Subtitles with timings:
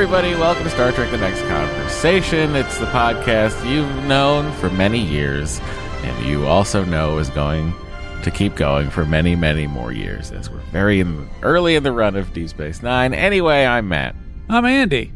[0.00, 2.54] Everybody, welcome to Star Trek The Next Conversation.
[2.54, 5.58] It's the podcast you've known for many years,
[6.02, 7.74] and you also know is going
[8.22, 11.90] to keep going for many, many more years as we're very in, early in the
[11.90, 13.12] run of Deep Space Nine.
[13.12, 14.14] Anyway, I'm Matt.
[14.48, 15.12] I'm Andy.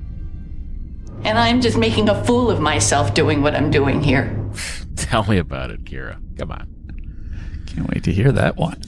[1.22, 4.36] And I'm just making a fool of myself doing what I'm doing here.
[4.96, 6.18] Tell me about it, Kira.
[6.36, 7.64] Come on.
[7.68, 8.82] Can't wait to hear that one.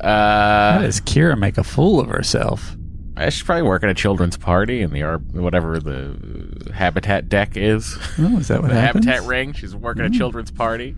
[0.00, 2.74] Uh, How does Kira make a fool of herself?
[3.18, 7.96] I should probably work at a children's party in the whatever the habitat deck is.
[8.18, 9.06] Oh, is that what the happens?
[9.06, 9.52] habitat ring.
[9.54, 10.94] She's working a children's party.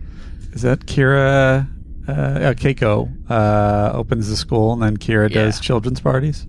[0.51, 1.67] Is that Kira?
[2.07, 5.43] Uh, Keiko uh, opens the school, and then Kira Yeah.
[5.45, 6.47] does children's parties.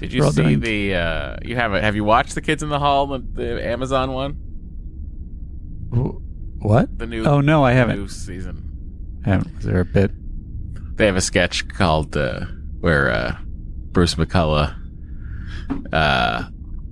[0.00, 0.94] Did you see doing- the?
[0.96, 4.32] Uh, you have Have you watched the Kids in the Hall, the, the Amazon one,
[6.58, 6.98] What?
[6.98, 7.24] the new?
[7.24, 8.08] Oh no, I haven't.
[8.08, 9.20] season.
[9.24, 9.58] I haven't.
[9.58, 10.10] Is there a bit?
[10.96, 12.46] They have a sketch called uh,
[12.80, 13.36] where uh,
[13.94, 14.74] Bruce McCulloch
[15.92, 16.44] uh,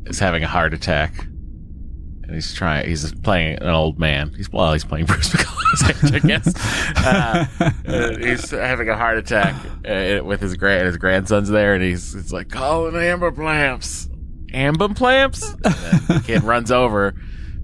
[0.06, 2.88] is having a heart attack, and he's trying.
[2.88, 4.32] He's playing an old man.
[4.34, 6.54] He's well, he's playing Bruce McCulloch, I guess.
[6.96, 7.46] Uh,
[7.86, 10.86] uh, he's having a heart attack uh, with his grand.
[10.86, 14.08] His grandson's there, and he's it's like call an ambulance,
[14.52, 15.42] ambulance.
[15.42, 17.14] And the kid runs over,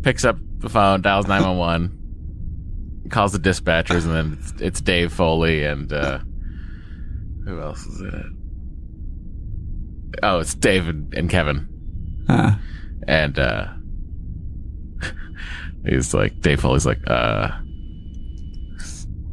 [0.03, 4.81] picks up the phone, dials nine one one, calls the dispatchers, and then it's, it's
[4.81, 6.19] Dave Foley and uh,
[7.45, 8.38] who else is in it?
[10.23, 11.69] Oh, it's Dave and, Kevin,
[12.29, 12.57] Uh,
[13.07, 13.69] and uh,
[15.85, 17.51] he's like Dave Foley's like, uh,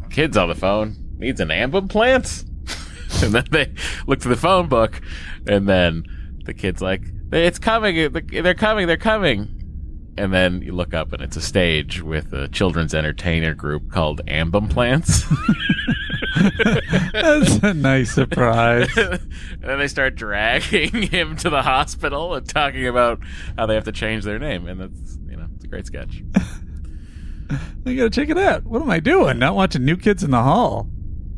[0.09, 2.45] kid's on the phone needs an ambulance, plant?
[3.23, 3.73] and then they
[4.07, 5.01] look to the phone book,
[5.47, 6.03] and then
[6.45, 9.51] the kid's like, it's coming, they're coming, they're coming.
[10.17, 14.21] And then you look up and it's a stage with a children's entertainer group called
[14.27, 15.25] Ambumplants.
[17.13, 18.89] that's a nice surprise.
[18.97, 19.19] and
[19.61, 23.19] then they start dragging him to the hospital and talking about
[23.57, 24.67] how they have to change their name.
[24.67, 26.23] And that's, you know, it's a great sketch.
[27.85, 28.63] I gotta check it out.
[28.63, 29.39] What am I doing?
[29.39, 30.89] Not watching New Kids in the Hall.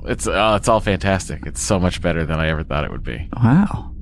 [0.06, 1.46] It's, oh, it's all fantastic.
[1.46, 3.30] It's so much better than I ever thought it would be.
[3.36, 3.94] Wow.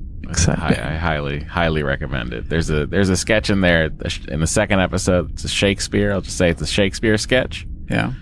[0.47, 2.50] I, I highly, highly recommend it.
[2.50, 3.91] There's a, there's a sketch in there
[4.27, 5.31] in the second episode.
[5.31, 6.12] It's a Shakespeare.
[6.12, 7.67] I'll just say it's a Shakespeare sketch.
[7.89, 8.13] Yeah.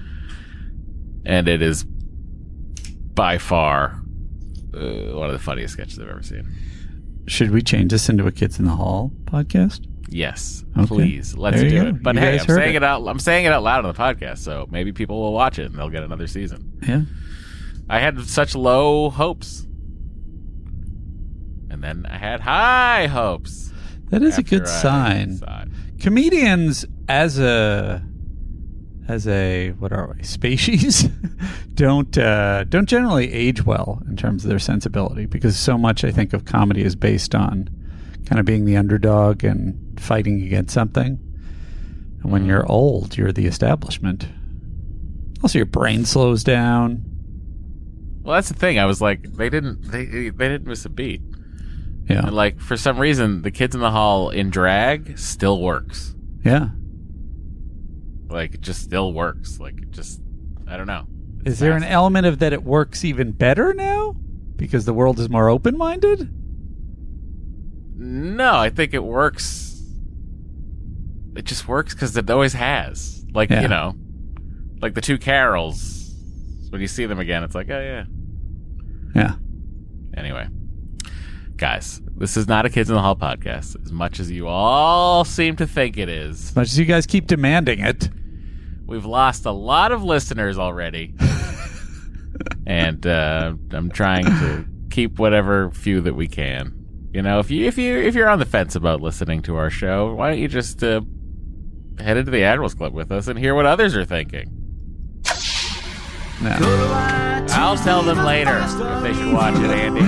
[1.25, 1.85] And it is
[3.16, 4.01] by far
[4.74, 4.79] uh,
[5.13, 6.47] one of the funniest sketches I've ever seen.
[7.28, 9.88] Should we change this into a Kids in the Hall podcast?
[10.09, 10.88] Yes, Okay.
[10.88, 11.35] please.
[11.35, 11.88] Let's do go.
[11.88, 12.03] it.
[12.03, 12.78] But You hey, I'm saying it.
[12.78, 12.84] it.
[12.84, 13.06] out.
[13.07, 15.75] I'm saying it out loud on the podcast, so maybe people will watch it and
[15.75, 16.73] they'll get another season.
[16.88, 17.02] Yeah.
[17.90, 19.66] I had such low hopes,
[21.69, 23.72] and then I had high hopes.
[24.09, 25.40] That is a good I sign.
[26.00, 28.03] comedians as a
[29.08, 31.03] as a what are we species
[31.74, 36.12] don't uh, don't generally age well in terms of their sensibility because so much I
[36.12, 37.69] think of comedy is based on
[38.25, 41.19] kind of being the underdog and fighting against something.
[42.22, 44.28] And when you're old, you're the establishment.
[45.41, 47.03] Also, your brain slows down.
[48.22, 48.80] Well, that's the thing.
[48.80, 49.91] I was like, they didn't.
[49.91, 51.22] They they didn't miss a beat.
[52.09, 56.16] Yeah, And like for some reason, the kids in the hall in drag still works.
[56.46, 56.70] yeah.
[58.33, 59.59] Like it just still works.
[59.59, 60.19] Like it just,
[60.67, 61.05] I don't know.
[61.46, 64.16] Is there an element of that it works even better now
[64.55, 66.29] because the world is more open minded?
[67.96, 69.81] No, I think it works.
[71.35, 73.25] It just works because it always has.
[73.34, 73.61] Like Yeah.
[73.61, 73.96] you know,
[74.81, 75.99] like the two carols.
[76.69, 78.05] When you see them again, it's like, oh yeah.
[79.16, 79.35] Yeah.
[80.17, 80.47] Anyway,
[81.55, 83.75] guys, this is not a Kids in the Hall podcast.
[83.84, 87.05] As much as you all seem to think it is, As much as you guys
[87.05, 88.09] keep demanding it.
[88.85, 91.14] We've lost a lot of listeners already,
[92.66, 96.74] and uh, I'm trying to keep whatever few that we can.
[97.14, 99.70] You know, if you if you if you're on the fence about listening to our
[99.70, 101.02] show, why don't you just uh,
[102.00, 104.64] head into the Admirals Club with us and hear what others are thinking?
[106.41, 106.58] No.
[107.52, 110.02] I'll tell them later if they should watch it, Andy.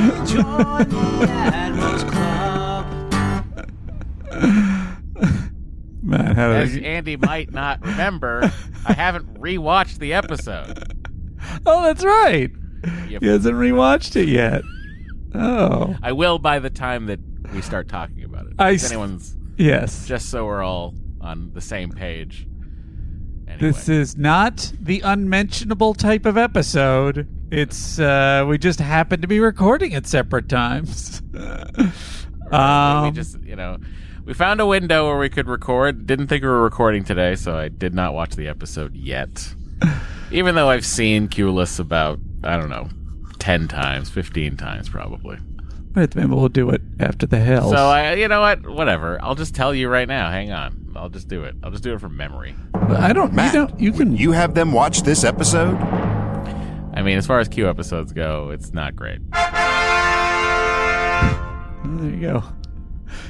[6.05, 8.51] Man, how As Andy might not remember,
[8.85, 10.91] I haven't rewatched the episode.
[11.63, 12.49] Oh, that's right.
[13.07, 14.63] You- He hasn't rewatched it yet.
[15.35, 15.95] Oh.
[16.01, 17.19] I will by the time that
[17.53, 18.53] we start talking about it.
[18.57, 20.07] I if anyone's Yes.
[20.07, 22.47] just so we're all on the same page.
[23.47, 23.59] Anyway.
[23.59, 27.27] This is not the unmentionable type of episode.
[27.51, 31.21] It's uh we just happen to be recording at separate times.
[32.51, 33.77] Right, we um, just, you know,
[34.25, 36.07] we found a window where we could record.
[36.07, 39.53] Didn't think we were recording today, so I did not watch the episode yet.
[40.31, 42.89] Even though I've seen Q Less about, I don't know,
[43.37, 45.37] 10 times, 15 times probably.
[45.93, 47.69] Wait, maybe we'll do it after the hell.
[47.69, 48.67] So, I, you know what?
[48.67, 49.17] Whatever.
[49.21, 50.29] I'll just tell you right now.
[50.29, 50.93] Hang on.
[50.95, 51.55] I'll just do it.
[51.63, 52.55] I'll just do it from memory.
[52.73, 53.31] I don't.
[53.33, 53.79] Matt, you don't.
[53.79, 54.17] You can.
[54.17, 55.75] you have them watch this episode?
[56.93, 59.19] I mean, as far as Q episodes go, it's not great.
[61.85, 62.43] There you go.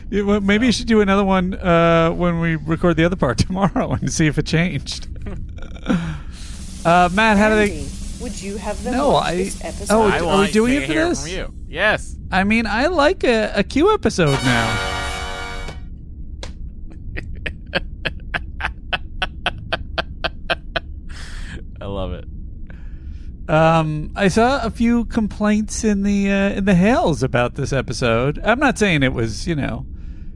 [0.10, 3.38] Yeah, well, maybe you should do another one uh, when we record the other part
[3.40, 5.08] tomorrow and see if it changed.
[6.86, 7.88] uh, Matt, how do they?
[8.22, 9.94] Would you have them No, watch I- this episode?
[9.96, 11.22] oh, I are we doing to it for hear this?
[11.22, 11.54] from you.
[11.68, 12.16] Yes.
[12.32, 14.92] I mean, I like a, a Q episode now.
[21.82, 22.26] I love it.
[23.48, 28.40] Um, I saw a few complaints in the uh, in the hails about this episode.
[28.44, 29.86] I'm not saying it was, you know,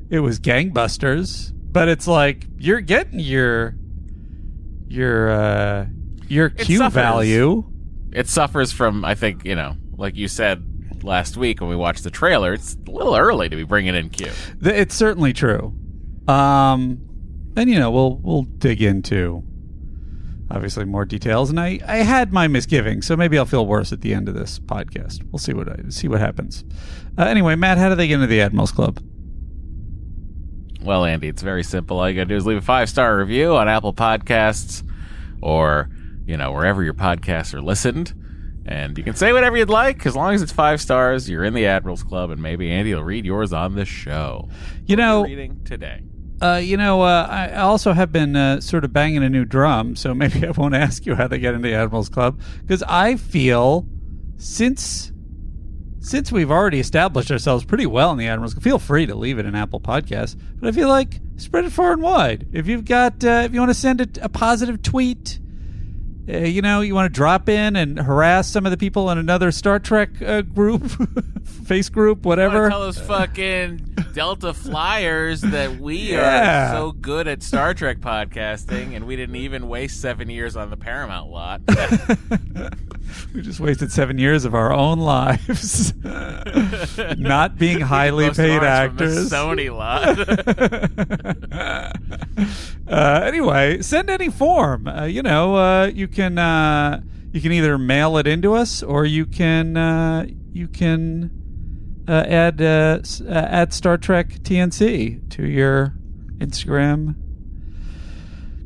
[0.09, 3.75] it was gangbusters, but it's like you're getting your
[4.87, 5.85] your uh,
[6.27, 6.93] your Q suffers.
[6.93, 7.63] value.
[8.11, 12.03] It suffers from, I think, you know, like you said last week when we watched
[12.03, 14.31] the trailer, it's a little early to be bringing in Q.
[14.61, 15.75] It's certainly true.
[16.27, 16.99] Um,
[17.55, 19.43] and you know, we'll we'll dig into
[20.51, 21.49] obviously more details.
[21.49, 24.35] And I I had my misgivings, so maybe I'll feel worse at the end of
[24.35, 25.23] this podcast.
[25.31, 26.63] We'll see what I see what happens.
[27.17, 28.99] Uh, anyway, Matt, how do they get into the Admirals Club?
[30.81, 31.99] Well, Andy, it's very simple.
[31.99, 34.83] All you gotta do is leave a five star review on Apple Podcasts
[35.41, 35.89] or,
[36.25, 38.13] you know, wherever your podcasts are listened.
[38.65, 41.53] And you can say whatever you'd like, as long as it's five stars, you're in
[41.55, 44.47] the Admirals Club, and maybe Andy will read yours on the show.
[44.85, 46.03] You know, reading today.
[46.41, 49.95] Uh, you know, uh, I also have been uh, sort of banging a new drum,
[49.95, 53.15] so maybe I won't ask you how they get into the Admirals Club because I
[53.15, 53.87] feel
[54.37, 55.11] since
[56.01, 59.37] since we've already established ourselves pretty well in the Admirals, Club, feel free to leave
[59.37, 60.39] it in Apple Podcasts.
[60.55, 62.47] But I feel like spread it far and wide.
[62.53, 65.39] If you've got, uh, if you want to send a, a positive tweet.
[66.31, 69.17] Uh, you know, you want to drop in and harass some of the people in
[69.17, 70.85] another Star Trek uh, group,
[71.65, 72.69] face group, whatever.
[72.69, 73.77] Tell those fucking
[74.13, 76.71] Delta Flyers that we Yeah.
[76.71, 80.69] are so good at Star Trek podcasting, and we didn't even waste seven years on
[80.69, 81.61] the Paramount lot.
[83.33, 85.93] we just wasted seven years of our own lives
[87.17, 89.31] not being highly paid ours from the actors.
[89.31, 90.17] Sony lot.
[92.89, 94.87] Uh, anyway, send any form.
[94.87, 97.01] Uh, you know, uh, you can uh,
[97.31, 101.31] you can either mail it into us or you can uh, you can
[102.07, 105.93] uh, add add Star Trek TNC to your
[106.39, 107.15] Instagram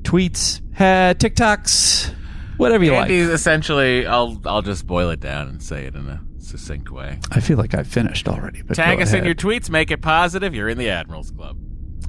[0.03, 2.13] tweets, ha- TikToks,
[2.57, 3.33] whatever you Andy's like.
[3.33, 7.19] essentially, I'll I'll just boil it down and say it in a succinct way.
[7.31, 8.61] I feel like I've finished already.
[8.61, 10.53] But Tag us in your tweets, make it positive.
[10.53, 11.57] You're in the Admirals Club.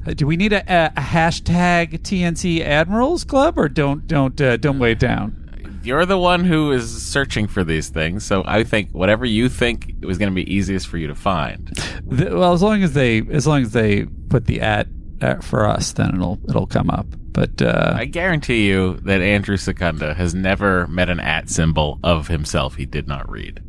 [0.06, 4.56] Uh, Do we need a, a, a hashtag TNC Admirals Club or don't don't uh,
[4.56, 5.40] don't weigh it down?
[5.82, 9.92] You're the one who is searching for these things, so I think whatever you think
[10.00, 11.68] was going to be easiest for you to find.
[12.06, 14.86] The, well, as long as they as long as they put the at
[15.20, 17.06] uh, for us, then it'll it'll come up.
[17.32, 22.28] But uh, I guarantee you that Andrew Secunda has never met an at symbol of
[22.28, 23.60] himself he did not read.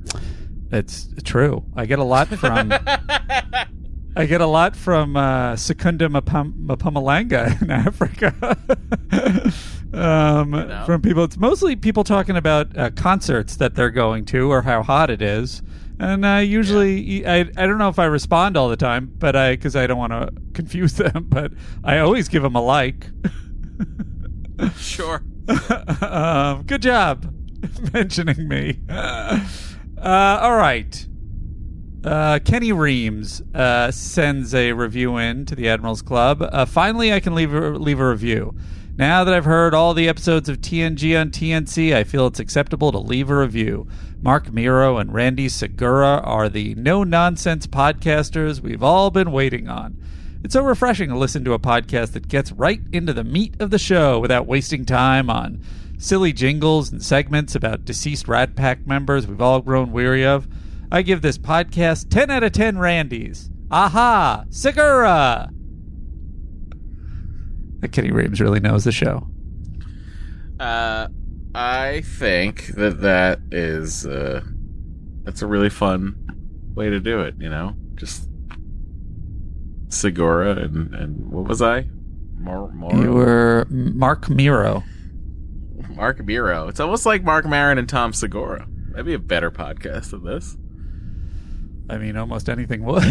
[0.71, 1.65] it's true.
[1.75, 2.69] I get a lot from
[4.17, 8.57] I get a lot from uh, Secunda Mpumalanga in Africa.
[9.93, 10.83] um, know.
[10.85, 14.83] From people, it's mostly people talking about uh, concerts that they're going to or how
[14.83, 15.61] hot it is.
[15.99, 19.51] And uh, usually, I, I don't know if I respond all the time, but I
[19.51, 21.27] because I don't want to confuse them.
[21.29, 21.51] But
[21.83, 23.07] I always give them a like.
[24.77, 25.21] Sure.
[26.01, 27.33] um, good job
[27.93, 28.79] mentioning me.
[28.89, 29.39] Uh,
[30.41, 31.05] all right.
[32.05, 36.39] Uh, Kenny Reams uh, sends a review in to the Admirals Club.
[36.39, 38.53] Uh, finally, I can leave a, leave a review.
[38.95, 42.91] Now that I've heard all the episodes of TNG on TNC, I feel it's acceptable
[42.91, 43.87] to leave a review.
[44.21, 49.99] Mark Miro and Randy Segura are the no nonsense podcasters we've all been waiting on.
[50.43, 53.71] It's so refreshing to listen to a podcast that gets right into the meat of
[53.71, 55.59] the show without wasting time on
[55.97, 60.47] silly jingles and segments about deceased Rat Pack members we've all grown weary of.
[60.91, 63.49] I give this podcast 10 out of 10 Randys.
[63.71, 64.45] Aha!
[64.49, 65.49] Segura!
[67.79, 69.27] That Kenny Reeves really knows the show.
[70.59, 71.07] Uh,
[71.53, 74.41] I think that that is uh,
[75.23, 76.15] that's a really fun
[76.75, 77.35] way to do it.
[77.39, 78.29] You know, just
[79.89, 81.87] Segura, and and what was I?
[82.37, 82.93] More, more.
[82.93, 84.83] You were Mark Miro.
[85.89, 86.67] Mark Miro.
[86.67, 88.67] It's almost like Mark Maron and Tom Segura.
[88.91, 90.57] That'd be a better podcast than this.
[91.89, 93.03] I mean, almost anything would.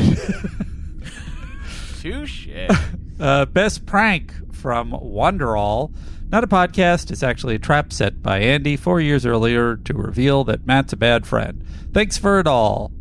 [2.00, 2.48] Touche.
[3.20, 5.94] uh, best prank from Wonderall.
[6.28, 7.10] Not a podcast.
[7.10, 10.96] It's actually a trap set by Andy four years earlier to reveal that Matt's a
[10.96, 11.64] bad friend.
[11.92, 12.92] Thanks for it all.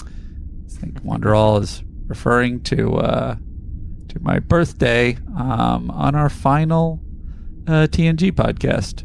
[0.00, 3.36] I think Wonderall is referring to uh,
[4.08, 7.00] to my birthday um, on our final
[7.66, 9.04] uh, TNG podcast,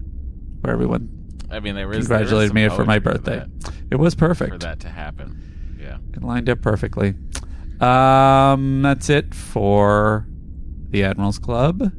[0.62, 1.10] where everyone
[1.50, 3.46] I mean, there was congratulated there me for my birthday.
[3.62, 5.44] that- It was perfect for that to happen.
[6.18, 6.24] Yeah.
[6.24, 7.14] It lined up perfectly.
[7.80, 10.28] Um, that's it for
[10.90, 11.92] the Admirals Club.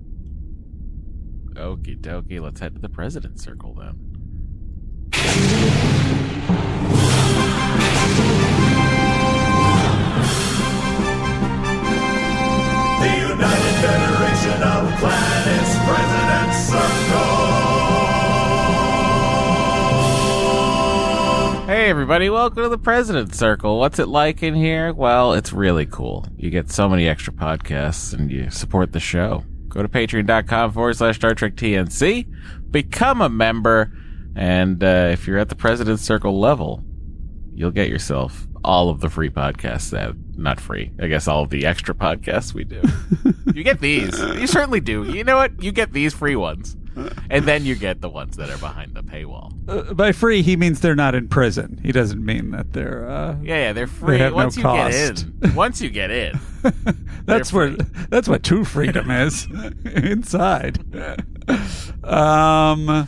[1.55, 2.41] Okie dokie.
[2.41, 3.99] Let's head to the President's Circle then.
[13.01, 16.38] The United Federation of Planets President
[21.89, 23.79] Hey everybody, welcome to the President's Circle.
[23.79, 24.93] What's it like in here?
[24.93, 26.27] Well, it's really cool.
[26.37, 29.43] You get so many extra podcasts and you support the show.
[29.69, 33.91] Go to patreon.com forward slash Star Trek TNC, become a member,
[34.37, 36.85] and uh, if you're at the President's Circle level,
[37.55, 40.93] you'll get yourself all of the free podcasts that not free.
[41.01, 42.83] I guess all of the extra podcasts we do.
[43.55, 44.19] you get these.
[44.19, 45.05] You certainly do.
[45.05, 45.63] You know what?
[45.63, 46.77] You get these free ones.
[47.31, 49.53] And then you get the ones that are behind the paywall.
[49.69, 51.79] Uh, by free, he means they're not in prison.
[51.83, 53.09] He doesn't mean that they're.
[53.09, 54.93] Uh, Yeah, yeah, they're free no once you cost.
[54.93, 55.55] get in.
[55.55, 56.39] Once you get in.
[57.27, 57.71] that's where
[58.09, 59.47] that's what true freedom is
[59.85, 60.79] inside.
[62.05, 63.07] Um, uh,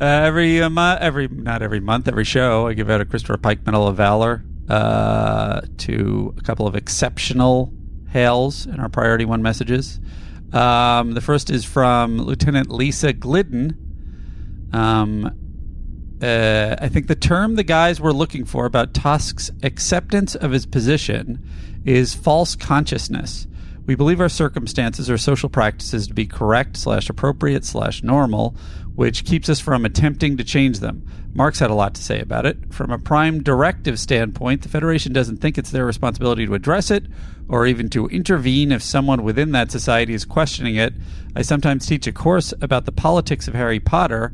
[0.00, 3.64] every uh, mo- every not every month, every show, I give out a Christopher Pike
[3.66, 7.72] Medal of Valor uh, to a couple of exceptional
[8.10, 9.98] hails in our Priority One messages.
[10.52, 14.68] Um, the first is from Lieutenant Lisa Glidden.
[14.72, 15.26] Um,
[16.22, 20.66] uh, I think the term the guys were looking for about Tosk's acceptance of his
[20.66, 21.46] position
[21.84, 23.46] is false consciousness.
[23.86, 28.54] We believe our circumstances or social practices to be correct slash appropriate slash normal,
[28.98, 31.06] which keeps us from attempting to change them.
[31.32, 32.74] Marx had a lot to say about it.
[32.74, 37.04] From a prime directive standpoint, the Federation doesn't think it's their responsibility to address it
[37.48, 40.94] or even to intervene if someone within that society is questioning it.
[41.36, 44.32] I sometimes teach a course about the politics of Harry Potter,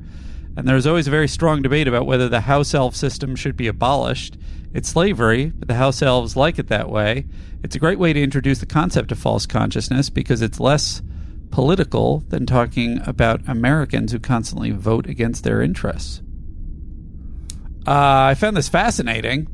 [0.56, 3.66] and there's always a very strong debate about whether the house elf system should be
[3.66, 4.38] abolished.
[4.72, 7.26] It's slavery, but the house elves like it that way.
[7.62, 11.02] It's a great way to introduce the concept of false consciousness because it's less
[11.54, 16.20] political than talking about Americans who constantly vote against their interests.
[17.86, 19.46] Uh, I found this fascinating.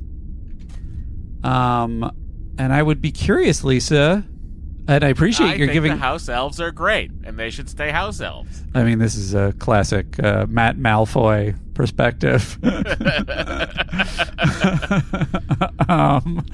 [1.45, 2.11] Um,
[2.57, 4.25] and I would be curious, Lisa,
[4.89, 5.93] and I appreciate I you're giving.
[5.93, 8.63] the house elves are great, and they should stay house elves.
[8.75, 12.59] I mean, this is a classic uh, Matt Malfoy perspective.
[15.91, 16.47] um,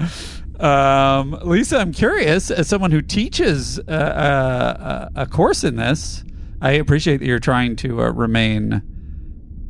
[0.59, 6.23] um, Lisa, I'm curious, as someone who teaches uh, uh, a course in this,
[6.61, 8.81] I appreciate that you're trying to uh, remain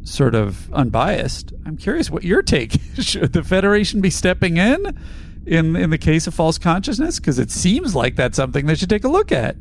[0.04, 1.54] sort of unbiased.
[1.66, 2.80] I'm curious what your take.
[3.00, 4.98] Should the Federation be stepping in
[5.46, 7.20] in, in the case of false consciousness?
[7.20, 9.58] Because it seems like that's something they should take a look at.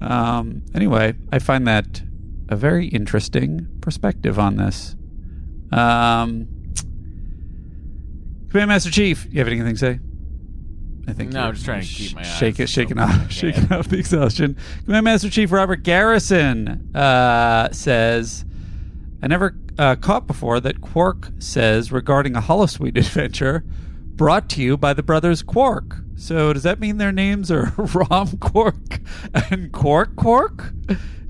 [0.00, 2.02] Um, anyway, I find that
[2.48, 4.94] a very interesting perspective on this.
[5.72, 6.48] Um,
[8.56, 9.98] Command Master Chief, you have anything to say?
[11.06, 13.14] I think No, I'm just trying to keep my eyes shake it, shaking open.
[13.20, 14.56] off, shaking off the exhaustion.
[14.86, 18.46] Command Master Chief Robert Garrison uh, says,
[19.22, 23.62] "I never uh, caught before that Quark says regarding a Holosuite adventure
[24.14, 25.98] brought to you by the brothers Quark.
[26.14, 29.00] So does that mean their names are Rom Quark
[29.50, 30.72] and Quark Quark?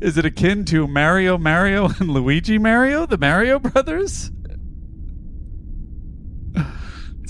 [0.00, 4.30] Is it akin to Mario Mario and Luigi Mario, the Mario brothers?"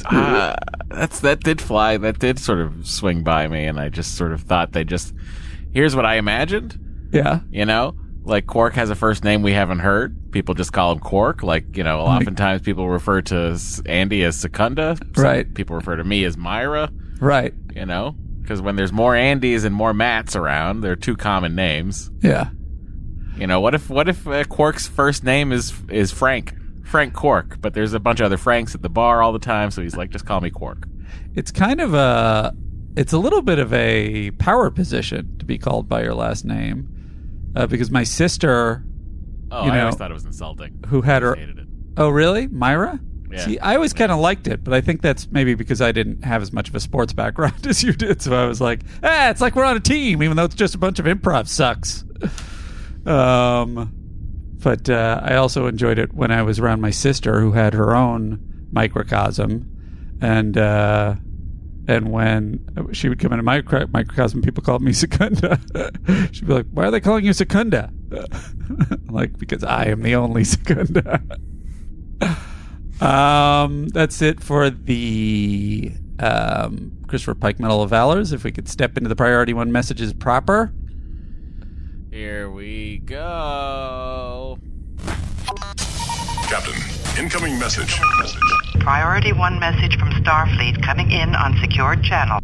[0.04, 0.56] Uh,
[0.88, 1.96] that's that did fly.
[1.96, 5.14] That did sort of swing by me, and I just sort of thought they just.
[5.72, 6.78] Here's what I imagined.
[7.12, 7.40] Yeah.
[7.50, 10.32] You know, like Quark has a first name we haven't heard.
[10.32, 11.42] People just call him Quark.
[11.42, 14.96] Like you know, oftentimes people refer to Andy as Secunda.
[15.14, 15.52] Some Right.
[15.54, 16.90] People refer to me as Mira.
[17.20, 17.54] Right.
[17.74, 22.10] You know, because when there's more Andys and more Matts around, they're two common names.
[22.22, 22.50] Yeah.
[23.36, 26.54] You know, what if what if uh, Quark's first name is is Frank?
[26.86, 29.70] Frank Quark, but there's a bunch of other Franks at the bar all the time,
[29.70, 30.86] so he's like, just call me Quark.
[31.34, 32.54] It's kind of a
[32.96, 36.88] it's a little bit of a power position to be called by your last name.
[37.54, 38.82] Uh, because my sister
[39.50, 40.82] Oh, You I know, always thought it was insulting.
[40.88, 41.36] who had her.
[41.96, 42.46] Oh really?
[42.48, 42.98] Mira?
[43.30, 43.44] Yeah.
[43.44, 46.24] See, I always kind of liked it, but I think that's maybe because I didn't
[46.24, 48.22] have as much of a sports background as you did.
[48.22, 50.74] So I was like, ah, it's like we're on a team, even though it's just
[50.74, 52.04] a bunch of improv sucks.
[53.06, 53.92] Um,
[54.66, 57.94] but uh, I also enjoyed it when I was around my sister, who had her
[57.94, 59.70] own microcosm,
[60.20, 61.14] and uh,
[61.86, 65.60] and when she would come into my micro- microcosm, people called me Secunda.
[66.32, 67.92] She'd be like, "Why are they calling you Secunda?"
[69.08, 71.22] Like, because I am the only Secunda.
[73.00, 78.32] um, that's it for the um, Christopher Pike Medal of Valors.
[78.32, 80.74] If we could step into the priority one messages proper.
[82.16, 84.58] Here we go.
[86.48, 88.00] Captain, incoming message.
[88.18, 88.40] Message.
[88.80, 92.40] Priority 1 message from Starfleet coming in on secured channel.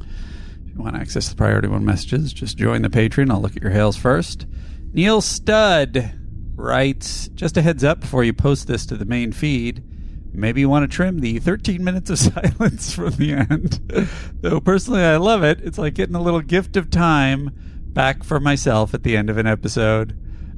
[0.00, 3.30] If you want to access the priority one messages, just join the Patreon.
[3.30, 4.46] I'll look at your hails first.
[4.92, 6.12] Neil Stud
[6.56, 9.84] writes Just a heads up before you post this to the main feed.
[10.32, 14.08] Maybe you want to trim the 13 minutes of silence from the end.
[14.40, 15.60] Though personally, I love it.
[15.60, 17.52] It's like getting a little gift of time
[17.92, 20.16] back for myself at the end of an episode.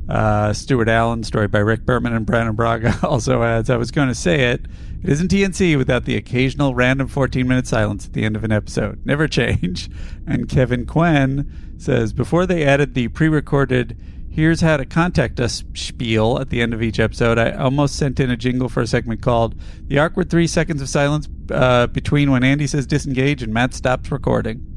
[0.09, 4.09] Uh, Stuart Allen, story by Rick Berman and Brannon Braga, also adds I was going
[4.09, 4.67] to say it.
[5.03, 8.53] It isn't TNC without the occasional random 14 minute silence at the end of an
[8.53, 9.05] episode.
[9.05, 9.91] Never change.
[10.25, 13.97] And Kevin Quinn says Before they added the pre recorded
[14.31, 18.19] here's how to contact us spiel at the end of each episode, I almost sent
[18.19, 19.55] in a jingle for a segment called
[19.89, 24.11] The Awkward Three Seconds of Silence uh, Between When Andy Says Disengage and Matt Stops
[24.11, 24.72] Recording.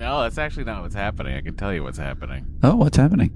[0.00, 1.36] No, that's actually not what's happening.
[1.36, 2.46] I can tell you what's happening.
[2.62, 3.30] Oh, what's happening?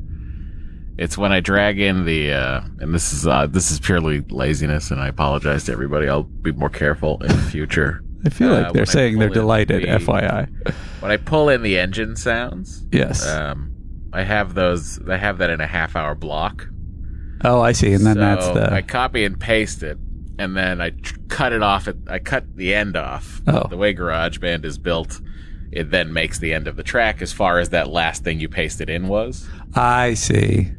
[0.96, 4.90] It's when I drag in the, uh, and this is uh, this is purely laziness,
[4.90, 6.08] and I apologize to everybody.
[6.08, 8.02] I'll be more careful in the future.
[8.24, 10.48] I feel Uh, like they're saying they're delighted, the- FYI.
[11.00, 13.28] When I pull in the engine sounds, Yes.
[13.28, 13.72] um,
[14.12, 14.98] I have those.
[15.08, 16.66] I have that in a half hour block.
[17.44, 17.92] oh, I see.
[17.92, 18.72] And then so that's the.
[18.72, 19.98] I copy and paste it,
[20.38, 21.88] and then I tr- cut it off.
[21.88, 23.42] At, I cut the end off.
[23.48, 23.66] Oh.
[23.68, 25.20] The way GarageBand is built,
[25.74, 28.48] it then makes the end of the track as far as that last thing you
[28.48, 29.48] pasted in was.
[29.74, 30.70] I see.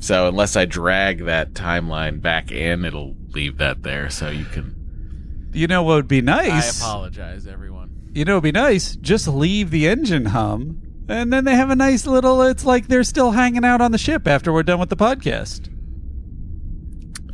[0.00, 4.10] So unless I drag that timeline back in, it'll leave that there.
[4.10, 5.50] So you can.
[5.52, 6.82] You know what would be nice?
[6.82, 7.90] I apologize, everyone.
[8.14, 8.96] you know, it'd be nice.
[8.96, 12.42] Just leave the engine hum, and then they have a nice little.
[12.42, 15.68] It's like they're still hanging out on the ship after we're done with the podcast.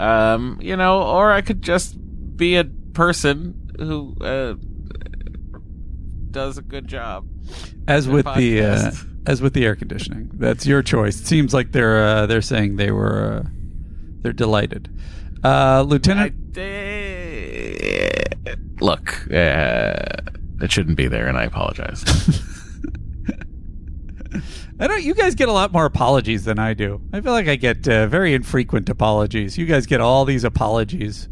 [0.01, 1.97] Um, you know, or I could just
[2.37, 4.55] be a person who uh,
[6.31, 7.27] does a good job.
[7.87, 8.91] As Good with the uh,
[9.27, 11.21] as with the air conditioning, that's your choice.
[11.21, 13.49] It seems like they're uh, they're saying they were uh,
[14.23, 14.91] they're delighted.
[15.45, 18.25] Uh, Lieutenant, I, eh,
[18.81, 19.95] look, uh,
[20.61, 22.05] it shouldn't be there, and I apologize.
[24.81, 25.03] I don't.
[25.03, 27.01] You guys get a lot more apologies than I do.
[27.13, 29.59] I feel like I get uh, very infrequent apologies.
[29.59, 31.29] You guys get all these apologies.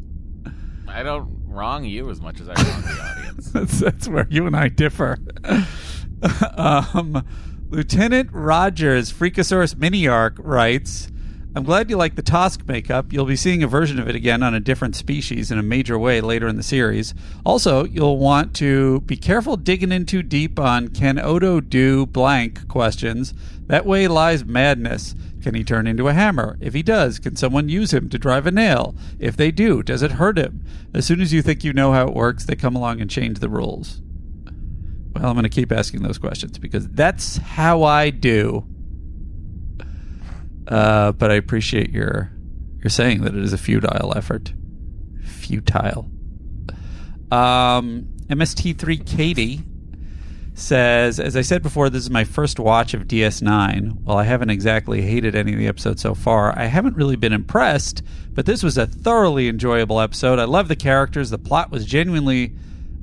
[0.89, 3.51] I don't wrong you as much as I wrong the audience.
[3.53, 5.19] that's, that's where you and I differ.
[6.57, 7.27] um,
[7.69, 11.11] Lieutenant Rogers, Freakosaurus Mini Arc writes,
[11.57, 13.15] I'm glad you like the Tosk makeup.
[13.15, 15.99] You'll be seeing a version of it again on a different species in a major
[15.99, 17.15] way later in the series.
[17.47, 22.69] Also, you'll want to be careful digging in too deep on can Odo do blank
[22.69, 23.33] questions.
[23.69, 25.15] That way lies madness.
[25.47, 26.59] Can he turn into a hammer?
[26.61, 28.97] If he does, can someone use him to drive a nail?
[29.21, 30.65] If they do, does it hurt him?
[30.93, 33.39] As soon as you think you know how it works, they come along and change
[33.39, 34.03] the rules.
[35.15, 38.67] Well, I'm going to keep asking those questions because that's how I do.
[40.67, 42.33] Uh, but I appreciate your
[42.83, 44.53] your saying that it is a futile effort.
[45.23, 46.11] Futile.
[47.31, 49.63] Um, MST3 Katie
[50.57, 54.03] says, as I said before, this is my first watch of DS9.
[54.05, 57.35] While I haven't exactly hated any of the episodes so far, I haven't really been
[57.35, 60.39] impressed, but this was a thoroughly enjoyable episode.
[60.39, 61.29] I love the characters.
[61.29, 62.55] The plot was genuinely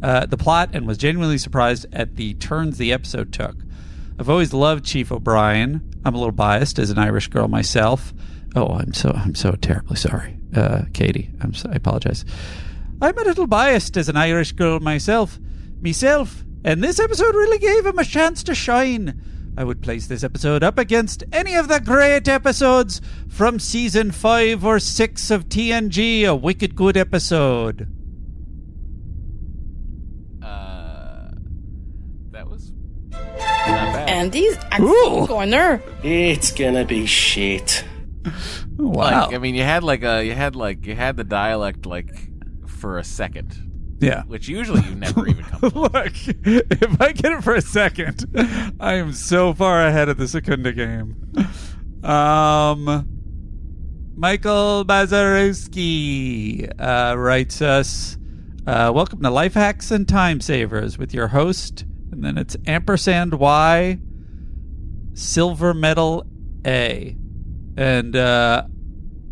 [0.02, 3.56] uh, the plot and was genuinely surprised at the turns the episode took.
[4.20, 5.82] I've always loved Chief O'Brien.
[6.04, 8.14] I'm a little biased as an Irish girl myself.
[8.56, 11.32] Oh, I'm so I'm so terribly sorry, uh, Katie.
[11.40, 12.26] I'm so, I apologize.
[13.02, 15.40] I'm a little biased as an Irish girl myself,
[15.82, 19.22] myself, and this episode really gave him a chance to shine.
[19.56, 24.66] I would place this episode up against any of the great episodes from season five
[24.66, 26.28] or six of TNG.
[26.28, 27.88] A wicked good episode.
[30.42, 31.30] Uh,
[32.32, 32.72] that was
[33.12, 34.10] not bad.
[34.10, 34.88] Andy's I'm
[35.28, 35.84] corner.
[36.04, 37.84] It's gonna be shit.
[38.78, 39.28] Wow.
[39.28, 42.30] Like, I mean, you had like a, you had like, you had the dialect like
[42.66, 43.56] for a second,
[44.04, 44.24] yeah.
[44.24, 45.60] which usually you never even come.
[45.72, 45.74] close.
[45.74, 48.26] Look, if I get it for a second,
[48.80, 51.16] I am so far ahead of the Secunda game.
[52.04, 53.08] Um,
[54.16, 58.18] Michael Bazarowski uh, writes us
[58.68, 63.34] uh, Welcome to Life Hacks and Time Savers with your host, and then it's ampersand
[63.34, 64.00] Y
[65.14, 66.26] silver medal
[66.66, 67.16] A.
[67.78, 68.64] And uh,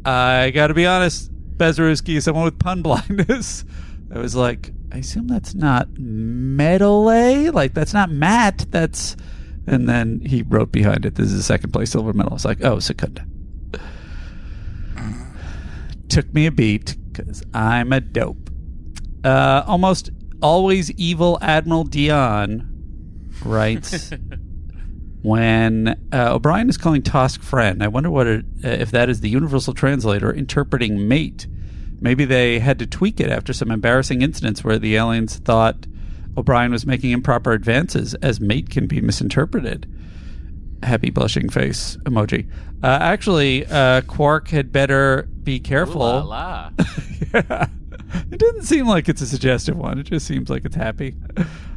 [0.05, 3.65] I got to be honest, Bezarowski is someone with pun blindness.
[4.13, 7.49] I was like, I assume that's not medal A.
[7.49, 8.65] Like that's not Matt.
[8.69, 9.15] That's
[9.67, 11.15] and then he wrote behind it.
[11.15, 12.31] This is a second place silver medal.
[12.31, 13.25] I was like, oh, Secunda.
[16.09, 18.49] Took me a beat because I'm a dope.
[19.23, 20.09] Uh, almost
[20.41, 22.67] always evil Admiral Dion
[23.45, 24.11] writes
[25.21, 27.83] when uh, O'Brien is calling Tosk friend.
[27.83, 31.47] I wonder what it, uh, if that is the universal translator interpreting mate.
[32.01, 35.85] Maybe they had to tweak it after some embarrassing incidents where the aliens thought
[36.35, 39.87] O'Brien was making improper advances, as mate can be misinterpreted.
[40.83, 42.49] Happy blushing face emoji.
[42.81, 46.01] Uh, actually, uh, Quark had better be careful.
[46.01, 46.71] Ooh la la.
[47.33, 47.67] yeah.
[48.31, 49.99] It doesn't seem like it's a suggestive one.
[49.99, 51.15] It just seems like it's happy.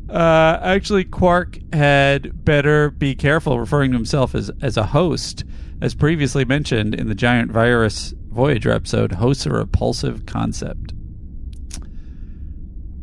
[0.09, 5.45] Uh, actually, Quark had better be careful referring to himself as, as a host.
[5.81, 10.93] As previously mentioned in the Giant Virus Voyager episode, hosts a repulsive concept.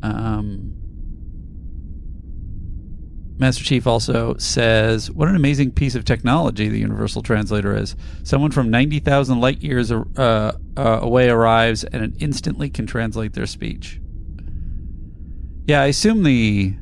[0.04, 0.74] Um,
[3.38, 7.96] Master Chief also says, What an amazing piece of technology the Universal Translator is.
[8.24, 13.48] Someone from 90,000 light years uh, uh, away arrives and it instantly can translate their
[13.48, 14.00] speech.
[15.66, 16.76] Yeah, I assume the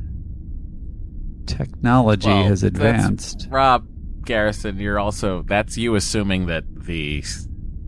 [1.45, 3.47] technology Well, has advanced.
[3.49, 3.87] Rob
[4.25, 7.23] Garrison, you're also that's you assuming that the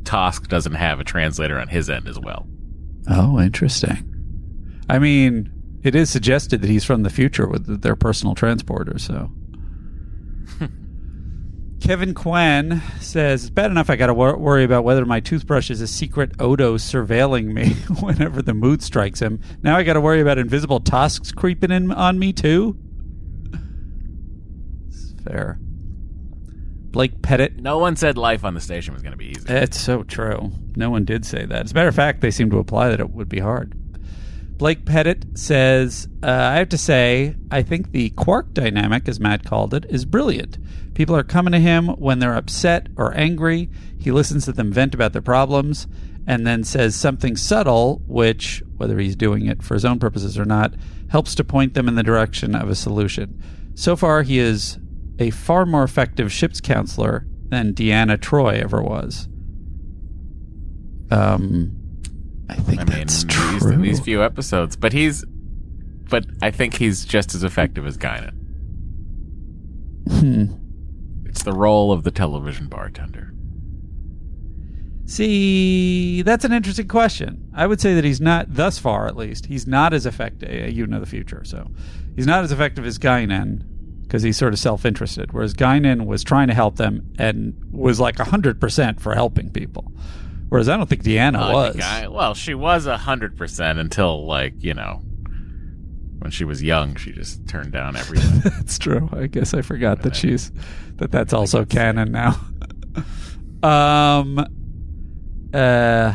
[0.03, 2.47] Tosk doesn't have a translator on his end as well.
[3.09, 4.07] Oh, interesting.
[4.89, 5.51] I mean,
[5.83, 9.31] it is suggested that he's from the future with their personal transporter, so.
[11.81, 15.71] Kevin Quinn says, It's bad enough I got to wor- worry about whether my toothbrush
[15.71, 17.69] is a secret Odo surveilling me
[18.01, 19.39] whenever the mood strikes him.
[19.63, 22.77] Now I got to worry about invisible Tosks creeping in on me, too?
[24.87, 25.59] It's fair.
[26.91, 29.45] Blake Pettit No one said life on the station was going to be easy.
[29.47, 30.51] it's so true.
[30.75, 31.65] No one did say that.
[31.65, 33.73] As a matter of fact, they seem to imply that it would be hard.
[34.57, 39.43] Blake Pettit says, uh, I have to say, I think the quark dynamic, as Matt
[39.43, 40.59] called it, is brilliant.
[40.93, 43.69] People are coming to him when they're upset or angry.
[43.97, 45.87] He listens to them vent about their problems
[46.27, 50.45] and then says something subtle, which, whether he's doing it for his own purposes or
[50.45, 50.75] not,
[51.09, 53.41] helps to point them in the direction of a solution.
[53.73, 54.77] So far, he is
[55.19, 59.27] a far more effective ship's counselor than Deanna Troi ever was.
[61.11, 61.77] Um,
[62.49, 63.77] I think I mean, that's these, true.
[63.77, 65.25] these few episodes, but he's,
[66.09, 68.33] but I think he's just as effective as Guinan.
[70.09, 70.45] Hmm.
[71.25, 73.33] It's the role of the television bartender.
[75.05, 77.49] See, that's an interesting question.
[77.53, 80.71] I would say that he's not, thus far at least, he's not as effective.
[80.71, 81.69] You know the future, so
[82.15, 83.63] he's not as effective as Guinan
[84.11, 85.31] because he's sort of self-interested.
[85.31, 89.89] Whereas Guinan was trying to help them and was like hundred percent for helping people.
[90.49, 91.79] Whereas I don't think Deanna I was.
[91.79, 95.01] I- well, she was a hundred percent until like you know,
[96.19, 98.39] when she was young, she just turned down everything.
[98.57, 99.07] that's true.
[99.13, 100.51] I guess I forgot that she's
[100.97, 102.37] that that's also canon now.
[103.63, 104.45] um,
[105.53, 106.13] uh,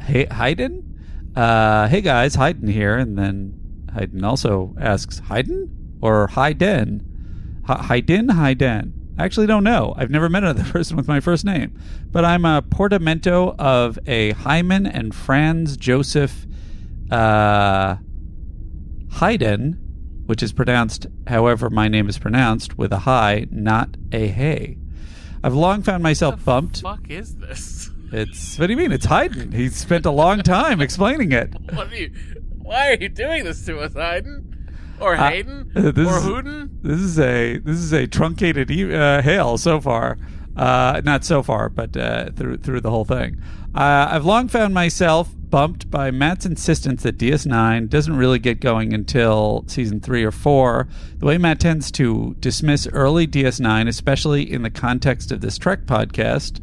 [0.00, 1.32] hey, Hayden.
[1.36, 7.04] Uh, hey guys, Hayden here, and then Hayden also asks Hayden or Hayden.
[7.68, 8.94] H- Hayden, Hayden.
[9.18, 9.94] I actually don't know.
[9.96, 11.76] I've never met another person with my first name,
[12.12, 16.46] but I'm a portmanteau of a Hyman and Franz Joseph
[17.10, 17.96] uh,
[19.12, 19.72] Haydn,
[20.26, 24.76] which is pronounced however my name is pronounced, with a high, not a hey.
[25.42, 26.82] I've long found myself bumped.
[26.82, 27.90] fuck is this?
[28.12, 28.92] It's what do you mean?
[28.92, 29.52] It's Haydn.
[29.52, 31.52] He spent a long time explaining it.
[31.74, 32.12] What are you?
[32.58, 34.37] Why are you doing this to us, Hayden?
[35.00, 35.72] Or Hayden?
[35.76, 36.78] uh, this or is- Hooden?
[36.82, 40.18] This is a this is a truncated e- uh, hail so far.
[40.56, 43.40] Uh, not so far, but uh, through through the whole thing.
[43.74, 48.92] Uh, I've long found myself bumped by Matt's insistence that DS9 doesn't really get going
[48.92, 50.88] until season three or four.
[51.18, 55.86] The way Matt tends to dismiss early DS9, especially in the context of this Trek
[55.86, 56.60] podcast,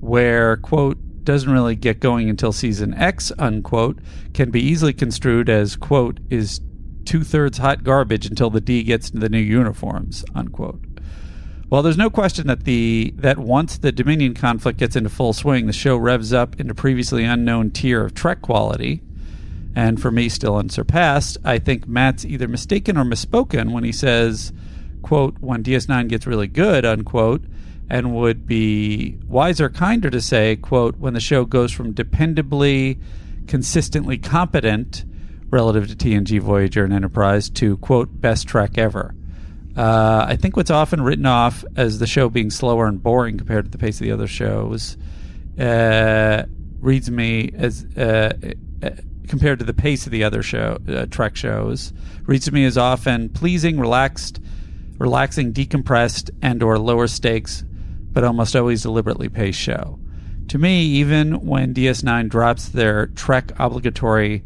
[0.00, 3.98] where quote doesn't really get going until season X unquote
[4.34, 6.60] can be easily construed as quote is
[7.04, 10.80] two thirds hot garbage until the D gets into the new uniforms unquote.
[11.70, 15.66] Well, there's no question that the that once the Dominion conflict gets into full swing,
[15.66, 19.02] the show revs up into previously unknown tier of Trek quality,
[19.74, 21.38] and for me, still unsurpassed.
[21.44, 24.52] I think Matt's either mistaken or misspoken when he says,
[25.02, 27.44] "quote When DS9 gets really good," unquote.
[27.90, 32.98] and would be wiser, kinder to say, quote, when the show goes from dependably,
[33.46, 35.04] consistently competent
[35.54, 39.14] relative to TNG, Voyager, and Enterprise to, quote, best Trek ever.
[39.76, 43.64] Uh, I think what's often written off as the show being slower and boring compared
[43.66, 44.96] to the pace of the other shows
[45.58, 46.42] uh,
[46.80, 48.32] reads me as uh,
[48.82, 48.90] uh,
[49.28, 51.92] compared to the pace of the other show uh, Trek shows
[52.24, 54.40] reads me as often pleasing, relaxed,
[54.98, 57.62] relaxing, decompressed, and or lower stakes,
[58.12, 60.00] but almost always deliberately paced show.
[60.48, 64.42] To me, even when DS9 drops their Trek obligatory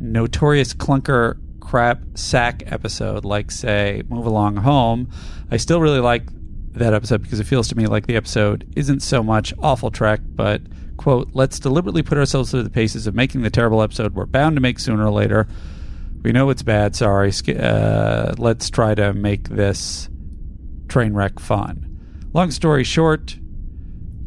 [0.00, 5.10] notorious clunker crap sack episode, like say Move Along Home,
[5.50, 6.24] I still really like
[6.72, 10.20] that episode because it feels to me like the episode isn't so much awful Trek,
[10.24, 10.62] but
[10.96, 14.56] quote, let's deliberately put ourselves through the paces of making the terrible episode we're bound
[14.56, 15.46] to make sooner or later.
[16.22, 16.94] We know it's bad.
[16.94, 17.32] Sorry.
[17.48, 20.08] Uh, let's try to make this
[20.88, 21.86] train wreck fun.
[22.32, 23.38] Long story short,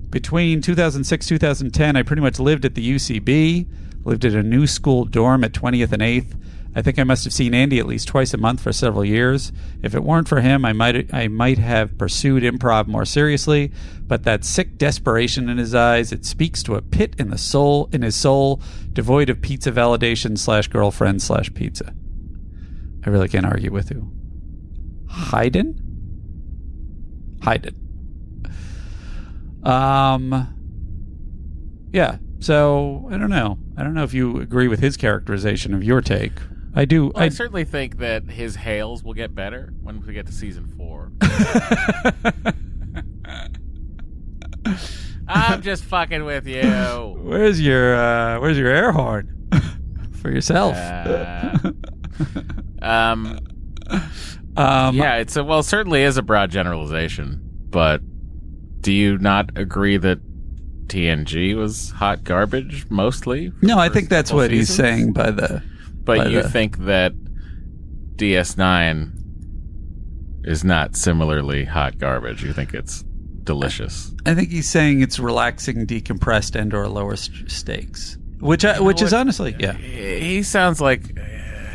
[0.10, 3.68] between 2006 2010, I pretty much lived at the UCB,
[4.04, 6.36] lived at a new school dorm at 20th and 8th.
[6.76, 9.52] I think I must have seen Andy at least twice a month for several years.
[9.84, 13.72] If it weren't for him, I might I might have pursued improv more seriously.
[14.08, 17.90] But that sick desperation in his eyes, it speaks to a pit in the soul
[17.94, 18.60] in his soul,
[18.92, 21.94] devoid of pizza validation slash girlfriend slash pizza.
[23.06, 24.12] I really can't argue with you.
[25.10, 25.80] Haydn?
[27.44, 27.76] Haydn.
[29.64, 30.48] Um
[31.92, 32.18] Yeah.
[32.40, 33.60] So I don't know.
[33.76, 36.34] I don't know if you agree with his characterization of your take.
[36.76, 37.06] I do.
[37.06, 40.32] Well, I, I, certainly think that his hails will get better when we get to
[40.32, 41.12] season four.
[45.28, 46.64] I'm just fucking with you.
[47.22, 49.50] where's your uh, Where's your air horn
[50.22, 50.76] for yourself?
[50.76, 51.72] Uh,
[52.82, 53.40] um,
[54.58, 58.02] um, yeah, it's a well, it certainly is a broad generalization, but
[58.82, 60.20] do you not agree that
[60.94, 63.52] TNG was hot garbage mostly?
[63.64, 65.64] No, I think that's what he's saying by the.
[66.04, 67.14] But by you the- think that
[68.18, 69.12] DS9
[70.44, 72.44] is not similarly hot garbage?
[72.44, 73.04] You think it's
[73.44, 74.14] delicious?
[74.26, 79.02] I think he's saying it's relaxing, decompressed, and or lower st- stakes, which I, which
[79.02, 79.74] is honestly, yeah.
[79.74, 81.18] He sounds like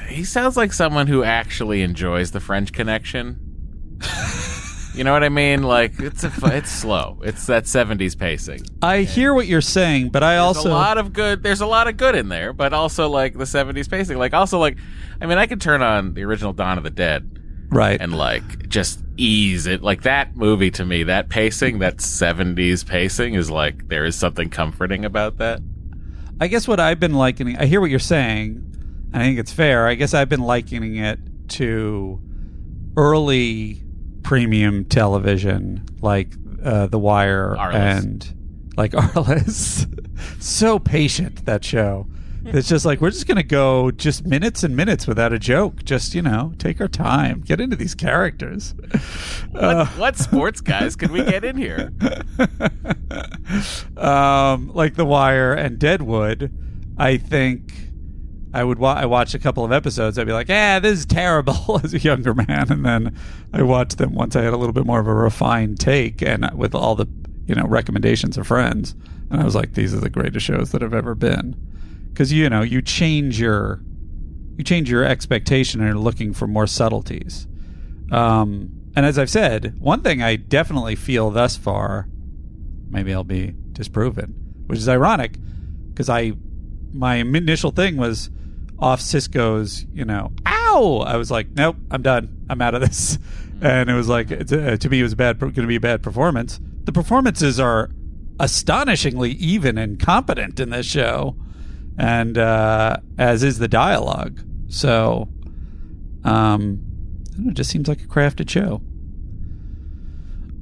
[0.09, 3.41] he sounds like someone who actually enjoys the French Connection.
[4.99, 5.63] you know what I mean?
[5.63, 7.21] Like it's a, it's slow.
[7.23, 8.67] It's that '70s pacing.
[8.83, 11.43] I hear what you're saying, but I There's also a lot of good.
[11.43, 14.19] There's a lot of good in there, but also like the '70s pacing.
[14.19, 14.77] Like also like,
[15.21, 17.39] I mean, I could turn on the original Dawn of the Dead
[17.71, 18.01] right.
[18.01, 19.83] and like just ease it.
[19.83, 24.51] Like that movie to me, that pacing, that '70s pacing is like there is something
[24.51, 25.61] comforting about that.
[26.41, 28.65] I guess what I've been likening, I hear what you're saying,
[29.13, 29.87] and I think it's fair.
[29.87, 32.21] I guess I've been likening it to
[32.97, 33.83] early
[34.29, 36.29] premium television, like
[36.63, 37.75] uh, The Wire Arliss.
[37.75, 38.35] and
[38.77, 39.87] like Arliss.
[40.39, 42.07] so patient that show.
[42.45, 45.83] It's just like we're just gonna go just minutes and minutes without a joke.
[45.83, 48.75] Just you know, take our time, get into these characters.
[49.51, 51.91] What, what sports guys can we get in here?
[53.97, 56.53] um, like The Wire and Deadwood,
[56.99, 57.88] I think
[58.59, 58.79] I would.
[58.79, 60.19] Wa- I watched a couple of episodes.
[60.19, 63.17] I'd be like, "Yeah, this is terrible" as a younger man, and then
[63.53, 66.51] I watched them once I had a little bit more of a refined take, and
[66.55, 67.07] with all the
[67.47, 68.97] you know recommendations of friends,
[69.31, 71.55] and I was like, "These are the greatest shows that have ever been,"
[72.13, 73.81] because you know you change your
[74.57, 77.47] you change your expectation and are looking for more subtleties.
[78.11, 82.09] Um, and as I've said, one thing I definitely feel thus far
[82.91, 84.35] maybe I'll be disproven,
[84.67, 85.37] which is ironic
[85.91, 86.33] because I
[86.93, 88.31] my initial thing was
[88.79, 91.05] off Sisko's, you know, ow.
[91.07, 92.47] I was like, nope, I'm done.
[92.49, 93.19] I'm out of this.
[93.61, 95.41] And it was like it's, uh, to me, it was bad.
[95.41, 96.61] Going to be a bad performance.
[96.85, 97.91] The performances are
[98.39, 101.35] astonishingly even and competent in this show,
[101.99, 104.45] and uh, as is the dialogue.
[104.69, 105.29] So,
[106.23, 106.89] um,
[107.39, 108.83] know, it just seems like a crafted show.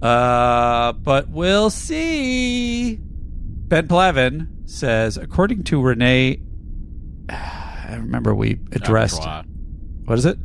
[0.02, 2.98] Uh, but we'll see.
[3.00, 6.40] Ben Plavin says, according to Renee,
[7.86, 9.22] I remember we addressed.
[10.04, 10.38] What is it?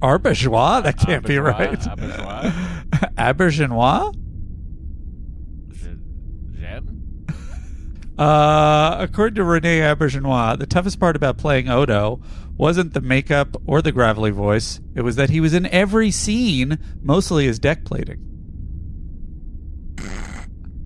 [0.00, 0.76] Arbourgeois.
[0.76, 0.82] Ar-?
[0.82, 1.86] That can't be right.
[1.86, 2.52] Arbourgeois.
[3.18, 4.16] Auberginois?
[8.18, 12.20] Uh, according to Renee Auberginois, the toughest part about playing Odo
[12.54, 14.78] wasn't the makeup or the gravelly voice.
[14.94, 18.18] It was that he was in every scene, mostly as deck plating.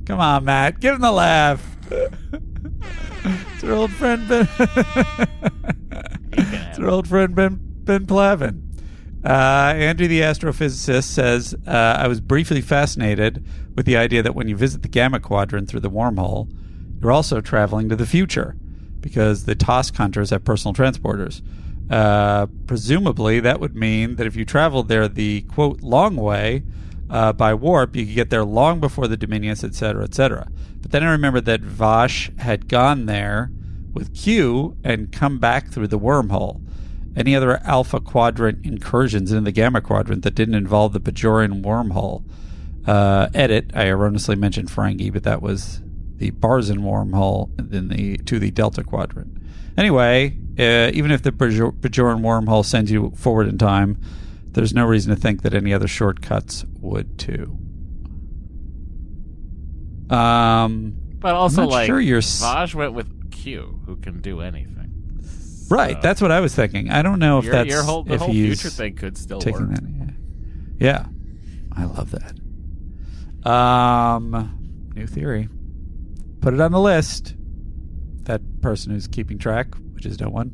[0.07, 0.79] Come on, Matt.
[0.79, 1.77] Give him the laugh.
[3.65, 4.49] it's our old friend Ben.
[6.33, 8.61] it's our old friend Ben Ben Plavin.
[9.25, 13.43] Uh, Andrew, the astrophysicist, says uh, I was briefly fascinated
[13.75, 16.53] with the idea that when you visit the Gamma Quadrant through the wormhole,
[17.01, 18.55] you're also traveling to the future
[19.01, 21.41] because the Tosk hunters have personal transporters.
[21.91, 26.65] Uh, presumably, that would mean that if you traveled there the quote long way
[27.15, 30.51] uh, by warp, you could get there long before the Dominions, etc., etc.
[30.83, 33.53] But then I remembered that Vash had gone there
[33.93, 36.61] with Q and come back through the wormhole.
[37.15, 42.25] Any other Alpha Quadrant incursions into the Gamma Quadrant that didn't involve the Bajorian wormhole?
[42.85, 43.71] Uh, edit.
[43.75, 45.83] I erroneously mentioned Ferengi, but that was
[46.17, 49.41] the Barzan wormhole in the to the Delta Quadrant.
[49.79, 54.01] Anyway, uh, even if the Bajor- Bajoran wormhole sends you forward in time,
[54.55, 57.59] there's no reason to think that any other shortcuts would too.
[60.11, 64.41] Um, But also, not like, sure you're s- Vash went with Q, who can do
[64.41, 64.71] anything.
[65.71, 66.01] right.
[66.03, 66.91] That's what I was thinking.
[66.91, 69.17] I don't know if Your, that's your whole, the if whole he's future thing could
[69.17, 69.75] still taking work.
[69.77, 69.85] that.
[70.79, 71.07] Yeah.
[71.07, 71.07] yeah,
[71.77, 73.51] I love that.
[73.51, 75.49] Um, new theory.
[76.41, 77.35] Put it on the list.
[78.25, 80.53] That person who's keeping track, which is no one.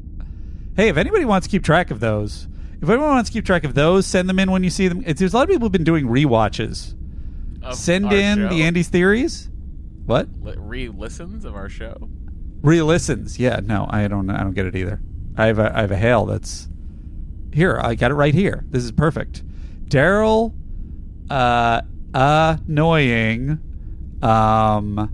[0.76, 2.46] Hey, if anybody wants to keep track of those,
[2.82, 5.02] if anyone wants to keep track of those, send them in when you see them.
[5.06, 6.94] It's, there's a lot of people who've been doing rewatches.
[7.62, 8.48] Of Send in show.
[8.48, 9.50] the Andy's theories.
[10.06, 10.28] What?
[10.42, 12.08] Re-listens of our show.
[12.62, 13.38] Re-listens.
[13.38, 14.30] Yeah, no, I don't.
[14.30, 15.00] I don't get it either.
[15.36, 16.68] I have a I have a hail that's
[17.52, 17.78] here.
[17.82, 18.64] I got it right here.
[18.70, 19.42] This is perfect.
[19.88, 20.54] Daryl,
[21.28, 21.82] uh,
[22.14, 23.58] annoying,
[24.22, 25.10] um,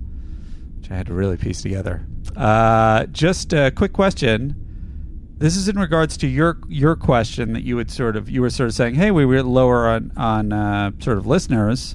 [0.78, 2.06] which I had to really piece together.
[2.36, 4.54] Uh, just a quick question.
[5.38, 8.48] This is in regards to your your question that you would sort of you were
[8.48, 11.94] sort of saying, hey, we were lower on on uh, sort of listeners,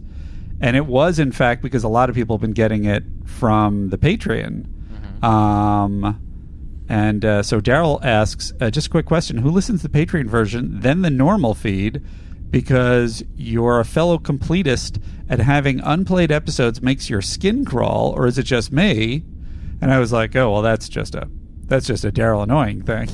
[0.60, 3.90] and it was in fact because a lot of people have been getting it from
[3.90, 4.68] the Patreon.
[5.24, 6.22] Um,
[6.88, 10.28] and uh, so Daryl asks, uh, just a quick question: Who listens to the Patreon
[10.28, 12.06] version, then the normal feed?
[12.52, 18.38] Because you're a fellow completist, and having unplayed episodes makes your skin crawl, or is
[18.38, 19.24] it just me?
[19.82, 21.28] And I was like, oh well, that's just a
[21.66, 23.10] that's just a Daryl annoying thing.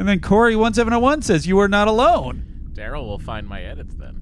[0.00, 2.70] And then Corey one seven zero one says you are not alone.
[2.72, 4.18] Daryl will find my edits then.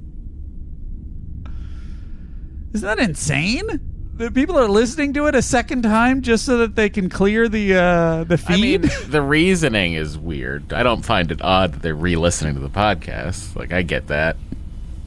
[2.75, 3.79] Isn't that insane?
[4.15, 7.49] The people are listening to it a second time just so that they can clear
[7.49, 8.87] the uh, the feed.
[8.87, 10.73] I mean, the reasoning is weird.
[10.73, 13.55] I don't find it odd that they're re-listening to the podcast.
[13.55, 14.37] Like, I get that.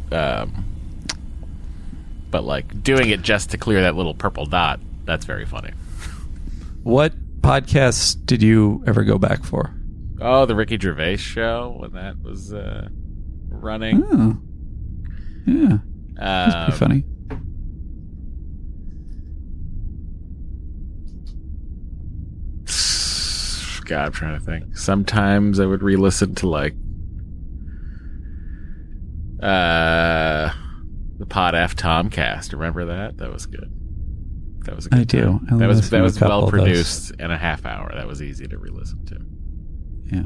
[0.09, 0.63] Um,
[2.29, 5.71] but like doing it just to clear that little purple dot, that's very funny.
[6.83, 9.73] what podcasts did you ever go back for?
[10.23, 12.87] Oh, the Ricky Gervais show when that was uh,
[13.49, 14.03] running.
[14.05, 14.37] Oh,
[15.51, 15.77] yeah,
[16.13, 17.03] that's Um, pretty funny.
[23.85, 24.77] God, I'm trying to think.
[24.77, 26.73] Sometimes I would re-listen to like
[29.43, 30.51] uh
[31.17, 32.53] the Pod F Tomcast.
[32.53, 33.17] Remember that?
[33.17, 33.69] That was good.
[34.65, 35.39] That was a good I do.
[35.51, 37.91] I that was that was well produced in a half hour.
[37.93, 39.19] That was easy to re-listen to.
[40.11, 40.23] Yeah.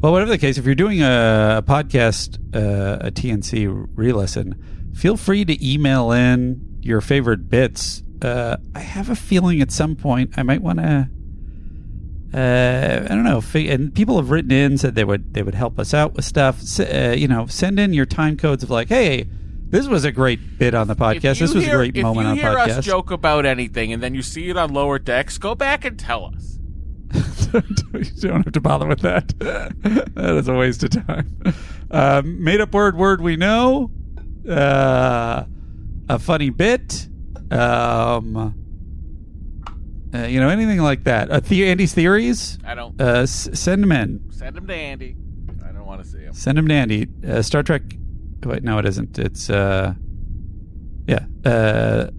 [0.00, 5.16] Well, whatever the case, if you're doing a, a podcast, uh, a TNC re-listen, feel
[5.16, 8.02] free to email in your favorite bits.
[8.22, 11.08] Uh, I have a feeling at some point I might want to.
[12.32, 13.42] Uh, I don't know.
[13.54, 16.62] And people have written in said they would they would help us out with stuff.
[16.78, 19.28] Uh, you know, send in your time codes of like, hey,
[19.68, 21.40] this was a great bit on the podcast.
[21.40, 22.78] This was hear- a great if moment you on hear podcast.
[22.78, 25.98] us joke about anything and then you see it on lower decks, go back and
[25.98, 26.59] tell us.
[27.94, 29.28] you don't have to bother with that.
[29.38, 31.40] that is a waste of time.
[31.90, 33.90] Um, made up word, word we know.
[34.48, 35.44] Uh,
[36.08, 37.08] a funny bit.
[37.50, 38.54] Um,
[40.12, 41.30] uh, you know, anything like that.
[41.30, 42.58] Uh, the- Andy's theories.
[42.64, 44.20] I don't Uh, s- send them in.
[44.30, 45.16] send them to Andy.
[45.64, 46.32] I don't want to see him.
[46.32, 47.06] Send them to Andy.
[47.26, 47.82] Uh, Star Trek.
[48.44, 49.18] Wait, no, it isn't.
[49.18, 49.94] It's uh,
[51.06, 51.26] yeah.
[51.44, 52.10] Uh,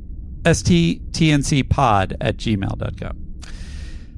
[0.44, 3.18] sttncpod at gmail.com.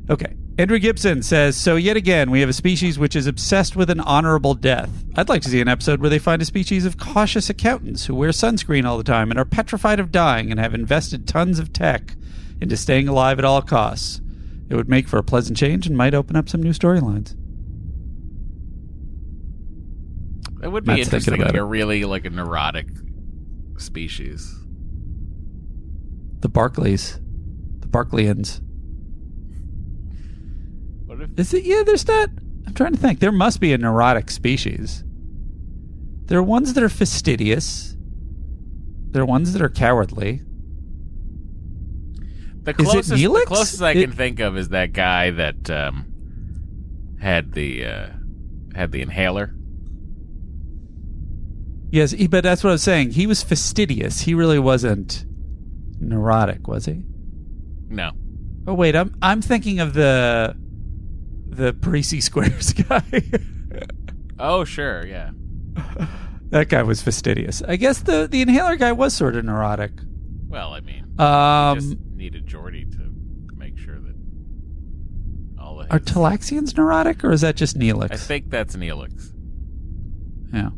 [0.10, 0.34] Okay.
[0.56, 4.00] Andrew Gibson says, So, yet again, we have a species which is obsessed with an
[4.00, 5.04] honorable death.
[5.16, 8.14] I'd like to see an episode where they find a species of cautious accountants who
[8.14, 11.74] wear sunscreen all the time and are petrified of dying and have invested tons of
[11.74, 12.16] tech
[12.62, 14.22] into staying alive at all costs.
[14.70, 17.36] It would make for a pleasant change and might open up some new storylines.
[20.64, 21.56] It would be Matt's interesting, like it.
[21.58, 22.88] a really like a neurotic
[23.78, 24.56] species.
[26.40, 27.20] The Barclays.
[27.80, 28.62] The Barclayans.
[31.38, 31.64] Is it?
[31.64, 32.30] Yeah, there's not.
[32.68, 33.20] I'm trying to think.
[33.20, 35.04] There must be a neurotic species.
[36.26, 37.96] There are ones that are fastidious.
[39.12, 40.42] There are ones that are cowardly.
[42.64, 45.70] the Is it closest the closest I It- can think of is that guy that
[45.70, 46.06] um,
[47.22, 48.08] had the uh,
[48.76, 49.54] had the inhaler.
[51.92, 53.12] Yes, he, but that's what I was saying.
[53.12, 54.22] He was fastidious.
[54.22, 55.26] He really wasn't
[56.00, 57.04] neurotic, was he?
[57.88, 58.12] No.
[58.66, 60.56] Oh wait, I'm I'm thinking of the
[61.54, 63.02] the Parrises Squares guy.
[64.40, 65.06] Oh, sure.
[65.06, 65.32] Yeah.
[66.50, 67.62] that guy was fastidious.
[67.68, 69.92] I guess the the inhaler guy was sort of neurotic.
[70.48, 74.16] Well, I mean, Um, just needed Geordi to make sure that
[75.60, 75.92] all the.
[75.92, 78.12] are Talaxians neurotic, or is that just Neelix?
[78.12, 79.32] I think that's Neelix.
[80.54, 80.70] Yeah.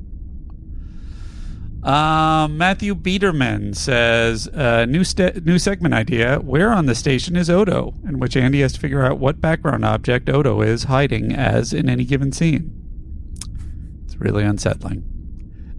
[1.85, 6.39] Um, Matthew Biederman says, uh, new st- new segment idea.
[6.39, 7.93] Where on the station is Odo?
[8.07, 11.87] In which Andy has to figure out what background object Odo is hiding as in
[11.87, 12.73] any given scene.
[14.03, 15.03] It's really unsettling.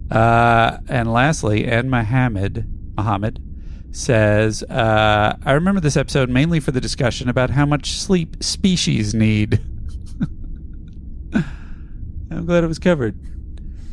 [0.09, 3.43] Uh, and lastly, Ann Mohammed, Muhammad
[3.91, 9.13] says, uh, I remember this episode mainly for the discussion about how much sleep species
[9.13, 9.59] need.
[12.31, 13.19] I'm glad it was covered.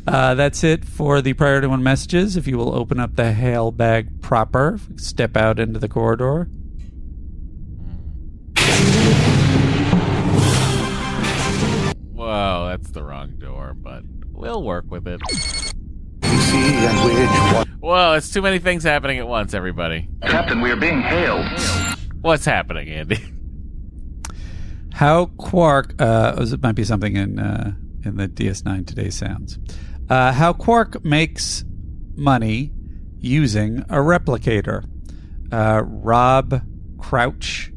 [0.07, 2.37] Uh, that's it for the priority one messages.
[2.37, 6.47] If you will open up the hail bag proper, step out into the corridor.
[12.13, 15.21] Whoa, that's the wrong door, but we'll work with it.
[17.79, 20.07] Whoa, it's too many things happening at once, everybody.
[20.21, 21.45] Captain, we are being hailed.
[22.21, 23.23] What's happening, Andy?
[24.93, 29.59] How Quark, uh, it might be something in uh, in the DS9 Today Sounds.
[30.09, 31.63] Uh, how Quark makes
[32.15, 32.71] money
[33.19, 34.85] using a replicator.
[35.51, 36.61] Uh, Rob
[36.99, 37.71] Crouch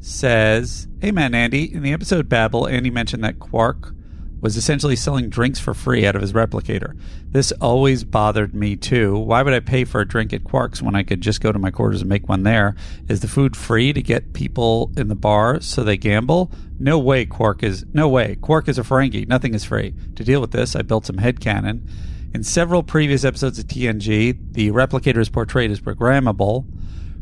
[0.00, 3.94] says, Hey man, Andy, in the episode Babel, Andy mentioned that Quark
[4.40, 6.98] was essentially selling drinks for free out of his replicator.
[7.30, 9.18] This always bothered me too.
[9.18, 11.58] Why would I pay for a drink at Quark's when I could just go to
[11.58, 12.74] my quarters and make one there?
[13.08, 16.50] Is the food free to get people in the bar so they gamble?
[16.78, 18.36] No way Quark is no way.
[18.36, 19.28] Quark is a Ferengi.
[19.28, 19.94] Nothing is free.
[20.16, 21.88] To deal with this, I built some headcanon.
[22.32, 26.64] In several previous episodes of TNG, the replicator is portrayed as programmable.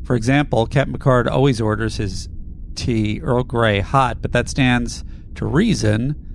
[0.05, 2.29] For example, Captain Picard always orders his
[2.75, 5.05] tea Earl Grey hot, but that stands
[5.35, 6.28] to reason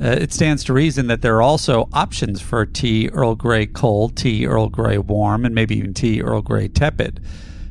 [0.00, 4.16] uh, it stands to reason that there are also options for tea Earl Grey cold,
[4.16, 7.20] tea Earl Grey warm, and maybe even tea Earl Grey tepid.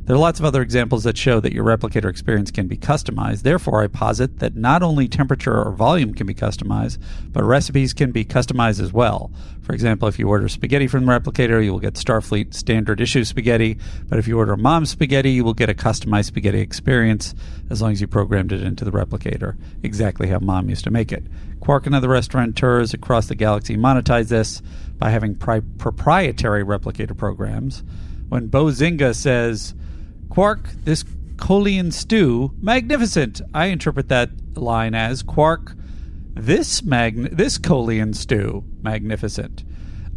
[0.04, 3.44] There are lots of other examples that show that your replicator experience can be customized.
[3.44, 6.98] Therefore, I posit that not only temperature or volume can be customized,
[7.28, 9.32] but recipes can be customized as well.
[9.62, 13.24] For example, if you order spaghetti from the replicator, you will get Starfleet standard issue
[13.24, 13.78] spaghetti,
[14.10, 17.36] but if you order mom's spaghetti, you will get a customized spaghetti experience
[17.70, 21.12] as long as you programmed it into the replicator, exactly how mom used to make
[21.12, 21.24] it.
[21.60, 24.64] Quark and other restaurateurs across the galaxy monetize this
[24.98, 27.84] by having pri- proprietary replicator programs.
[28.30, 29.76] When Bo Zinga says,
[30.32, 31.04] Quark, this
[31.36, 33.42] Colian stew, magnificent.
[33.54, 35.76] I interpret that line as Quark,
[36.34, 39.66] this mag- this Colian stew, magnificent.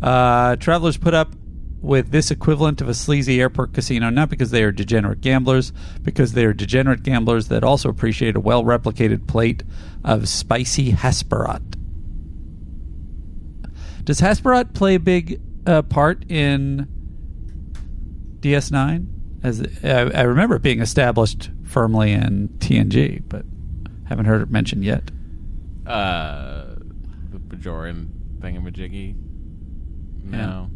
[0.00, 1.34] Uh, travelers put up
[1.80, 6.34] with this equivalent of a sleazy airport casino not because they are degenerate gamblers, because
[6.34, 9.64] they are degenerate gamblers that also appreciate a well replicated plate
[10.04, 11.74] of spicy Hasperat.
[14.04, 16.86] Does Hasperat play a big uh, part in
[18.38, 19.13] DS9?
[19.44, 23.44] As I, I remember it being established firmly in TNG, but
[24.08, 25.10] haven't heard it mentioned yet.
[25.86, 26.76] Uh,
[27.30, 28.08] the Bajoran
[28.40, 29.14] thingamajiggy.
[30.24, 30.70] No.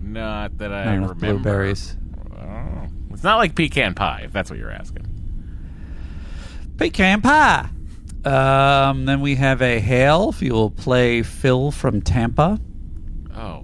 [0.00, 1.14] Not that I Not remember.
[1.14, 1.96] blueberries.
[2.38, 2.86] Oh.
[3.10, 5.06] It's not like pecan pie, if that's what you're asking.
[6.76, 7.68] Pecan pie.
[8.24, 10.30] Um, then we have a hail.
[10.30, 12.58] If you will play Phil from Tampa.
[13.34, 13.54] Oh, I didn't.
[13.54, 13.63] Sorry.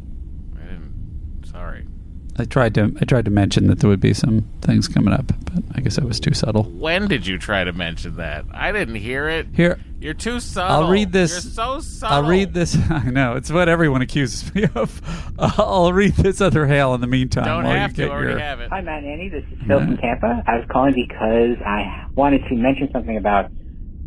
[2.40, 5.26] I tried to I tried to mention that there would be some things coming up,
[5.44, 6.64] but I guess I was too subtle.
[6.64, 8.46] When did you try to mention that?
[8.52, 9.48] I didn't hear it.
[9.54, 10.84] Here, You're too subtle.
[10.84, 11.32] I'll read this.
[11.32, 12.16] You're so subtle.
[12.16, 12.76] I'll read this.
[12.90, 15.00] I know it's what everyone accuses me of.
[15.38, 17.44] I'll read this other hail in the meantime.
[17.44, 18.02] Don't have you to.
[18.04, 18.70] get Already your- have it.
[18.70, 19.28] Hi, Matt and Andy.
[19.28, 20.42] This is Phil from Tampa.
[20.46, 23.50] I was calling because I wanted to mention something about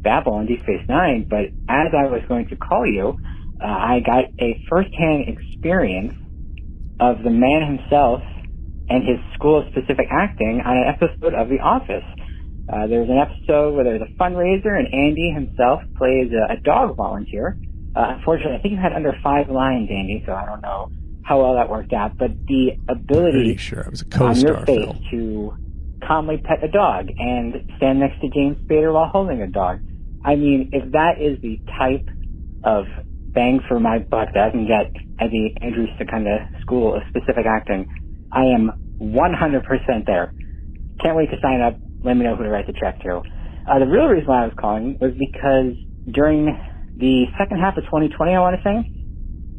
[0.01, 3.17] Babel and Deep Space Nine, but as I was going to call you,
[3.61, 6.13] uh, I got a first-hand experience
[6.99, 8.21] of the man himself
[8.89, 12.05] and his school of specific acting on an episode of The Office.
[12.71, 16.95] Uh, there's an episode where there's a fundraiser and Andy himself plays a, a dog
[16.95, 17.57] volunteer.
[17.95, 20.89] Uh, unfortunately, I think you had under five lines, Andy, so I don't know
[21.23, 24.65] how well that worked out, but the ability sure I was a on your co-star.
[24.65, 25.01] face Phil.
[25.11, 25.53] to
[26.05, 29.79] calmly pet a dog and stand next to James Spader while holding a dog.
[30.23, 32.07] I mean, if that is the type
[32.63, 32.85] of
[33.35, 37.45] bang for my buck that I can get at the Andrew Secunda School of Specific
[37.47, 37.87] Acting,
[38.31, 38.71] I am
[39.01, 39.61] 100%
[40.05, 40.33] there.
[41.01, 41.79] Can't wait to sign up.
[42.03, 43.21] Let me know who to write the check to.
[43.67, 45.77] Uh, the real reason why I was calling was because
[46.11, 46.57] during
[46.97, 48.91] the second half of 2020, I want to say,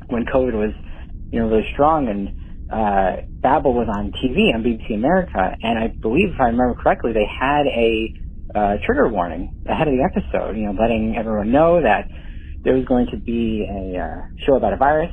[0.09, 0.73] when COVID was,
[1.31, 2.29] you know, really strong and
[2.71, 7.13] uh, Babel was on TV on BBC America, and I believe, if I remember correctly,
[7.13, 8.13] they had a
[8.55, 12.09] uh, trigger warning ahead of the episode, you know, letting everyone know that
[12.65, 15.13] there was going to be a uh, show about a virus,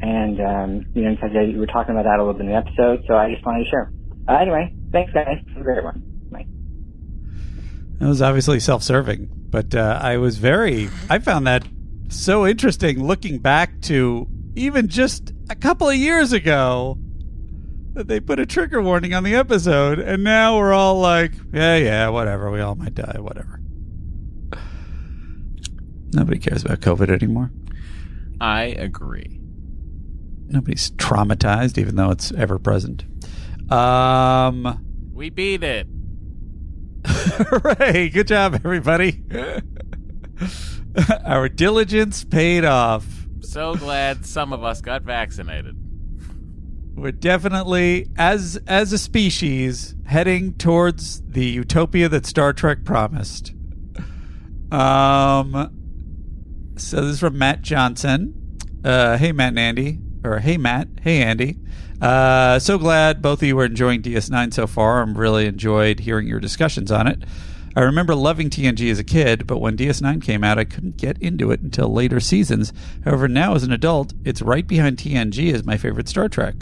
[0.00, 2.56] and um, you know, because you were talking about that a little bit in the
[2.56, 3.92] episode, so I just wanted to share.
[4.28, 6.02] Uh, anyway, thanks guys, have a great one.
[6.30, 6.46] Bye.
[8.00, 10.90] It was obviously self-serving, but uh, I was very.
[11.08, 11.66] I found that
[12.08, 16.98] so interesting looking back to even just a couple of years ago
[17.94, 21.76] that they put a trigger warning on the episode, and now we're all like, yeah,
[21.76, 22.50] yeah, whatever.
[22.50, 23.61] We all might die, whatever.
[26.12, 27.50] Nobody cares about COVID anymore.
[28.40, 29.40] I agree.
[30.48, 33.04] Nobody's traumatized, even though it's ever present.
[33.72, 35.86] Um, We beat it.
[37.06, 38.10] hooray!
[38.10, 39.22] Good job, everybody.
[41.24, 43.06] Our diligence paid off.
[43.40, 45.76] So glad some of us got vaccinated.
[46.94, 53.54] We're definitely, as as a species, heading towards the utopia that Star Trek promised.
[54.70, 55.78] Um.
[56.76, 58.58] So this is from Matt Johnson.
[58.82, 61.58] Uh, hey Matt and Andy, or hey Matt, hey Andy.
[62.00, 65.02] Uh, so glad both of you are enjoying DS9 so far.
[65.02, 67.22] I'm really enjoyed hearing your discussions on it.
[67.76, 71.16] I remember loving TNG as a kid, but when DS9 came out, I couldn't get
[71.22, 72.72] into it until later seasons.
[73.04, 76.54] However, now as an adult, it's right behind TNG as my favorite Star Trek.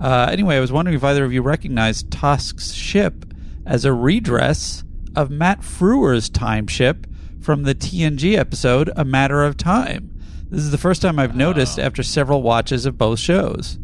[0.00, 3.24] Uh, anyway, I was wondering if either of you recognize Tosk's ship
[3.64, 4.84] as a redress
[5.16, 7.06] of Matt Frewer's time ship
[7.46, 10.10] from the TNG episode A Matter of Time.
[10.50, 13.78] This is the first time I've noticed after several watches of both shows.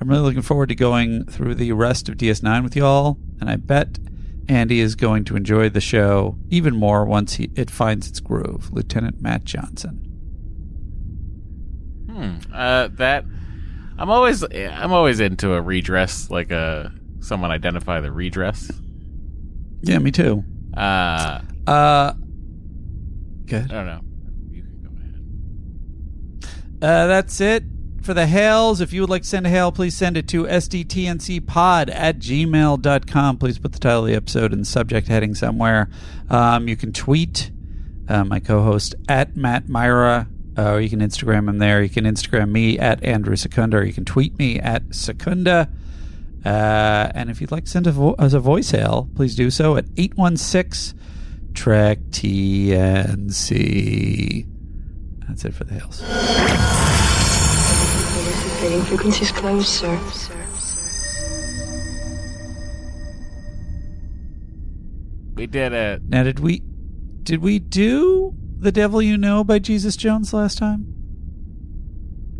[0.00, 3.56] I'm really looking forward to going through the rest of DS9 with y'all, and I
[3.56, 3.98] bet
[4.48, 8.72] Andy is going to enjoy the show even more once he, it finds its groove.
[8.72, 9.98] Lieutenant Matt Johnson.
[12.10, 12.36] Hmm.
[12.50, 13.26] Uh, that
[13.98, 18.70] I'm always I'm always into a redress, like a someone identify the redress.
[19.82, 20.44] Yeah, me too.
[20.74, 22.14] Uh, Uh,
[23.58, 24.00] I don't know.
[24.50, 26.82] You can go ahead.
[26.82, 27.64] Uh, that's it
[28.02, 28.80] for the hails.
[28.80, 33.38] If you would like to send a hail, please send it to sttncpod at gmail.com.
[33.38, 35.88] Please put the title of the episode in the subject heading somewhere.
[36.28, 37.50] Um, you can tweet
[38.08, 41.82] uh, my co host at Matt Mira, uh, or you can Instagram him there.
[41.82, 45.68] You can Instagram me at Andrew Secunda, or you can tweet me at Secunda.
[46.44, 49.50] Uh, and if you'd like to send a vo- us a voice hail, please do
[49.50, 50.98] so at 816
[51.54, 53.26] Trek TNC.
[55.28, 56.00] That's it for the hails.
[58.60, 59.98] Trading frequencies closed, sir.
[65.34, 66.02] We did it.
[66.08, 66.62] Now, did we
[67.22, 70.92] did we do "The Devil You Know" by Jesus Jones last time?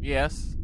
[0.01, 0.57] Yes.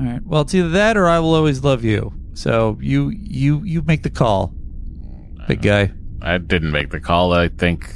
[0.00, 0.26] All right.
[0.26, 4.02] Well, it's either that or "I Will Always Love You." So you you you make
[4.02, 4.52] the call,
[5.46, 5.86] big uh-huh.
[5.86, 5.92] guy.
[6.22, 7.32] I didn't make the call.
[7.32, 7.92] I think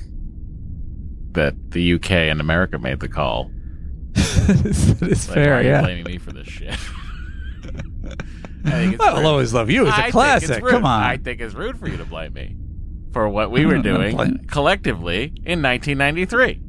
[1.33, 3.51] that the UK and America made the call.
[4.17, 5.81] it's Like, fair, why are you yeah.
[5.83, 6.75] blaming me for this shit?
[8.65, 9.27] I it's I Will.
[9.27, 10.51] Always Love You is I a think classic.
[10.63, 10.71] it's.
[10.71, 11.03] Come on.
[11.03, 12.57] I think it's rude for you to blame me
[13.13, 16.63] for what we were not- I'm not doing collectively in 1993.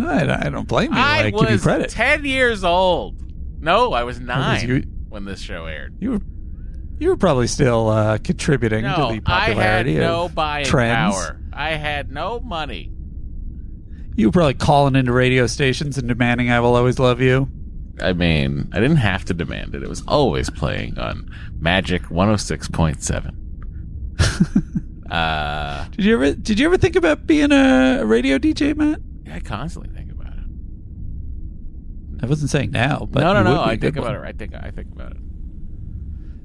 [0.00, 0.98] I, I don't blame you.
[0.98, 1.90] I I, give you was credit.
[1.90, 3.20] 10 years old.
[3.60, 5.94] No, I was nine you- when this show aired.
[6.00, 6.20] you were
[7.02, 10.64] you were probably still uh, contributing No, to the I had popularity no of buying
[10.64, 11.14] trends.
[11.16, 11.40] power.
[11.52, 12.92] I had no money.
[14.14, 17.48] You were probably calling into radio stations and demanding "I Will Always Love You."
[18.00, 19.82] I mean, I didn't have to demand it.
[19.82, 21.28] It was always playing on
[21.58, 23.34] Magic 106.7.
[25.10, 29.00] uh, Did you ever did you ever think about being a radio DJ, Matt?
[29.30, 30.44] I constantly think about it.
[32.22, 33.50] I wasn't saying now, but no, no, no.
[33.50, 34.20] would be a I think about it.
[34.22, 35.21] I think I think about it.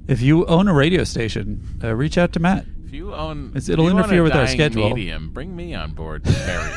[0.07, 2.65] If you own a radio station, uh, reach out to Matt.
[2.85, 4.89] If you own, It's- it'll you own interfere a with our dying schedule.
[4.89, 6.71] Medium, bring me on board to bury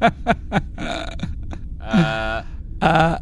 [0.00, 0.12] it.
[1.80, 2.42] uh,
[2.80, 3.18] Uh,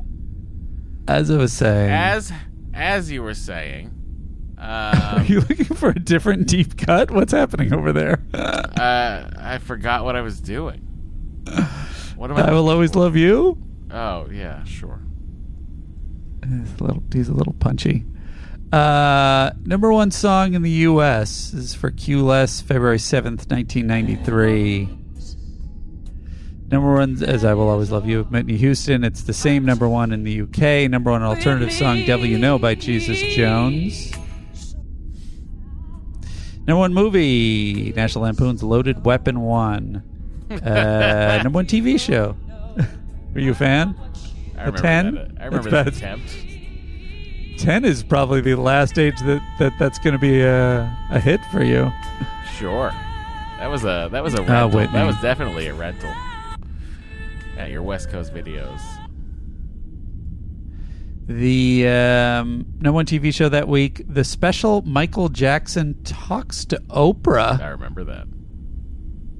[1.08, 2.32] as I was saying, as
[2.74, 3.90] as you were saying,
[4.58, 7.10] are um, you looking for a different deep cut?
[7.10, 8.22] What's happening over there?
[8.34, 10.80] uh, I forgot what I was doing.
[12.16, 12.48] What am I?
[12.48, 13.56] I will always love you.
[13.90, 15.00] Oh yeah, sure.
[16.46, 18.04] He's a little, he's a little punchy.
[18.72, 21.54] Uh, number one song in the U.S.
[21.54, 24.88] Is for Q Less, February seventh, nineteen ninety three.
[26.68, 29.04] Number one, as I will always love you, Whitney Houston.
[29.04, 30.90] It's the same number one in the UK.
[30.90, 34.12] Number one alternative song, "Devil You Know" by Jesus Jones.
[36.66, 40.02] Number one movie, National Lampoon's Loaded Weapon One.
[40.50, 42.36] Uh, number one TV show.
[43.34, 43.94] Are you a fan?
[44.56, 45.14] I remember 10?
[45.14, 45.30] that.
[45.40, 46.34] I remember that attempt.
[47.58, 51.40] Ten is probably the last age that, that that's going to be a, a hit
[51.52, 51.90] for you.
[52.58, 52.90] Sure.
[53.58, 54.70] That was a that was a Ah, rental.
[54.80, 54.92] Whitney.
[54.92, 56.12] that was definitely a rental.
[57.58, 58.80] At your West Coast videos.
[61.26, 67.60] The um, no one TV show that week, the special Michael Jackson talks to Oprah.
[67.60, 68.26] I remember that.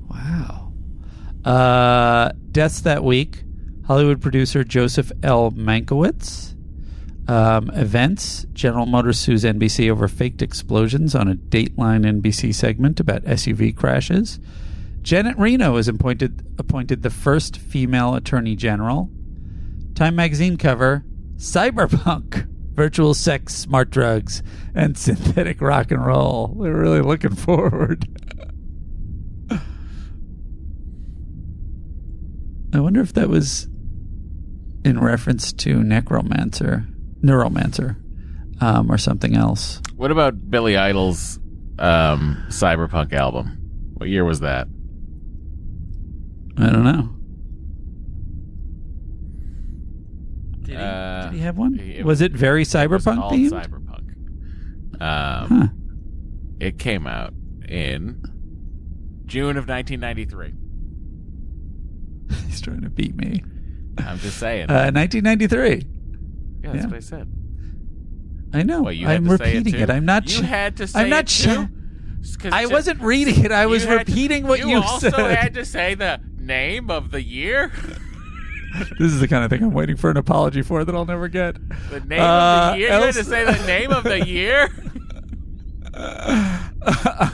[0.09, 0.73] Wow.
[1.45, 3.45] Uh, deaths that week.
[3.87, 5.53] Hollywood producer Joseph L.
[5.53, 6.56] Mankiewicz.
[7.29, 8.47] Um, events.
[8.53, 14.39] General Motors sues NBC over faked explosions on a Dateline NBC segment about SUV crashes.
[15.03, 19.09] Janet Reno is appointed appointed the first female attorney general.
[19.95, 21.05] Time magazine cover:
[21.37, 24.43] Cyberpunk, virtual sex, smart drugs,
[24.75, 26.53] and synthetic rock and roll.
[26.55, 28.07] We're really looking forward.
[32.73, 33.69] I wonder if that was
[34.85, 36.87] in reference to Necromancer,
[37.23, 37.97] Neuromancer,
[38.61, 39.81] um, or something else.
[39.97, 41.39] What about Billy Idol's
[41.79, 43.59] um, Cyberpunk album?
[43.95, 44.69] What year was that?
[46.59, 47.11] I don't know.
[50.63, 52.03] Did he, Did he have one?
[52.05, 53.51] was it very cyberpunk called themed?
[53.51, 55.01] Cyberpunk.
[55.01, 55.69] Um, Huh.
[56.59, 57.35] It came out
[57.69, 58.23] in
[59.27, 60.55] June of 1993.
[62.47, 63.45] He's trying to beat me.
[63.99, 64.71] I'm just saying.
[64.71, 65.85] Uh, 1993.
[66.67, 66.91] Yeah, that's yeah.
[66.91, 67.29] what I said.
[68.53, 68.83] I know.
[68.83, 69.91] What, you I'm repeating it, it.
[69.91, 70.25] I'm not.
[70.31, 71.25] You ch- had to say I'm not.
[71.25, 71.69] it ch- too?
[72.39, 73.53] 'Cause I wasn't reading it.
[73.53, 74.71] I was you had to- repeating what you, said.
[74.71, 75.37] you also said.
[75.37, 77.73] had to say the name of the year.
[78.99, 81.29] This is the kind of thing I'm waiting for an apology for that I'll never
[81.29, 81.55] get.
[81.89, 82.89] The name Uh, of the year.
[82.89, 84.69] You had to say the name of the year.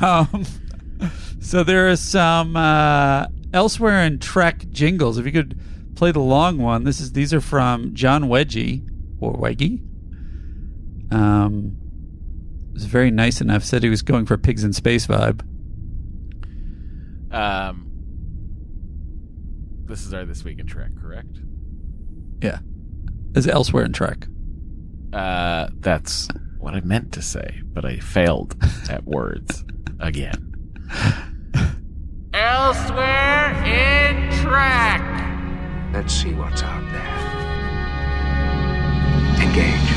[0.01, 0.45] um,
[1.41, 5.18] so there are some uh, elsewhere in Trek jingles.
[5.18, 5.59] If you could
[5.97, 8.89] play the long one, this is these are from John Wedgie
[9.23, 9.81] or Weggy.
[11.12, 11.77] Um,
[12.70, 13.64] it was very nice enough.
[13.64, 15.43] Said he was going for pigs in space vibe.
[17.33, 17.91] Um,
[19.85, 21.39] this is our this week in Trek, correct?
[22.43, 22.59] Yeah,
[23.35, 24.27] is elsewhere in Trek.
[25.12, 28.57] Uh, that's what I meant to say, but I failed
[28.89, 29.64] at words
[30.01, 30.55] again.
[32.33, 35.03] Elsewhere in Trek.
[35.93, 37.41] Let's see what's out there.
[39.53, 39.91] Engage.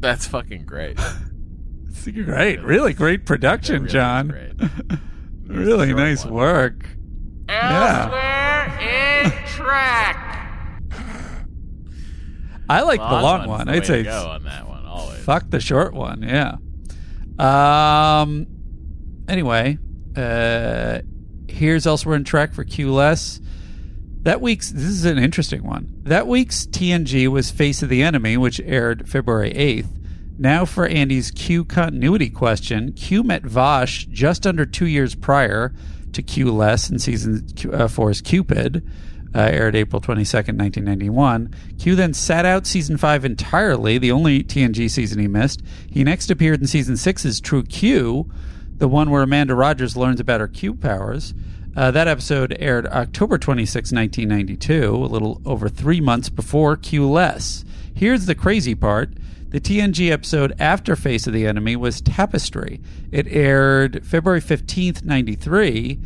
[0.00, 0.98] That's fucking great.
[1.90, 4.28] It's great, really great production, really John.
[4.28, 4.52] great.
[5.46, 6.32] really nice one.
[6.34, 6.88] work.
[7.48, 8.04] Yeah.
[8.04, 10.16] Elsewhere in Trek.
[12.70, 13.66] I like the long one's one.
[13.66, 15.18] the I'd say go on that one always.
[15.24, 16.56] Fuck the short one, yeah.
[17.38, 18.46] Um.
[19.28, 19.76] Anyway,
[20.16, 21.00] uh,
[21.48, 23.40] here's elsewhere in Trek for Q less.
[24.28, 26.02] That week's this is an interesting one.
[26.02, 29.88] That week's TNG was Face of the Enemy, which aired February eighth.
[30.36, 32.92] Now for Andy's Q continuity question.
[32.92, 35.72] Q met Vash just under two years prior
[36.12, 38.86] to Q less in season uh, four's Qpid
[39.34, 41.54] uh, aired April 22nd, 1991.
[41.78, 45.62] Q then sat out season 5 entirely, the only TNG season he missed.
[45.90, 48.30] He next appeared in season 6's True Q,
[48.76, 51.32] the one where Amanda Rogers learns about her Q powers.
[51.78, 57.64] Uh, that episode aired October 26, 1992, a little over three months before Q Less.
[57.94, 59.10] Here's the crazy part.
[59.50, 62.80] The TNG episode after Face of the Enemy was Tapestry.
[63.12, 66.00] It aired February 15th, 93,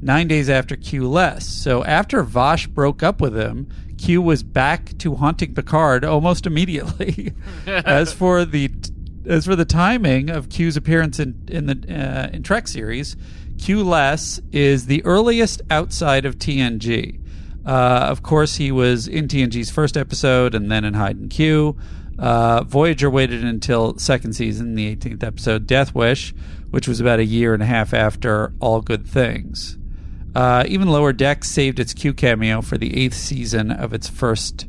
[0.00, 1.46] nine days after Q less.
[1.46, 3.68] So after Vash broke up with him,
[3.98, 7.34] Q was back to haunting Picard almost immediately.
[7.66, 8.70] as for the
[9.26, 13.14] as for the timing of Q's appearance in in the uh, in Trek series,
[13.58, 17.20] Q less is the earliest outside of TNG.
[17.66, 21.76] Uh, of course, he was in TNG's first episode and then in Hide and Q.
[22.18, 26.34] Uh, Voyager waited until second season, the 18th episode, Death Wish,
[26.70, 29.76] which was about a year and a half after All Good Things.
[30.34, 34.66] Uh, even Lower Decks saved its Q cameo for the eighth season of its first,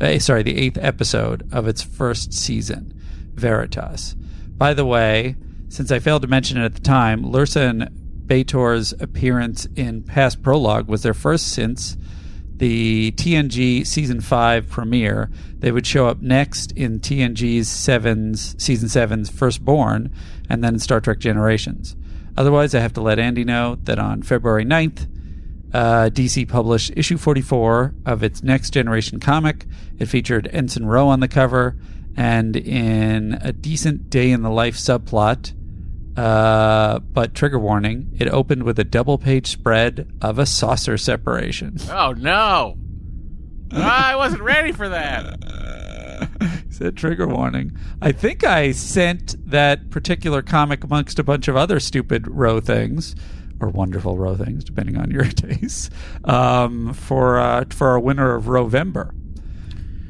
[0.00, 2.94] eh, sorry, the eighth episode of its first season,
[3.34, 4.14] Veritas.
[4.56, 5.36] By the way,
[5.68, 10.42] since I failed to mention it at the time, Lursa and Bator's appearance in past
[10.42, 11.96] prologue was their first since
[12.56, 15.30] the TNG season five premiere.
[15.58, 20.12] They would show up next in TNG's seven's season seven's Firstborn,
[20.48, 21.96] and then in Star Trek Generations.
[22.36, 25.08] Otherwise, I have to let Andy know that on February 9th,
[25.72, 29.66] uh, DC published issue 44 of its Next Generation comic.
[29.98, 31.76] It featured Ensign Ro on the cover,
[32.16, 35.52] and in a decent day in the life subplot,
[36.16, 41.76] Uh, but trigger warning: it opened with a double-page spread of a saucer separation.
[41.90, 42.78] Oh no!
[43.72, 45.36] I wasn't ready for that.
[46.70, 47.76] Said trigger warning.
[48.02, 53.14] I think I sent that particular comic amongst a bunch of other stupid Ro things,
[53.60, 55.90] or wonderful Ro things, depending on your taste,
[56.24, 59.10] um, for uh, for our winner of Rovember,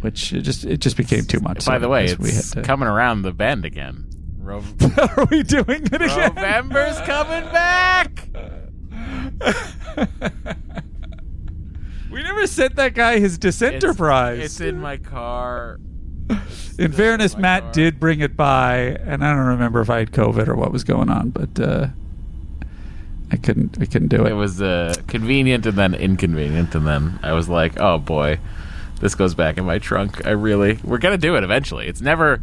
[0.02, 1.64] which it just it just became too much.
[1.66, 4.07] By so the way, it's we had to- coming around the bend again.
[4.47, 4.62] Ro-
[5.16, 6.34] Are we doing it again?
[6.34, 8.28] November's coming back.
[12.11, 14.38] We never sent that guy his Descent It's- Prize.
[14.40, 15.80] It's in my car.
[16.78, 17.72] In fairness, my Matt car.
[17.72, 20.82] did bring it by, and I don't remember if I had COVID or what was
[20.84, 21.86] going on, but uh,
[23.32, 23.78] I couldn't.
[23.80, 24.32] I couldn't do it.
[24.32, 28.38] It was uh, convenient and then inconvenient, and then I was like, "Oh boy,
[29.01, 31.86] this goes back in my trunk." I really, we're gonna do it eventually.
[31.86, 32.42] It's never,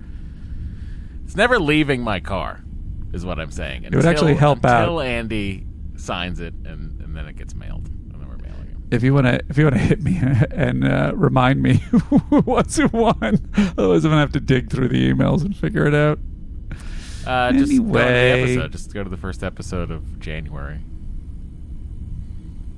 [1.34, 2.64] it's never leaving my car,
[3.12, 3.86] is what I'm saying.
[3.86, 4.84] It would actually help out.
[4.84, 5.66] until Andy
[5.96, 8.96] signs it, and, and then it gets mailed, and then we're mailing it.
[8.96, 10.20] if you want to, if you want to hit me
[10.52, 11.78] and uh, remind me
[12.46, 15.96] what's who won, otherwise I'm gonna have to dig through the emails and figure it
[15.96, 16.20] out.
[17.26, 18.72] Uh, just go to the episode.
[18.72, 20.82] Just go to the first episode of January.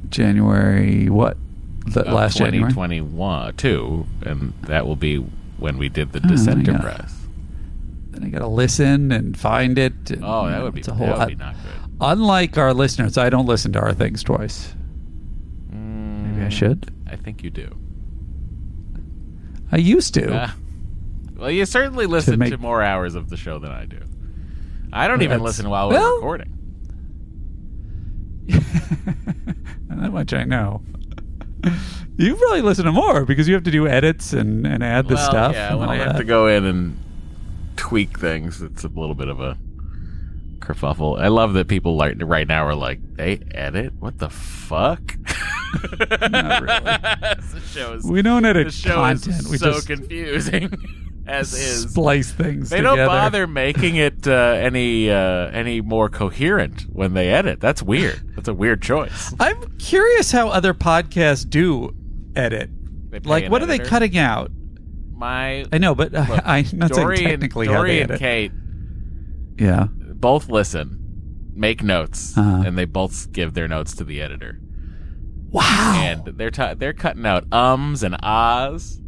[0.08, 1.36] January what?
[1.88, 2.72] The of last January.
[2.72, 5.18] 2021, two, and that will be
[5.58, 7.25] when we did the Oh, Dissenter press.
[8.16, 10.10] Then I got to listen and find it.
[10.12, 11.92] and, Oh, that would be it's a that whole- would be not good.
[12.02, 14.74] Unlike our listeners, I don't listen to our things twice.
[15.74, 16.92] Mm, Maybe I should.
[17.08, 17.76] I think you do.
[19.72, 20.30] I used to.
[20.34, 20.56] Ah.
[21.38, 24.00] well, you certainly listen to, make- more hours of the show than I do.
[24.94, 26.52] I don't even listen while we're well- recording.
[29.90, 30.82] That much I know.
[32.18, 35.16] You probably listen to more because you have to do edits and, and add the
[35.16, 35.54] well, stuff.
[35.54, 36.20] yeah, and when I have that.
[36.20, 36.98] to go in and
[37.76, 39.58] tweak things, it's a little bit of a
[40.60, 41.20] kerfuffle.
[41.20, 43.94] I love that people like right now are like, "They edit?
[44.00, 45.16] What the fuck?"
[46.32, 47.96] Not really.
[47.98, 49.48] is We don't edit the show content.
[49.50, 50.72] We so just confusing
[51.28, 51.90] as is.
[51.92, 52.98] splice things They together.
[52.98, 57.60] don't bother making it uh, any uh, any more coherent when they edit.
[57.60, 58.22] That's weird.
[58.36, 59.34] That's a weird choice.
[59.40, 61.96] I'm curious how other podcasts do
[62.36, 62.70] edit.
[63.24, 64.52] Like, what are they cutting out?
[65.16, 68.18] My I know, but uh, look, I'm not Dory saying and, technically how Dory and.
[68.20, 68.52] Kate
[69.58, 69.88] Yeah.
[69.90, 71.00] both listen,
[71.56, 72.64] make notes, Uh-huh.
[72.66, 74.60] and they both give their notes to the editor.
[75.52, 75.94] Wow.
[76.04, 79.00] And they're t- they're cutting out ums and ahs,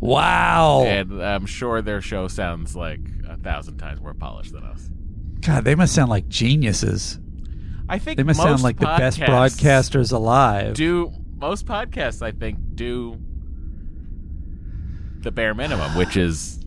[0.00, 0.82] wow.
[0.86, 4.90] and I'm sure their show sounds like a thousand times more polished than us.
[5.40, 7.18] God, they must sound like geniuses.
[7.88, 10.74] I think They must sound like the best broadcasters alive.
[10.74, 12.22] Do most podcasts?
[12.22, 13.18] I think do
[15.22, 16.58] the bare minimum, which is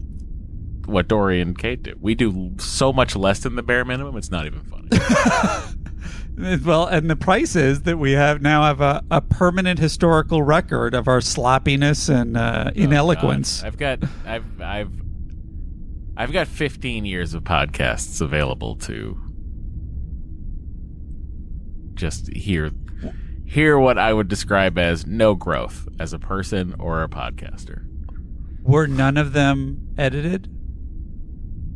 [0.85, 1.95] what Dory and Kate do.
[1.99, 4.89] We do so much less than the bare minimum; it's not even funny.
[6.35, 10.95] Well, and the price is that we have now have a, a permanent historical record
[10.95, 13.61] of our sloppiness and uh, ineloquence.
[13.61, 13.67] God.
[13.67, 14.91] I've got I've I've
[16.17, 19.19] I've got 15 years of podcasts available to
[21.93, 22.71] just hear
[23.45, 27.85] hear what I would describe as no growth as a person or a podcaster.
[28.63, 30.49] Were none of them edited?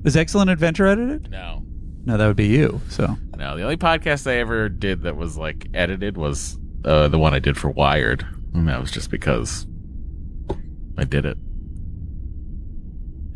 [0.04, 1.30] Was Excellent Adventure edited?
[1.30, 1.64] No.
[2.06, 2.82] No, that would be you.
[2.90, 7.20] So No, the only podcast I ever did that was like edited was uh, the
[7.20, 9.68] one I did for Wired, and that was just because
[10.98, 11.38] I did it.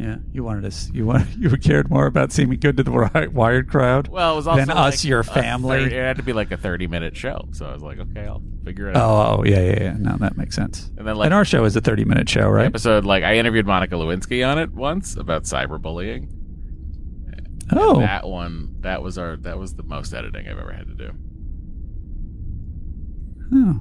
[0.01, 0.89] Yeah, you wanted us.
[0.93, 4.07] You want you cared more about seeming good to the wi- Wired crowd.
[4.07, 5.77] Well, it was also than us, your family.
[5.89, 8.41] thir- it had to be like a thirty-minute show, so I was like, okay, I'll
[8.65, 9.03] figure it out.
[9.03, 9.95] Oh, oh, yeah, yeah, yeah.
[9.99, 10.89] No, that makes sense.
[10.97, 12.65] And then, like- and our show is a thirty-minute show, right?
[12.65, 16.29] episode, like I interviewed Monica Lewinsky on it once about cyberbullying.
[17.73, 20.87] Oh, And that one, that was our, that was the most editing I've ever had
[20.87, 21.11] to do.
[23.53, 23.79] oh.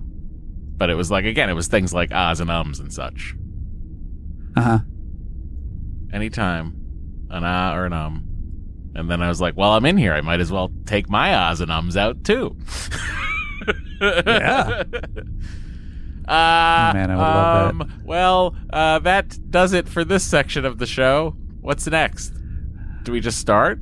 [0.77, 3.35] But it was like again, it was things like ahs and ums and such.
[4.57, 4.79] uh huh.
[6.13, 6.75] Anytime
[7.31, 8.25] an ah or an um,
[8.95, 10.13] and then I was like, well, I'm in here.
[10.13, 12.57] I might as well take my ahs and ums out too.
[14.01, 14.83] Yeah.
[16.29, 17.85] Uh, Oh, man, I would love that.
[17.85, 21.35] um, Well, uh, that does it for this section of the show.
[21.61, 22.33] What's next?
[23.03, 23.81] Do we just start?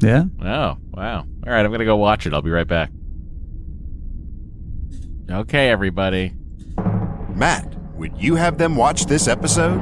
[0.00, 0.24] Yeah.
[0.42, 1.18] Oh, wow.
[1.18, 2.34] All right, I'm going to go watch it.
[2.34, 2.90] I'll be right back.
[5.30, 6.32] Okay, everybody.
[7.34, 9.78] Matt, would you have them watch this episode?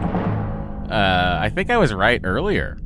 [0.91, 2.79] Uh, I think I was right earlier.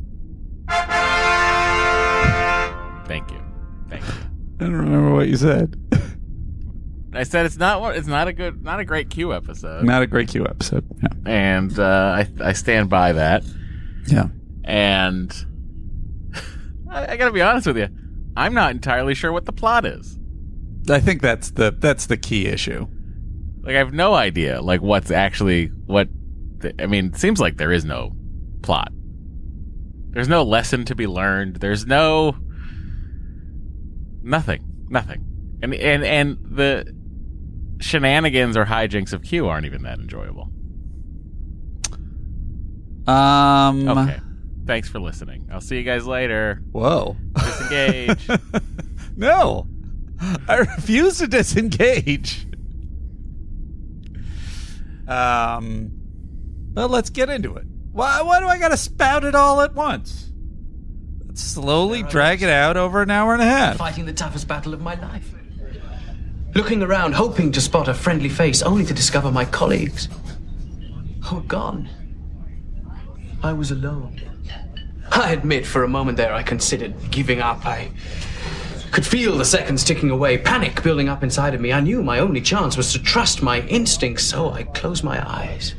[3.07, 3.41] Thank you.
[3.89, 4.13] Thank you.
[4.61, 5.77] I don't remember what you said.
[7.13, 9.85] I said it's not it's not a good not a great Q episode.
[9.85, 10.87] Not a great Q episode.
[11.03, 11.09] Yeah.
[11.27, 13.43] And uh, I I stand by that.
[14.07, 14.29] Yeah.
[14.65, 15.35] And
[16.91, 17.89] I, I gotta be honest with you.
[18.37, 20.19] I'm not entirely sure what the plot is.
[20.89, 22.87] I think that's the that's the key issue.
[23.63, 24.61] Like I have no idea.
[24.61, 26.09] Like what's actually what.
[26.79, 28.13] I mean, it seems like there is no
[28.63, 28.93] plot.
[30.11, 31.57] There's no lesson to be learned.
[31.57, 32.37] There's no
[34.23, 35.25] nothing, nothing,
[35.63, 36.95] and and and the
[37.81, 40.51] shenanigans or hijinks of Q aren't even that enjoyable.
[43.07, 43.89] Um.
[43.89, 44.21] Okay.
[44.67, 45.49] Thanks for listening.
[45.51, 46.63] I'll see you guys later.
[46.73, 47.17] Whoa.
[47.35, 48.29] Disengage.
[49.17, 49.67] no.
[50.49, 52.47] I refuse to disengage.
[55.09, 56.00] Um.
[56.75, 57.67] Well, let's get into it.
[57.93, 58.23] Why?
[58.23, 60.31] Why do I got to spout it all at once?
[61.27, 63.77] Let's slowly drag it out over an hour and a half.
[63.77, 65.35] Fighting the toughest battle of my life.
[66.55, 70.09] Looking around, hoping to spot a friendly face, only to discover my colleagues
[71.31, 71.89] oh, were gone.
[73.43, 74.21] I was alone.
[75.13, 77.65] I admit, for a moment there, I considered giving up.
[77.65, 77.91] I
[78.91, 81.73] could feel the seconds ticking away, panic building up inside of me.
[81.73, 85.75] I knew my only chance was to trust my instincts, so I closed my eyes,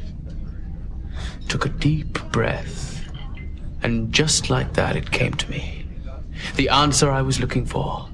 [1.51, 3.05] took a deep breath,
[3.83, 5.85] and just like that, it came to me.
[6.55, 8.07] The answer I was looking for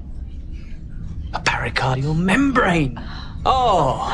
[1.32, 3.00] a pericardial membrane.
[3.46, 4.12] Oh!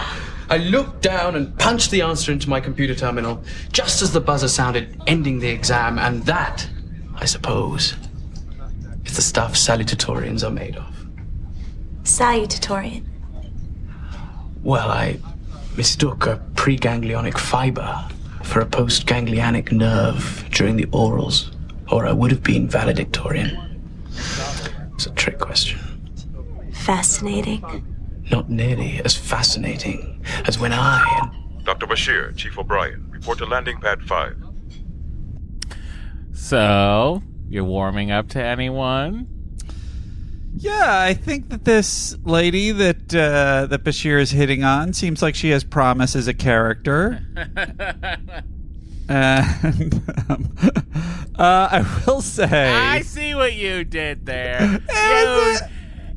[0.50, 4.46] I looked down and punched the answer into my computer terminal just as the buzzer
[4.46, 6.68] sounded, ending the exam, and that,
[7.14, 7.94] I suppose,
[9.06, 11.06] is the stuff salutatorians are made of.
[12.02, 13.06] Salutatorian.
[14.62, 15.18] Well, I
[15.78, 18.06] mistook a preganglionic fiber
[18.44, 21.50] for a postganglionic nerve during the orals,
[21.90, 23.58] or I would have been valedictorian.
[24.94, 25.80] It's a trick question.
[26.72, 27.62] Fascinating.
[28.30, 31.86] Not nearly as fascinating as when I and Dr.
[31.86, 34.36] Bashir, Chief O'Brien, report to landing pad 5.
[36.32, 39.33] So, you're warming up to anyone?
[40.56, 45.34] Yeah, I think that this lady that uh, that Bashir is hitting on seems like
[45.34, 47.26] she has promise as a character.
[49.08, 49.94] and
[50.28, 50.56] um,
[51.36, 54.80] uh, I will say, I see what you did there.
[54.94, 55.58] You,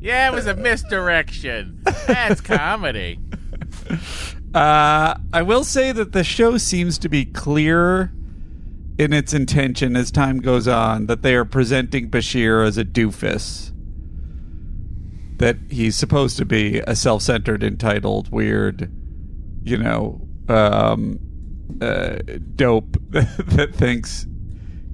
[0.00, 1.82] yeah, it was a misdirection.
[2.06, 3.18] That's comedy.
[4.54, 8.12] Uh, I will say that the show seems to be clear
[8.98, 13.67] in its intention as time goes on that they are presenting Bashir as a doofus.
[15.38, 18.90] That he's supposed to be a self centered, entitled, weird,
[19.62, 21.18] you know, um,
[21.80, 22.18] uh,
[22.56, 24.26] dope that thinks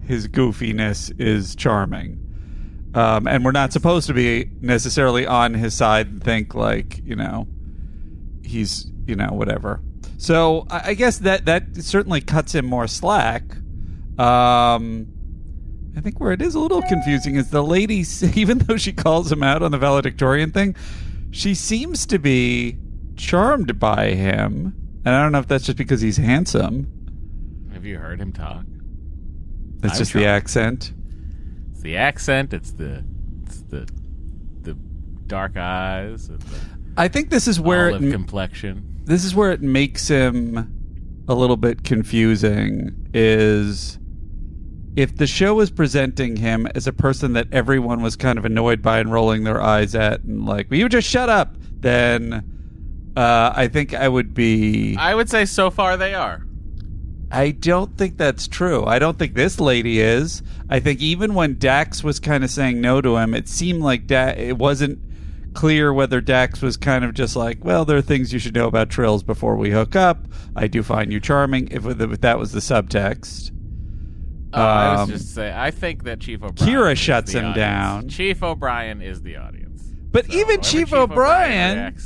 [0.07, 2.21] his goofiness is charming.
[2.95, 7.17] Um, and we're not supposed to be necessarily on his side and think like, you
[7.17, 7.49] know,
[8.45, 9.81] he's you know whatever.
[10.19, 13.43] So I, I guess that that certainly cuts him more slack.
[14.19, 15.09] Um,
[15.97, 19.31] I think where it is a little confusing is the lady, even though she calls
[19.31, 20.75] him out on the valedictorian thing,
[21.31, 22.77] she seems to be
[23.17, 24.75] charmed by him,
[25.05, 26.91] and I don't know if that's just because he's handsome.
[27.73, 28.65] Have you heard him talk?
[29.83, 30.93] It's I'm just the accent.
[31.71, 32.53] It's the accent.
[32.55, 33.05] It's the
[33.45, 33.89] it's the
[34.63, 34.75] the
[35.27, 36.29] dark eyes.
[36.29, 36.61] And the
[36.97, 39.03] I think this is where it, complexion.
[39.05, 40.71] this is where it makes him
[41.29, 43.99] a little bit confusing is
[44.97, 48.81] if the show was presenting him as a person that everyone was kind of annoyed
[48.81, 53.53] by and rolling their eyes at and like will you just shut up then uh,
[53.55, 56.45] i think i would be I would say so far they are.
[57.31, 58.85] I don't think that's true.
[58.85, 60.41] I don't think this lady is.
[60.69, 64.07] I think even when Dax was kind of saying no to him, it seemed like
[64.07, 65.01] da- it wasn't
[65.53, 68.69] clear whether Dax was kind of just like, well, there are things you should know
[68.69, 70.27] about Trills before we hook up.
[70.55, 71.69] I do find you charming.
[71.73, 73.51] If, if that was the subtext.
[74.55, 75.55] Oh, I was Um, just saying.
[75.55, 76.73] I think that Chief O'Brien.
[76.75, 77.57] Kira is shuts the him audience.
[77.57, 78.09] down.
[78.09, 79.83] Chief O'Brien is the audience.
[80.13, 81.97] But even Whenever Chief, O'Brien O'Brien,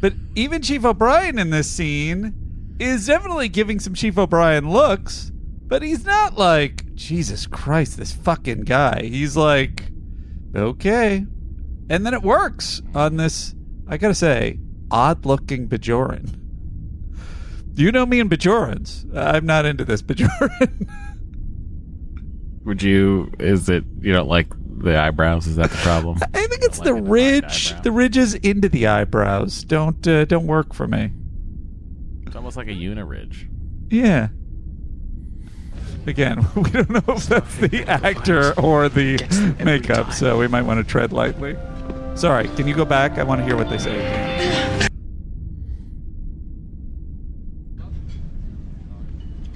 [0.00, 2.34] but even Chief O'Brien in this scene
[2.78, 5.32] is definitely giving some Chief O'Brien looks,
[5.66, 9.02] but he's not like Jesus Christ, this fucking guy.
[9.04, 9.90] He's like,
[10.54, 11.24] okay,
[11.88, 13.54] and then it works on this.
[13.88, 14.58] I gotta say,
[14.90, 16.36] odd-looking Bajoran.
[17.76, 19.06] You know me and Bajorans.
[19.16, 20.88] I'm not into this Bajoran.
[22.70, 23.32] Would you?
[23.40, 25.48] Is it you don't like the eyebrows?
[25.48, 26.18] Is that the problem?
[26.34, 27.74] I think it's the ridge.
[27.82, 31.10] The ridges into the eyebrows don't uh, don't work for me.
[32.28, 33.48] It's almost like a uniridge.
[33.90, 34.28] Yeah.
[36.06, 39.18] Again, we don't know if that's the actor or the
[39.64, 41.56] makeup, so we might want to tread lightly.
[42.14, 43.18] Sorry, can you go back?
[43.18, 43.98] I want to hear what they say.
[43.98, 44.90] again.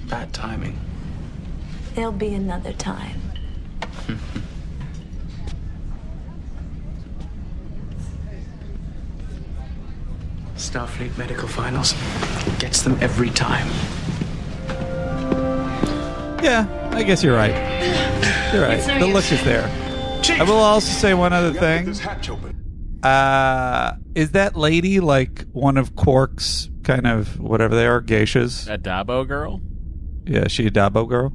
[0.09, 0.77] bad timing.
[1.95, 3.21] There'll be another time.
[10.57, 11.93] Starfleet Medical Finals
[12.59, 13.67] gets them every time.
[16.43, 17.55] Yeah, I guess you're right.
[18.53, 18.99] You're right.
[18.99, 19.63] The look is there.
[20.21, 21.95] Chief, I will also say one other thing.
[23.03, 28.69] Uh, is that lady like one of Quark's kind of whatever they are geishas?
[28.69, 29.61] A Dabo girl?
[30.25, 31.31] Yeah, she a Dabo girl?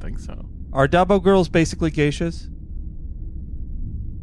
[0.00, 0.46] Don't think so.
[0.72, 2.48] Are Dabo girls basically geishas?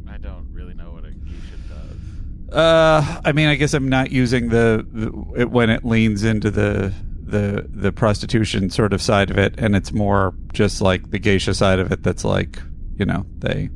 [0.10, 2.54] I don't really know what a geisha does.
[2.56, 6.50] Uh, I mean, I guess I'm not using the, the it, when it leans into
[6.50, 11.20] the the the prostitution sort of side of it, and it's more just like the
[11.20, 12.02] geisha side of it.
[12.04, 12.60] That's like
[12.98, 13.70] you know they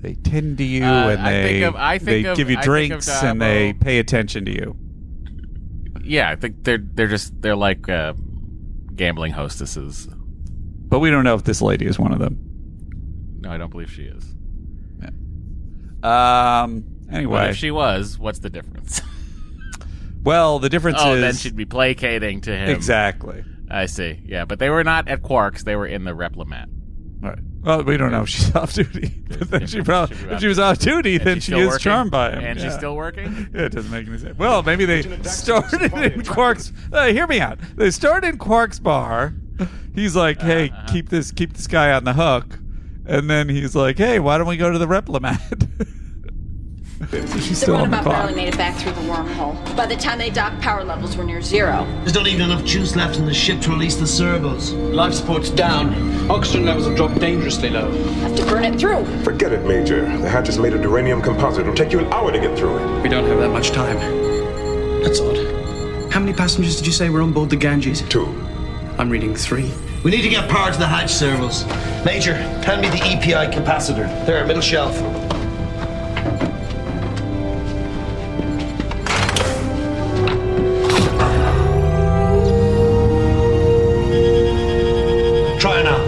[0.00, 1.74] they tend to you Uh, and they of-
[2.04, 4.76] they of- give you drinks and they pay attention to you.
[6.02, 8.14] Yeah, I think they're they're just they're like uh,
[8.94, 10.08] gambling hostesses.
[10.90, 12.36] But we don't know if this lady is one of them.
[13.40, 14.24] No, I don't believe she is.
[16.02, 16.84] Um.
[17.06, 19.00] But Anyway, if she was, what's the difference?
[20.22, 22.68] well, the difference oh, is then she'd be placating to him.
[22.70, 23.44] exactly.
[23.68, 24.20] I see.
[24.24, 25.64] Yeah, but they were not at Quarks.
[25.64, 26.66] They were in the Replimat.
[27.20, 27.38] Right.
[27.62, 29.16] Well, we don't know if she's off duty.
[29.40, 31.66] But then she probably, Should be if she was off duty, And then she is
[31.68, 31.78] working?
[31.78, 32.44] charmed by him.
[32.44, 33.48] And she's still working?
[33.54, 34.38] Yeah, it doesn't make any sense.
[34.38, 36.72] Well, maybe they started in Quark's.
[36.92, 37.58] Uh, hear me out.
[37.76, 39.34] They started in Quark's bar.
[39.94, 40.86] He's like, "Hey, Uh-huh.
[40.92, 42.58] keep this, keep this guy on the hook,"
[43.06, 45.68] and then he's like, "Hey, why don't we go to the Replimat?"
[47.10, 48.16] so she's The still on the runabout clock.
[48.26, 49.76] barely made it back through the wormhole.
[49.76, 51.84] By the time they docked, power levels were near zero.
[52.02, 54.72] There's not even enough juice left in the ship to release the servos.
[54.72, 55.94] Life support's down.
[56.30, 57.90] Oxygen levels have dropped dangerously low.
[58.20, 59.04] Have to burn it through.
[59.24, 60.02] Forget it, Major.
[60.18, 61.62] The hatch is made of duranium composite.
[61.62, 63.02] It'll take you an hour to get through it.
[63.02, 63.96] We don't have that much time.
[65.02, 65.38] That's odd.
[66.12, 68.02] How many passengers did you say were on board the Ganges?
[68.02, 68.26] Two.
[68.98, 69.70] I'm reading three.
[70.04, 71.66] We need to get power to the hatch servos.
[72.04, 74.06] Major, hand me the EPI capacitor.
[74.26, 74.96] There, middle shelf.
[85.60, 85.98] Try it now.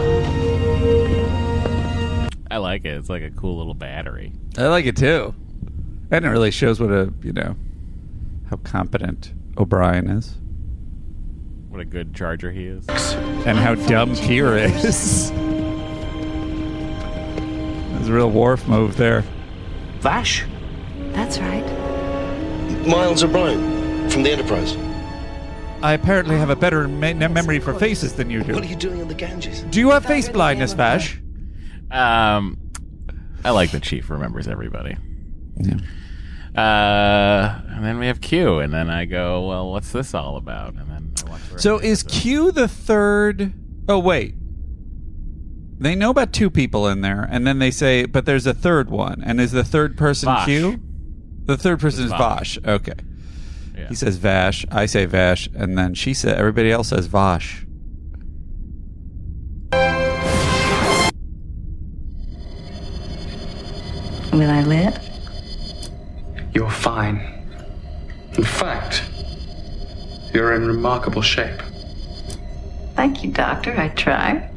[2.50, 2.96] I like it.
[2.96, 4.32] It's like a cool little battery.
[4.56, 5.34] I like it too.
[6.10, 7.56] And it really shows what a you know
[8.48, 10.36] how competent O'Brien is,
[11.72, 12.86] What a good charger he is.
[13.46, 15.30] and how dumb Kira is.
[17.92, 19.24] There's a real Worf move there.
[20.00, 20.44] Vash?
[21.12, 21.64] That's right.
[22.86, 24.76] Miles O'Brien from the Enterprise.
[25.82, 28.52] I apparently have a better me- memory for faces than you do.
[28.52, 29.62] What are you doing on the Ganges?
[29.62, 31.18] Do you have face blindness, Vash?
[31.90, 32.58] Um,
[33.46, 34.98] I like the chief remembers everybody.
[35.56, 35.76] Yeah.
[36.54, 40.74] Uh, and then we have Q, and then I go, well, what's this all about?
[40.74, 40.91] And
[41.32, 42.02] then I watch the rest So is.
[42.02, 43.52] Q the third?
[43.88, 44.34] Oh wait,
[45.78, 48.90] they know about two people in there, and then they say, but there's a third
[48.90, 50.46] one, and is the third person Vash.
[50.46, 50.80] Q?
[51.44, 52.58] The third person is It's Vash.
[52.58, 52.68] Vash.
[52.74, 52.94] Okay.
[53.76, 53.88] Yeah.
[53.88, 54.64] He says Vash.
[54.70, 57.66] I say Vash, and then she said everybody else says Vash.
[64.32, 64.98] Will I live?
[66.54, 67.20] You're fine.
[68.38, 69.04] In fact,
[70.34, 71.60] you're in remarkable shape.
[72.94, 73.72] Thank you, Doctor.
[73.78, 74.48] I try.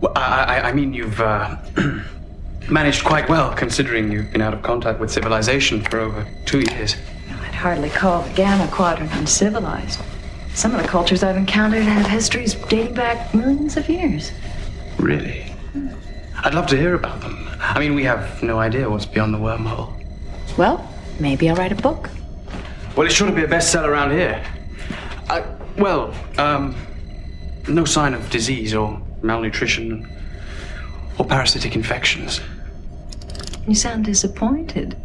[0.00, 1.56] Well, I, I, I mean, you've uh,
[2.70, 6.96] managed quite well, considering you've been out of contact with civilization for over two years.
[7.30, 10.00] I'd hardly call the Gamma Quadrant uncivilized.
[10.54, 14.32] Some of the cultures I've encountered have histories dating back millions of years.
[14.98, 15.52] Really?
[16.42, 17.48] I'd love to hear about them.
[17.60, 19.92] I mean, we have no idea what's beyond the wormhole.
[20.56, 20.88] Well,
[21.18, 22.10] maybe I'll write a book.
[22.96, 24.42] Well, it's sure to be a bestseller around here.
[25.28, 25.42] Uh,
[25.76, 26.74] well, um,
[27.68, 30.08] no sign of disease or malnutrition
[31.18, 32.40] or parasitic infections.
[33.68, 34.96] You sound disappointed.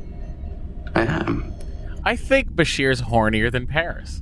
[0.95, 1.53] I am.
[2.05, 4.21] I think Bashir's hornier than Paris.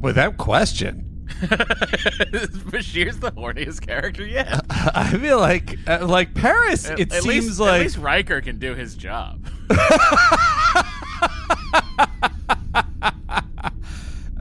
[0.00, 1.08] Without question.
[1.42, 4.60] Bashir's the horniest character yet.
[4.70, 6.90] I feel like, uh, like Paris.
[6.90, 9.46] At- it at seems least, like at least Riker can do his job.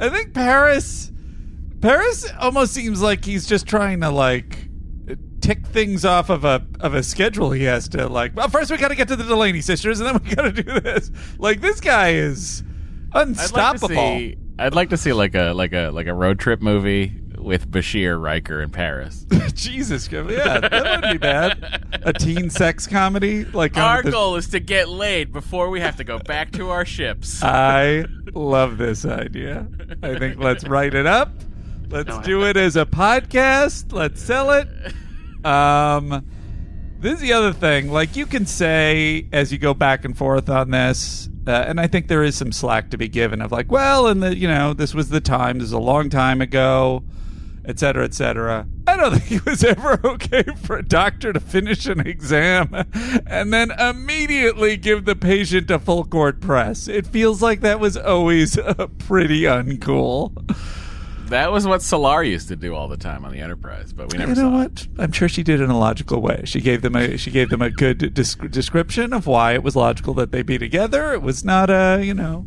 [0.01, 1.11] I think Paris
[1.79, 4.67] Paris almost seems like he's just trying to like
[5.41, 8.77] tick things off of a of a schedule he has to like well first we
[8.77, 11.11] got to get to the Delaney sisters and then we got to do this.
[11.37, 12.63] Like this guy is
[13.13, 13.97] unstoppable.
[13.99, 16.39] I'd like to see, I'd like to see like a like a like a road
[16.39, 19.25] trip movie with Bashir, Riker, and Paris.
[19.53, 20.21] Jesus, yeah,
[20.59, 21.99] that wouldn't be bad.
[22.03, 25.79] A teen sex comedy like on Our the- goal is to get laid before we
[25.81, 27.43] have to go back to our ships.
[27.43, 29.67] I love this idea.
[30.03, 31.31] I think let's write it up.
[31.89, 33.91] Let's do it as a podcast.
[33.91, 34.67] Let's sell it.
[35.45, 36.25] Um,
[36.99, 37.91] this is the other thing.
[37.91, 41.87] Like you can say as you go back and forth on this, Uh, and I
[41.87, 44.73] think there is some slack to be given of like, well, and the you know
[44.73, 47.03] this was the time, this is a long time ago,
[47.65, 48.67] et cetera, et cetera.
[48.87, 52.73] I don't think it was ever okay for a doctor to finish an exam
[53.27, 56.87] and then immediately give the patient a full court press.
[56.87, 60.33] It feels like that was always uh, pretty uncool.
[61.29, 64.17] That was what Selar used to do all the time on the Enterprise, but we
[64.17, 64.87] never you saw know it.
[64.87, 64.87] what?
[64.97, 66.41] I'm sure she did it in a logical way.
[66.43, 69.75] She gave them a she gave them a good desc- description of why it was
[69.77, 71.13] logical that they be together.
[71.13, 72.45] It was not a you know.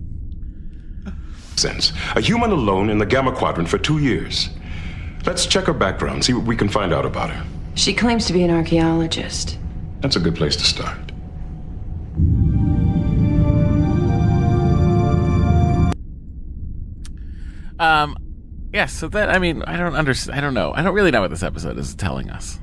[1.56, 1.92] Sense.
[2.14, 4.50] A human alone in the Gamma Quadrant for two years.
[5.26, 7.46] Let's check her background, see what we can find out about her.
[7.76, 9.58] She claims to be an archaeologist.
[10.00, 10.98] That's a good place to start.
[17.78, 18.16] Um,
[18.72, 18.86] yeah.
[18.86, 20.38] So that I mean, I don't understand.
[20.38, 20.72] I don't know.
[20.74, 22.58] I don't really know what this episode is telling us.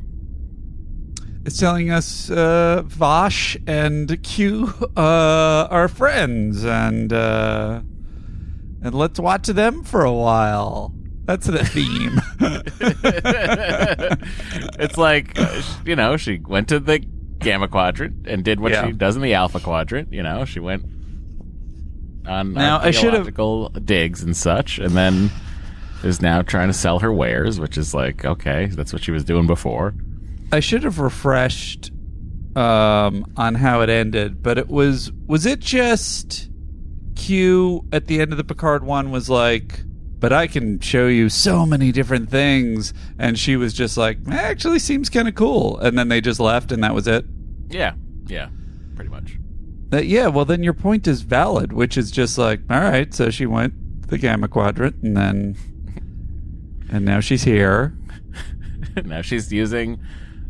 [1.44, 7.82] It's telling us uh, Vosh and Q uh, are friends, and uh,
[8.84, 10.94] and let's watch them for a while.
[11.26, 12.20] That's the theme.
[14.80, 15.38] it's like
[15.86, 17.00] you know, she went to the
[17.40, 18.88] Gamma Quadrant and did what Yeah.
[18.88, 20.12] she does in the Alpha Quadrant.
[20.12, 20.84] You know, she went
[22.28, 25.32] on Now, I should've- archaeological digs and such, and then
[26.04, 29.24] is now trying to sell her wares, which is like okay, that's what she was
[29.24, 29.94] doing before.
[30.52, 31.92] I should have refreshed
[32.56, 36.50] um, on how it ended, but it was was it just
[37.16, 39.82] Q at the end of the Picard one was like,
[40.22, 44.34] but I can show you so many different things, and she was just like, "Eh,
[44.36, 47.26] actually seems kind of cool, and then they just left, and that was it.
[47.70, 47.96] Yeah,
[48.28, 48.50] yeah,
[48.96, 49.38] pretty much.
[49.90, 53.30] That yeah, well then your point is valid, which is just like, all right, so
[53.32, 55.58] she went the Gamma Quadrant, and then
[56.90, 57.98] and now she's here.
[59.04, 60.00] now she's using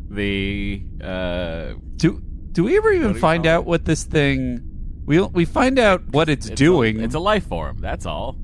[0.09, 4.67] the uh, Do do we ever even What do you find out what this thing?
[5.05, 6.99] We we find out what it's, doing.
[6.99, 7.77] it's a life form.
[7.79, 8.35] That's all.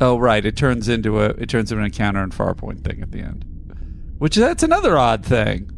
[0.00, 3.12] Oh right, it turns into a it turns into an encounter and Farpoint thing at
[3.12, 3.44] the end,
[4.18, 5.70] which that's another odd thing.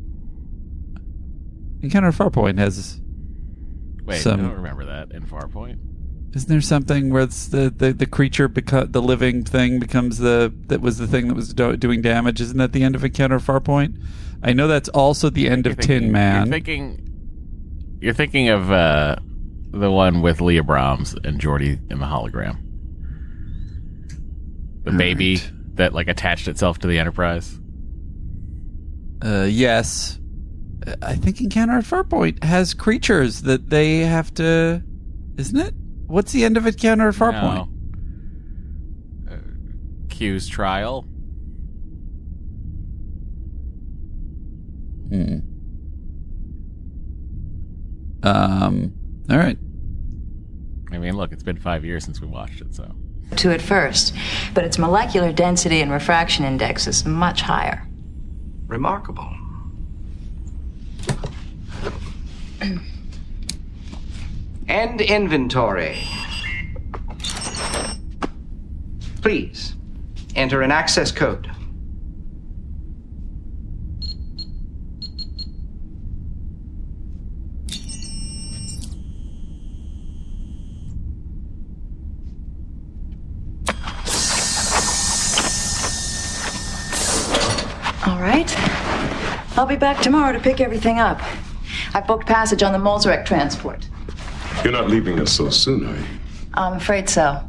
[1.83, 3.01] Encounter and Farpoint has
[4.07, 5.79] Wait, Some- I don't remember that in Farpoint.
[6.35, 10.53] Isn't there something where it's the, the, the creature, beco- the living thing, becomes the
[10.67, 12.41] that was the thing that was do- doing damage?
[12.41, 13.99] Isn't that the end of Encounter Farpoint?
[14.43, 16.47] I know that's also the end of Tin Man.
[16.47, 19.17] You're thinking, you're thinking of uh,
[19.71, 22.59] the one with Leah Brahms and Geordi in the hologram.
[24.87, 25.41] The baby
[25.75, 27.59] that like attached itself to the Enterprise.
[29.25, 30.19] Uh, yes,
[30.87, 34.83] Uh, I think Encounter at Farpoint has creatures that they have to.
[35.37, 35.75] Isn't it?
[36.07, 37.69] What's the end of Encounter at Farpoint?
[39.27, 39.33] No.
[39.35, 39.39] Uh,
[40.09, 41.03] Q's trial.
[45.09, 45.39] Hmm.
[48.23, 48.93] Um.
[49.31, 49.59] All right.
[50.93, 52.95] I mean, look, it's been five years since we watched it, so
[53.35, 54.15] To it first,
[54.55, 57.87] but its molecular density and refraction index is much higher.
[58.67, 59.31] Remarkable.
[64.69, 65.99] End inventory.
[69.23, 69.75] Please
[70.37, 71.51] enter an access code.
[88.07, 88.49] All right.
[89.67, 91.21] I'll be back tomorrow to pick everything up.
[91.93, 93.85] I booked passage on the Molzarek transport.
[94.63, 96.05] You're not leaving us so soon, are you?
[96.55, 97.43] I'm afraid so.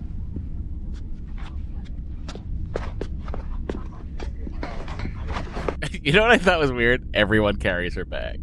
[6.02, 7.07] you know what I thought was weird?
[7.14, 8.41] Everyone carries her bag.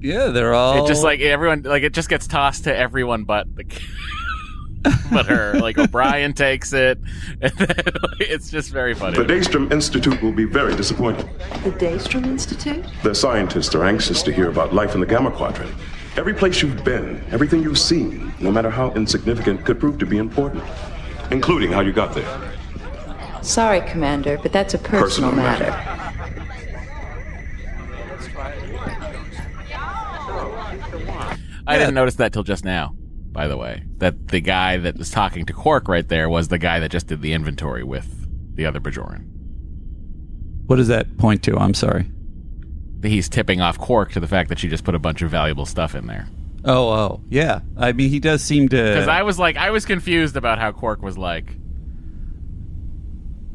[0.00, 0.84] Yeah, they're all.
[0.84, 3.62] It just like everyone, like it just gets tossed to everyone but the,
[5.10, 5.58] but her.
[5.58, 6.98] Like O'Brien takes it,
[7.40, 9.16] and then, like, it's just very funny.
[9.16, 11.28] The Daystrom Institute will be very disappointed.
[11.62, 12.84] The Daystrom Institute?
[13.02, 15.72] The scientists are anxious to hear about life in the Gamma Quadrant.
[16.16, 20.18] Every place you've been, everything you've seen, no matter how insignificant, could prove to be
[20.18, 20.62] important,
[21.30, 22.52] including how you got there.
[23.42, 25.90] Sorry, Commander, but that's a personal, Personal matter.
[31.66, 32.94] I didn't notice that till just now.
[33.34, 36.56] By the way, that the guy that was talking to Quark right there was the
[36.56, 39.26] guy that just did the inventory with the other Bajoran.
[40.66, 41.58] What does that point to?
[41.58, 42.06] I'm sorry.
[43.02, 45.66] He's tipping off Quark to the fact that she just put a bunch of valuable
[45.66, 46.28] stuff in there.
[46.64, 47.58] Oh, oh, yeah.
[47.76, 48.76] I mean, he does seem to.
[48.76, 51.56] Because I was like, I was confused about how Quark was like,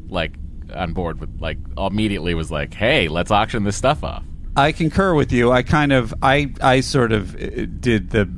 [0.08, 0.34] like
[0.74, 4.24] on board with, like, immediately was like, hey, let's auction this stuff off.
[4.56, 5.50] I concur with you.
[5.50, 8.30] I kind of, I, I sort of uh, did the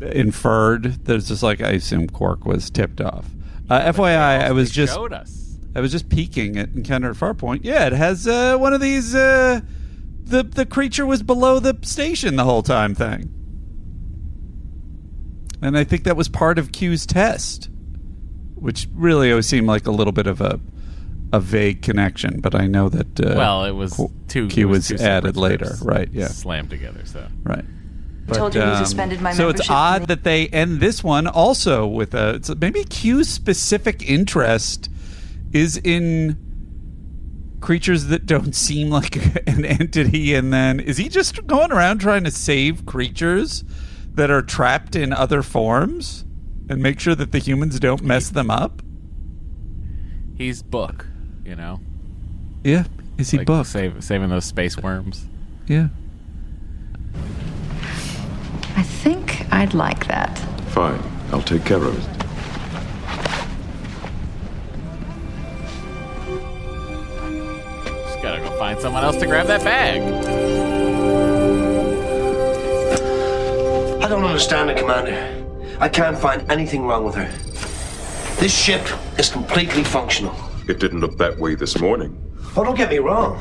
[0.00, 1.04] inferred.
[1.04, 3.26] There's just like I assume Quark was tipped off.
[3.68, 5.58] Uh, FYI, I was just showed us.
[5.74, 7.60] I was just peeking at Encounter at Farpoint.
[7.62, 9.14] Yeah, it has uh, one of these.
[9.14, 9.60] Uh,
[10.22, 13.30] the the creature was below the station the whole time thing,
[15.62, 17.70] and I think that was part of Q's test,
[18.54, 20.60] which really always seemed like a little bit of a
[21.32, 22.40] a vague connection.
[22.40, 24.48] But I know that uh, well, it was Qu- two.
[24.48, 26.08] Q it was, two added later, right?
[26.12, 27.04] Yeah, slammed together.
[27.04, 27.64] So right.
[28.32, 31.26] Told you he um, suspended my so it's odd from- that they end this one
[31.26, 34.88] also with a it's maybe Q's specific interest
[35.52, 36.38] is in
[37.60, 39.16] creatures that don't seem like
[39.48, 40.34] an entity.
[40.34, 43.64] And then is he just going around trying to save creatures
[44.14, 46.24] that are trapped in other forms
[46.68, 48.82] and make sure that the humans don't mess them up?
[50.36, 51.06] He's book.
[51.44, 51.80] You know,
[52.64, 52.84] yeah.
[53.18, 53.66] Is he like book?
[53.66, 55.26] save, saving those space worms.
[55.66, 55.88] yeah
[58.76, 60.36] I think I'd like that.
[60.70, 61.00] Fine,
[61.32, 62.02] I'll take care of it.
[68.04, 70.02] Just gotta go find someone else to grab that bag.
[74.02, 75.76] I don't understand it, Commander.
[75.80, 77.30] I can't find anything wrong with her.
[78.40, 78.82] This ship
[79.18, 80.34] is completely functional.
[80.68, 82.16] It didn't look that way this morning.
[82.56, 83.38] Oh, don't get me wrong.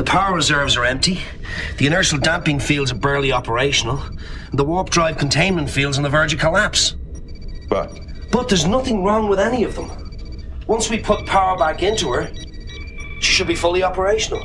[0.00, 1.20] The power reserves are empty.
[1.76, 4.00] The inertial damping fields are barely operational.
[4.00, 6.96] And the warp drive containment fields on the verge of collapse.
[7.68, 8.00] But
[8.32, 9.90] But there's nothing wrong with any of them.
[10.66, 12.32] Once we put power back into her,
[13.20, 14.42] she should be fully operational.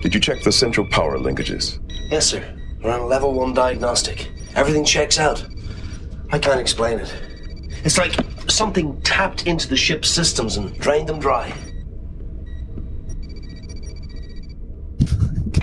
[0.00, 1.80] did you check the central power linkages?
[2.10, 2.42] Yes, sir.
[2.82, 4.32] We're on a level one diagnostic.
[4.54, 5.44] Everything checks out.
[6.32, 7.14] I can't explain it.
[7.84, 8.14] It's like
[8.48, 11.52] something tapped into the ship's systems and drained them dry.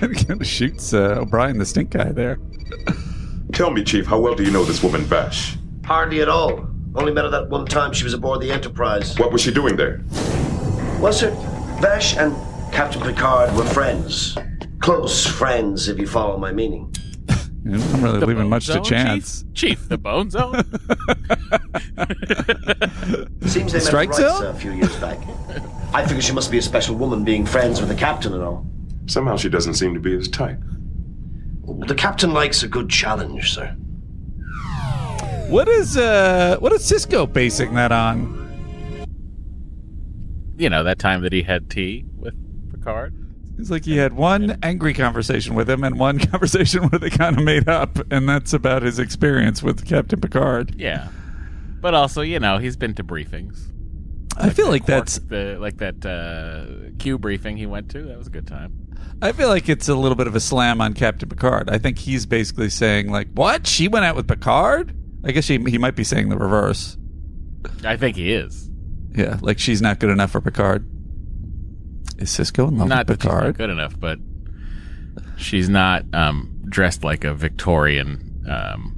[0.28, 2.40] kind of shoots uh, O'Brien the stink guy there
[3.54, 5.58] Tell me, Chief, how well do you know this woman Vash?
[5.86, 6.68] Hardly at all.
[6.96, 9.18] Only met her that one time she was aboard the Enterprise.
[9.20, 10.02] What was she doing there?
[11.00, 11.32] Well, sir,
[11.82, 12.34] Vash and
[12.72, 14.38] Captain Picard were friends.
[14.80, 16.94] Close friends, if you follow my meaning.
[17.66, 19.54] I'm not really The leaving bone much to chance Chief?
[19.54, 20.54] Chief, the bone zone.
[23.50, 24.46] Seems they met Strike right zone?
[24.46, 25.18] a few years back.
[25.94, 28.66] I figure she must be a special woman being friends with the captain and all.
[29.08, 30.60] Somehow she doesn't seem to be his type.
[31.88, 33.68] The captain likes a good challenge, sir.
[35.50, 38.42] What is uh what is Sisko basing that on?
[40.62, 42.36] you know that time that he had tea with
[42.72, 43.16] Picard.
[43.58, 47.38] It's like he had one angry conversation with him and one conversation where they kind
[47.38, 50.76] of made up, and that's about his experience with Captain Picard.
[50.78, 51.08] Yeah,
[51.82, 53.72] but also you know he's been to briefings.
[54.38, 58.04] I feel like Quark, that's the like that uh, Q briefing he went to.
[58.04, 58.81] That was a good time.
[59.22, 61.70] I feel like it's a little bit of a slam on Captain Picard.
[61.70, 63.68] I think he's basically saying like, "What?
[63.68, 66.98] She went out with Picard?" I guess he he might be saying the reverse.
[67.86, 68.70] I think he is.
[69.14, 70.88] Yeah, like she's not good enough for Picard.
[72.18, 73.58] Is Sisko in love not with that she's not Picard?
[73.58, 74.18] good enough, but
[75.38, 78.44] she's not um, dressed like a Victorian.
[78.50, 78.98] Um,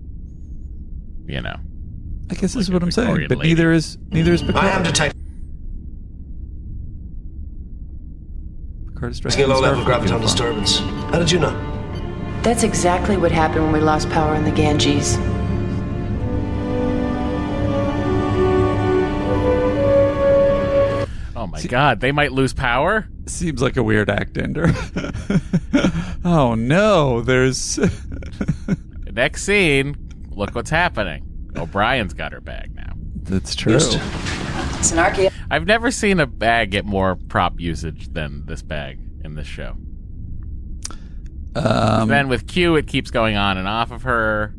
[1.26, 1.56] you know,
[2.30, 3.08] I guess this is what I'm saying.
[3.08, 4.64] Victorian But neither is neither is Picard.
[4.64, 5.23] I am detecting
[9.04, 10.78] Picard is dressed a in a low level graviton disturbance.
[10.78, 11.52] How did you know?
[12.42, 15.18] That's exactly what happened when we lost power in the Ganges.
[21.36, 23.10] oh my God, they might lose power.
[23.26, 24.68] Seems like a weird act ender.
[26.24, 27.78] oh no, there's
[29.12, 29.98] Next scene,
[30.30, 31.52] look what's happening.
[31.58, 32.93] O'Brien's got her bag now.
[33.24, 33.76] That's true.
[33.76, 35.32] It's an archae.
[35.50, 39.76] I've never seen a bag get more prop usage than this bag in this show.
[41.56, 44.54] Um, then with Q, it keeps going on and off of her.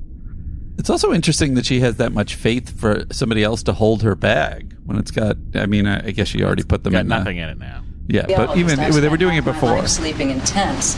[0.79, 4.15] It's also interesting that she has that much faith for somebody else to hold her
[4.15, 5.37] bag when it's got.
[5.55, 7.09] I mean, I, I guess she already put them Got in.
[7.09, 7.83] the- nothing in it now.
[8.09, 9.79] yeah, Yeah, but even they were doing it spend my before.
[9.79, 10.95] life sleeping in tents.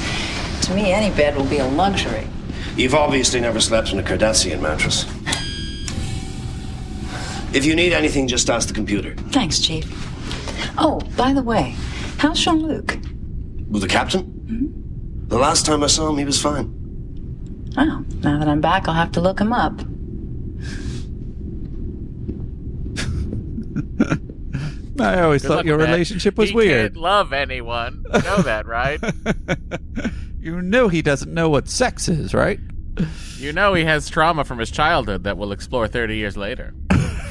[0.66, 2.26] To me, any bed will be a luxury.
[2.76, 5.04] You've obviously never slept in a Cardassian mattress.
[7.52, 9.14] If you need anything, just ask the computer.
[9.30, 9.84] Thanks, Chief.
[10.78, 11.74] Oh, by the way,
[12.18, 12.98] how's Jean Luc?
[13.68, 14.22] With the captain?
[14.24, 15.28] Hmm?
[15.28, 16.72] The last time I saw him, he was fine.
[17.78, 19.80] Oh, now that I'm back, I'll have to look him up.
[24.98, 26.92] I always Good thought your relationship was He weird.
[26.94, 28.04] Can't love anyone.
[28.14, 29.00] You know that, right?
[30.46, 32.60] You know he doesn't know what sex is, right?
[33.36, 36.72] you know he has trauma from his childhood that we'll explore 30 years later.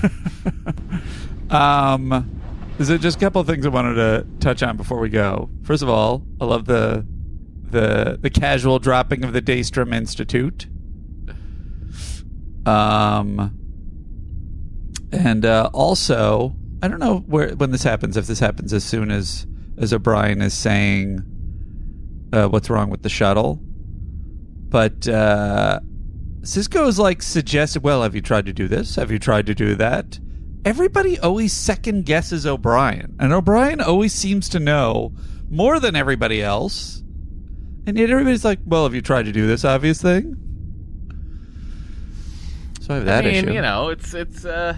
[1.49, 2.41] Um,
[2.79, 5.49] it just a couple of things I wanted to touch on before we go?
[5.63, 7.05] First of all, I love the
[7.69, 10.67] the the casual dropping of the Daystrom Institute.
[12.65, 13.57] Um,
[15.11, 18.17] and uh, also, I don't know where when this happens.
[18.17, 19.45] If this happens as soon as
[19.77, 21.21] as O'Brien is saying
[22.33, 23.59] uh, what's wrong with the shuttle,
[24.69, 25.79] but uh,
[26.45, 27.83] Sisko's like suggested.
[27.83, 28.95] Well, have you tried to do this?
[28.95, 30.19] Have you tried to do that?
[30.63, 35.11] Everybody always second guesses O'Brien, and O'Brien always seems to know
[35.49, 37.03] more than everybody else.
[37.87, 40.37] And yet everybody's like, "Well, have you tried to do this obvious thing?"
[42.81, 43.53] So I have that I mean, issue.
[43.53, 44.77] you know, it's it's uh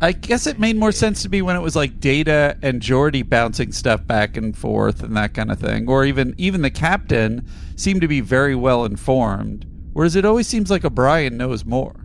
[0.00, 3.28] I guess it made more sense to me when it was like Data and Geordi
[3.28, 7.46] bouncing stuff back and forth and that kind of thing, or even even the captain
[7.76, 12.04] seemed to be very well informed, whereas it always seems like O'Brien knows more.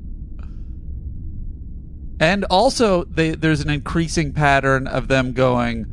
[2.19, 5.85] And also, they, there's an increasing pattern of them going,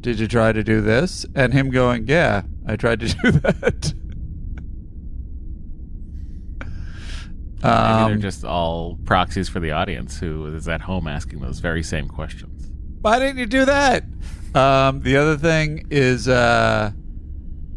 [0.00, 3.94] "Did you try to do this?" and him going, "Yeah, I tried to do that."
[7.64, 11.60] maybe Um, they're just all proxies for the audience who is at home asking those
[11.60, 12.70] very same questions.
[13.00, 14.04] Why didn't you do that?
[14.54, 16.92] Um, the other thing is, uh,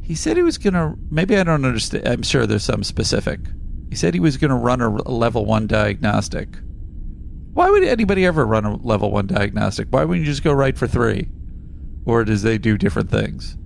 [0.03, 0.95] he said he was gonna.
[1.09, 2.07] Maybe I don't understand.
[2.07, 3.39] I'm sure there's some specific.
[3.89, 6.57] He said he was gonna run a, level one diagnostic.
[7.53, 9.87] Why would anybody ever run a level one diagnostic?
[9.89, 11.29] Why wouldn't you just go right for three?
[12.05, 13.57] Or does they do different things?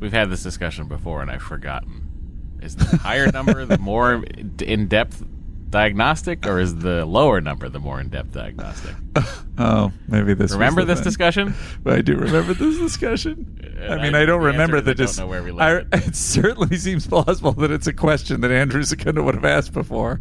[0.00, 2.58] We've had this discussion before, and I've forgotten.
[2.62, 4.24] Is the higher number the more
[4.60, 5.24] in-depth
[5.70, 8.94] diagnostic, or is the lower number the more in-depth diagnostic?
[9.60, 10.52] Oh, maybe this.
[10.52, 11.04] Remember this thing.
[11.04, 11.54] discussion?
[11.84, 13.58] I do remember this discussion.
[13.80, 16.14] And I mean, I- I, don't the remember the don't know where we I, it
[16.14, 20.20] certainly seems plausible that it's a question that Andrew Secunda would have asked before.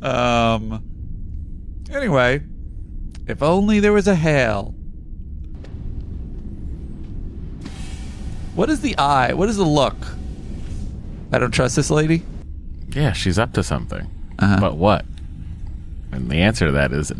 [0.00, 0.82] Um.
[1.90, 2.42] Anyway,
[3.26, 4.74] if only there was a hail.
[8.54, 9.34] What is the eye?
[9.34, 9.96] What is the look?
[11.30, 12.22] I don't trust this lady.
[12.88, 14.08] Yeah, she's up to something.
[14.38, 14.58] Uh-huh.
[14.60, 15.04] But what?
[16.12, 17.12] And the answer to that is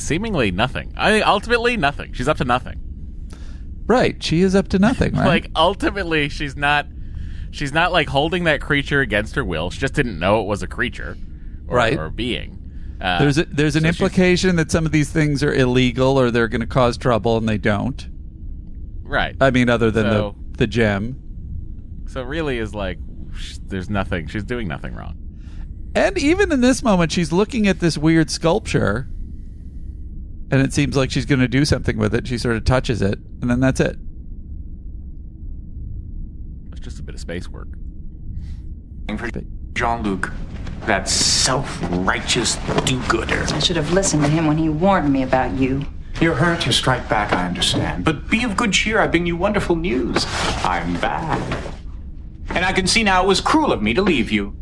[0.00, 0.92] seemingly nothing.
[0.96, 2.12] I think ultimately nothing.
[2.14, 2.80] She's up to nothing.
[3.86, 5.12] Right, she is up to nothing.
[5.16, 5.26] Right?
[5.26, 6.86] Like ultimately, she's not.
[7.50, 9.70] She's not like holding that creature against her will.
[9.70, 11.18] She just didn't know it was a creature,
[11.68, 11.98] or, Right.
[11.98, 12.58] or a being.
[12.98, 16.30] Uh, there's a, there's an so implication that some of these things are illegal or
[16.30, 18.08] they're going to cause trouble, and they don't.
[19.02, 19.36] right.
[19.40, 21.18] I mean, other than So- the the gem.
[22.06, 22.98] So really, is like
[23.66, 24.28] there's nothing.
[24.28, 25.18] She's doing nothing wrong.
[25.94, 29.08] And even in this moment, she's looking at this weird sculpture,
[30.50, 32.26] and it seems like she's going to do something with it.
[32.26, 33.96] She sort of touches it, and then that's it.
[36.70, 37.68] It's just a bit of space work.
[39.18, 39.30] For
[39.74, 40.32] Jean Luc,
[40.86, 42.56] that self righteous
[42.86, 43.44] do gooder.
[43.48, 45.84] I should have listened to him when he warned me about you.
[46.20, 48.04] You're hurt, you strike back, I understand.
[48.04, 50.24] But be of good cheer, I bring you wonderful news.
[50.64, 51.40] I'm back.
[52.50, 54.56] And I can see now it was cruel of me to leave you.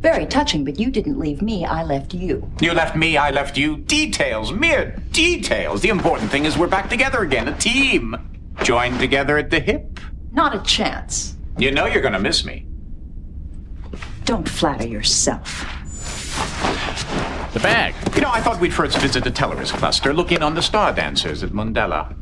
[0.00, 2.48] Very touching, but you didn't leave me, I left you.
[2.60, 3.78] You left me, I left you.
[3.78, 5.80] Details, mere details.
[5.80, 8.16] The important thing is we're back together again, a team.
[8.62, 9.98] Joined together at the hip.
[10.30, 11.36] Not a chance.
[11.58, 12.66] You know you're gonna miss me.
[14.24, 15.64] Don't flatter yourself.
[17.52, 17.94] The bag.
[18.14, 20.92] You know, I thought we'd first visit the Teleris cluster, look in on the star
[20.92, 22.14] dancers at Mundella.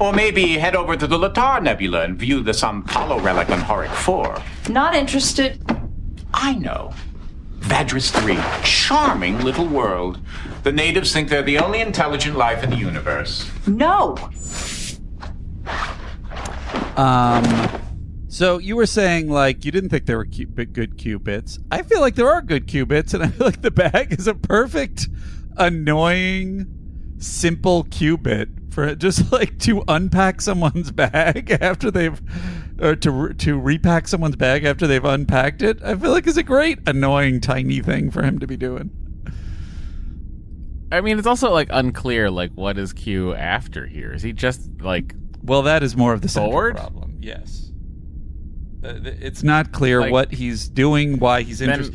[0.00, 3.60] Or maybe head over to the Lantar Nebula and view the San Paulo relic on
[3.60, 4.42] Horic 4.
[4.68, 5.64] Not interested.
[6.34, 6.92] I know.
[7.62, 8.38] Vadris 3.
[8.64, 10.18] Charming little world.
[10.62, 13.50] The natives think they're the only intelligent life in the universe.
[13.66, 14.16] No!
[16.96, 17.44] Um,
[18.28, 21.58] so you were saying like you didn't think there were cu- good Q bits.
[21.70, 24.26] I feel like there are good Q bits, and I feel like the bag is
[24.26, 25.08] a perfect,
[25.56, 26.66] annoying,
[27.18, 32.20] simple Q bit for just like to unpack someone's bag after they've,
[32.80, 35.82] or to to repack someone's bag after they've unpacked it.
[35.82, 38.90] I feel like is a great annoying tiny thing for him to be doing.
[40.90, 42.30] I mean, it's also like unclear.
[42.30, 44.12] Like, what is Q after here?
[44.12, 45.14] Is he just like?
[45.42, 46.76] Well, that is more of the central Bored?
[46.76, 47.18] problem.
[47.20, 47.70] Yes.
[48.84, 51.94] Uh, th- it's not clear Like- what he's doing, why he's interested.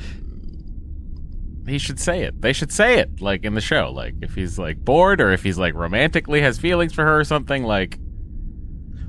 [1.67, 2.41] he should say it.
[2.41, 3.91] They should say it, like in the show.
[3.91, 7.23] Like if he's like bored, or if he's like romantically has feelings for her or
[7.23, 7.63] something.
[7.63, 7.99] Like,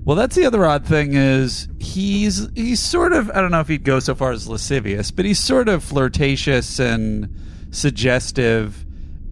[0.09, 3.69] Well, that's the other odd thing is he's he's sort of I don't know if
[3.69, 7.29] he'd go so far as lascivious, but he's sort of flirtatious and
[7.73, 8.87] suggestive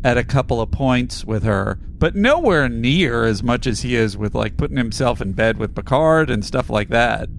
[0.04, 4.18] at a couple of points with her, but nowhere near as much as he is
[4.18, 7.30] with like putting himself in bed with Picard and stuff like that.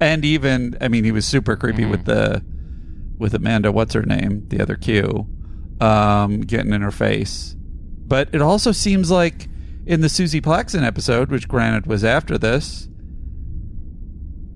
[0.00, 2.42] And even I mean he was super creepy with the
[3.18, 5.26] with Amanda what's her name, the other Q,
[5.82, 7.56] um, getting in her face.
[7.58, 9.48] But it also seems like
[9.86, 12.88] in the Susie Plaxton episode, which granted was after this,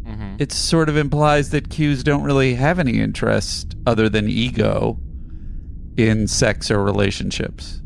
[0.06, 0.36] Mm-hmm.
[0.38, 4.98] it sort of implies that Qs don't really have any interest other than ego
[5.98, 7.82] in sex or relationships.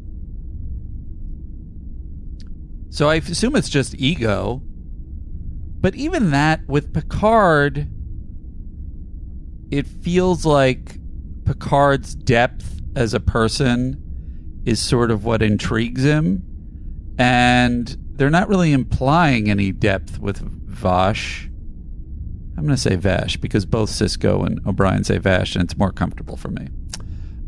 [2.90, 4.62] So I assume it's just ego.
[5.81, 7.89] But even that with Picard,
[9.73, 10.98] it feels like
[11.44, 14.01] Picard's depth as a person
[14.64, 16.44] is sort of what intrigues him.
[17.18, 21.48] And they're not really implying any depth with Vash.
[22.56, 25.93] I'm going to say Vash because both Sisko and O'Brien say Vash, and it's more
[25.93, 26.68] comfortable for me.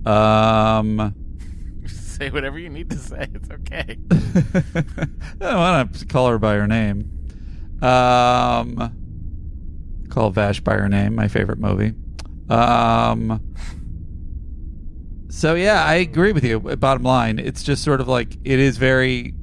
[0.07, 1.15] Um,
[1.86, 3.28] say whatever you need to say.
[3.35, 3.99] It's okay.
[5.41, 7.11] I want to call her by her name.
[7.82, 11.15] Um, call Vash by her name.
[11.15, 11.95] My favorite movie.
[12.49, 13.41] Um,
[15.28, 16.61] so yeah, I agree with you.
[16.61, 19.35] Bottom line, it's just sort of like it is very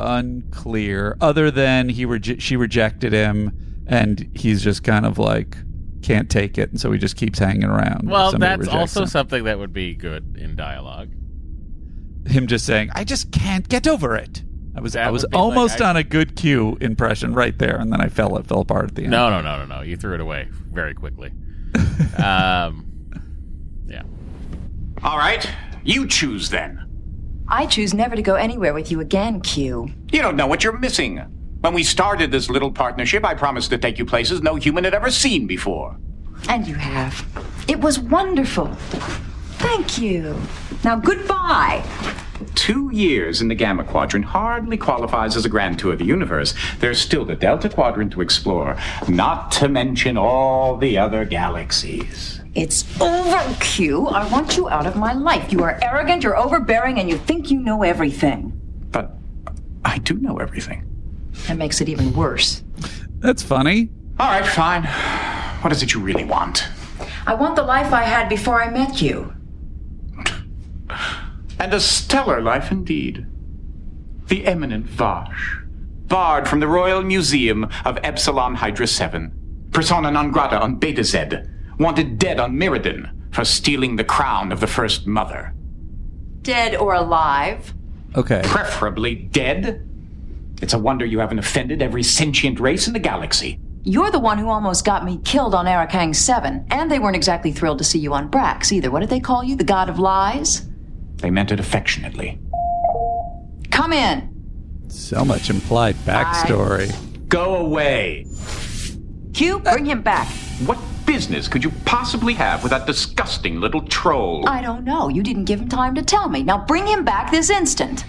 [0.00, 1.16] unclear.
[1.20, 5.56] Other than he reje- she rejected him, and he's just kind of like
[6.02, 8.08] can't take it, and so he just keeps hanging around.
[8.08, 9.06] Well, that's also him.
[9.08, 11.10] something that would be good in dialogue.
[12.26, 14.42] him just saying, "I just can't get over it."
[14.76, 17.34] I was That I was would be like, almost I- on a good cue impression
[17.34, 19.10] right there, and then I fell it fell apart at the end.
[19.10, 19.82] No, no, no, no, no.
[19.82, 21.32] You threw it away very quickly.
[22.22, 22.86] um,
[23.86, 24.02] yeah.
[25.02, 25.48] All right,
[25.84, 26.84] you choose then.
[27.52, 29.92] I choose never to go anywhere with you again, Q.
[30.12, 31.16] You don't know what you're missing.
[31.62, 34.94] When we started this little partnership, I promised to take you places no human had
[34.94, 35.96] ever seen before.
[36.48, 37.26] And you have.
[37.68, 38.68] It was wonderful.
[39.58, 40.40] Thank you.
[40.84, 41.84] Now, goodbye.
[42.54, 46.54] Two years in the Gamma Quadrant hardly qualifies as a grand tour of the universe.
[46.78, 48.76] There's still the Delta Quadrant to explore,
[49.08, 52.39] not to mention all the other galaxies.
[52.54, 54.08] It's over, Q.
[54.08, 55.52] I want you out of my life.
[55.52, 58.52] You are arrogant, you're overbearing, and you think you know everything.
[58.90, 59.12] But
[59.84, 60.84] I do know everything.
[61.46, 62.64] That makes it even worse.
[63.20, 63.90] That's funny.
[64.18, 64.84] All right, fine.
[65.62, 66.66] What is it you really want?
[67.26, 69.32] I want the life I had before I met you.
[71.58, 73.26] And a stellar life indeed.
[74.26, 75.58] The eminent Vash,
[76.06, 81.48] barred from the Royal Museum of Epsilon Hydra 7, persona non grata on Betazed,
[81.80, 85.54] wanted dead on Myrmidon for stealing the crown of the First Mother.
[86.42, 87.74] Dead or alive.
[88.14, 88.42] Okay.
[88.44, 89.86] Preferably dead.
[90.60, 93.58] It's a wonder you haven't offended every sentient race in the galaxy.
[93.82, 97.50] You're the one who almost got me killed on Arakang 7, and they weren't exactly
[97.50, 98.90] thrilled to see you on Brax either.
[98.90, 99.56] What did they call you?
[99.56, 100.68] The God of Lies?
[101.16, 102.38] They meant it affectionately.
[103.70, 104.28] Come in.
[104.88, 106.94] So much implied backstory.
[107.28, 108.26] Go away.
[109.32, 110.26] Q, bring him back.
[110.66, 110.76] What
[111.10, 114.48] business could you possibly have with that disgusting little troll?
[114.48, 115.08] I don't know.
[115.08, 116.44] You didn't give him time to tell me.
[116.44, 118.04] Now bring him back this instant.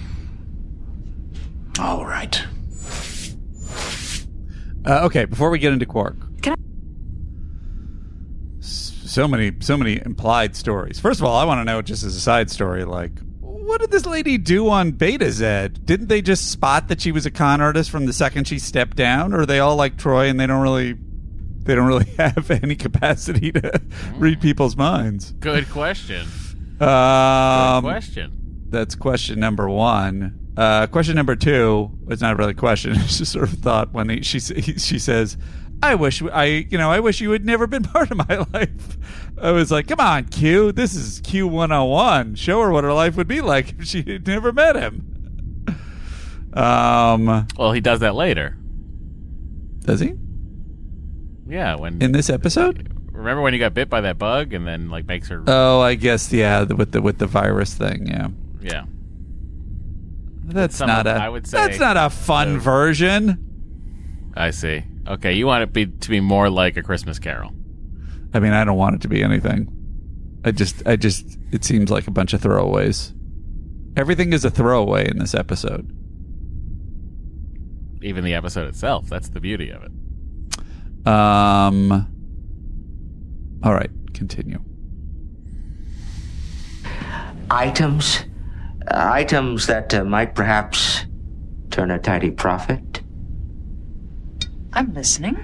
[1.79, 2.39] All right.
[4.85, 6.55] Uh, okay, before we get into Quark, Can
[8.59, 10.99] S- so many, so many implied stories.
[10.99, 13.89] First of all, I want to know, just as a side story, like, what did
[13.89, 15.85] this lady do on Betazed?
[15.85, 18.95] Didn't they just spot that she was a con artist from the second she stepped
[18.95, 20.97] down, or are they all like Troi and they don't really,
[21.63, 23.81] they don't really have any capacity to
[24.15, 25.31] read people's minds?
[25.39, 26.27] Good question.
[26.79, 28.65] Um, Good question.
[28.69, 30.37] That's question number one.
[30.57, 32.93] Uh, question number two was not really a question.
[32.97, 35.37] It's just sort of thought when he, she she says,
[35.83, 38.97] "I wish I you know I wish you had never been part of my life."
[39.41, 40.71] I was like, "Come on, Q.
[40.71, 42.35] This is Q one hundred and one.
[42.35, 45.07] Show her what her life would be like if she had never met him."
[46.53, 48.57] Um, Well, he does that later.
[49.85, 50.13] does he
[51.51, 52.97] Yeah, when in this episode?
[53.11, 55.95] remember when he got bit by that bug and then like makes her Oh, I
[55.95, 58.07] guess yeah, with the with the virus thing.
[58.07, 58.29] Yeah,
[58.61, 58.85] yeah.
[60.45, 64.31] that's Some not of- a I would say that's not a fun version.
[64.35, 64.83] I see.
[65.07, 67.51] Okay, you want it be to be more like a Christmas Carol.
[68.33, 69.67] I mean, I don't want it to be anything.
[70.45, 73.13] I just, I just, it seems like a bunch of throwaways.
[73.97, 75.91] Everything is a throwaway in this episode.
[78.01, 79.07] Even the episode itself.
[79.09, 79.91] That's the beauty of it.
[81.05, 82.07] Um.
[83.63, 84.59] All right, continue.
[87.49, 88.23] Items?
[88.87, 91.05] Uh, items that uh, might perhaps
[91.69, 93.01] turn a tidy profit?
[94.73, 95.37] I'm listening.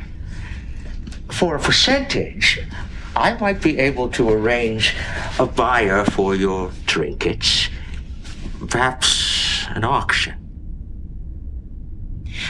[1.30, 2.60] For a percentage,
[3.16, 4.96] I might be able to arrange
[5.40, 7.70] a buyer for your trinkets.
[8.70, 10.36] Perhaps an auction.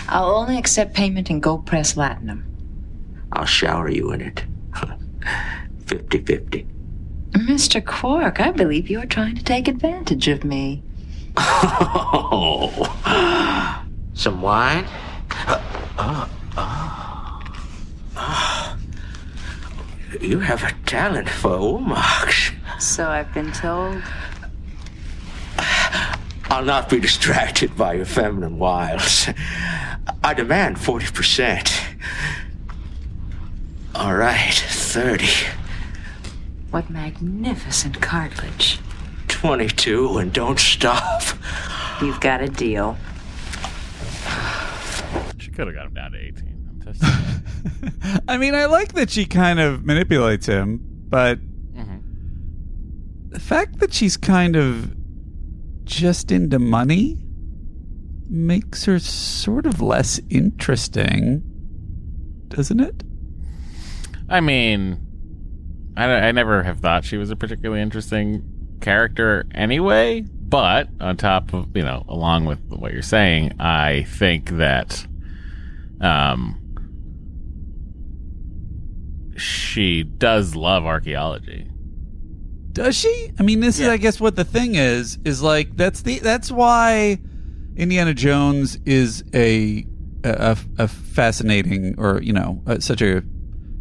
[0.07, 2.43] I'll only accept payment in Gold Press Latinum.
[3.33, 4.43] I'll shower you in it.
[5.85, 6.67] 50 50.
[7.31, 7.85] Mr.
[7.85, 10.81] Quark, I believe you are trying to take advantage of me.
[11.37, 12.71] Oh,
[14.13, 14.85] some wine?
[20.21, 22.51] You have a talent for oo-mox.
[22.79, 24.01] So I've been told.
[26.49, 29.27] I'll not be distracted by your feminine wiles.
[30.23, 31.71] I demand 40%.
[33.97, 35.25] All right, 30.
[36.69, 38.79] What magnificent cartilage.
[39.27, 41.23] 22 and don't stop.
[41.99, 42.95] You've got a deal.
[45.39, 48.21] She could have got him down to 18.
[48.27, 50.79] I mean, I like that she kind of manipulates him,
[51.09, 51.97] but mm-hmm.
[53.29, 54.95] the fact that she's kind of
[55.85, 57.17] just into money
[58.29, 61.41] makes her sort of less interesting,
[62.49, 63.01] doesn't it?
[64.29, 70.21] I mean, I, I never have thought she was a particularly interesting character anyway.
[70.21, 75.05] But on top of you know, along with what you're saying, I think that
[75.99, 76.57] um,
[79.35, 81.69] she does love archaeology.
[82.71, 83.31] Does she?
[83.39, 85.17] I mean, this is, I guess, what the thing is.
[85.25, 87.19] Is like that's the that's why
[87.75, 89.85] Indiana Jones is a
[90.23, 93.23] a, a fascinating or you know uh, such a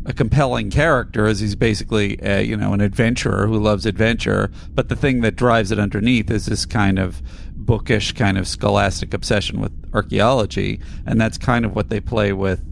[0.06, 4.50] a compelling character as he's basically a, you know an adventurer who loves adventure.
[4.70, 7.20] But the thing that drives it underneath is this kind of
[7.52, 12.64] bookish, kind of scholastic obsession with archaeology, and that's kind of what they play with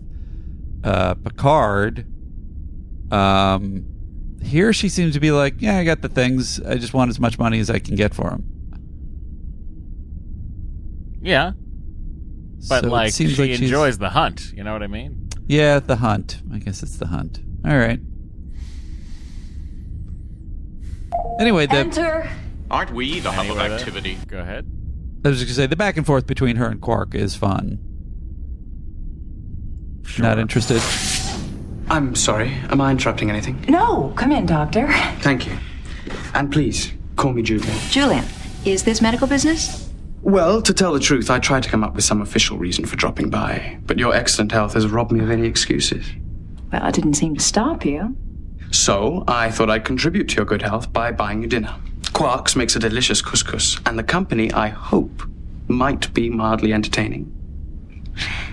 [0.85, 2.07] uh, Picard.
[3.13, 3.85] Um,
[4.43, 6.61] here she seems to be like, yeah, I got the things.
[6.61, 8.45] I just want as much money as I can get for them.
[11.21, 11.53] Yeah,
[12.69, 14.53] but So like she like enjoys the hunt.
[14.55, 15.24] You know what I mean?
[15.47, 16.41] Yeah, the hunt.
[16.53, 17.41] I guess it's the hunt.
[17.65, 18.01] All right.
[21.41, 22.31] Anyway, the Enter.
[22.71, 24.19] Aren't we the hub of Anyway, that- activity?
[24.27, 24.67] Go ahead.
[25.25, 27.79] I was just gonna say the back and forth between her and Quark is fun.
[30.19, 30.83] Not interested.
[31.91, 32.51] I'm sorry.
[32.71, 33.65] Am I interrupting anything?
[33.69, 34.87] No, come in, Doctor.
[35.21, 35.57] Thank you.
[36.35, 37.77] And please, call me Julian.
[37.91, 38.25] Julian,
[38.65, 39.84] is this medical business?
[40.25, 42.97] Well, to tell the truth, I tried to come up with some official reason for
[42.97, 46.07] dropping by, but your excellent health has robbed me of any excuses.
[46.73, 48.17] Well, I didn't seem to stop you.
[48.71, 51.77] So, I thought I'd contribute to your good health by buying you dinner.
[52.15, 55.25] Quarks makes a delicious couscous, and the company, I hope,
[55.69, 57.31] might be mildly entertaining.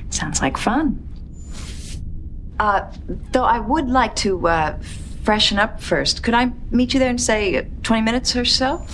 [0.09, 1.07] Sounds like fun.
[2.59, 2.91] Uh,
[3.31, 4.77] though I would like to uh,
[5.23, 6.21] freshen up first.
[6.21, 8.85] Could I meet you there in, say, uh, 20 minutes or so?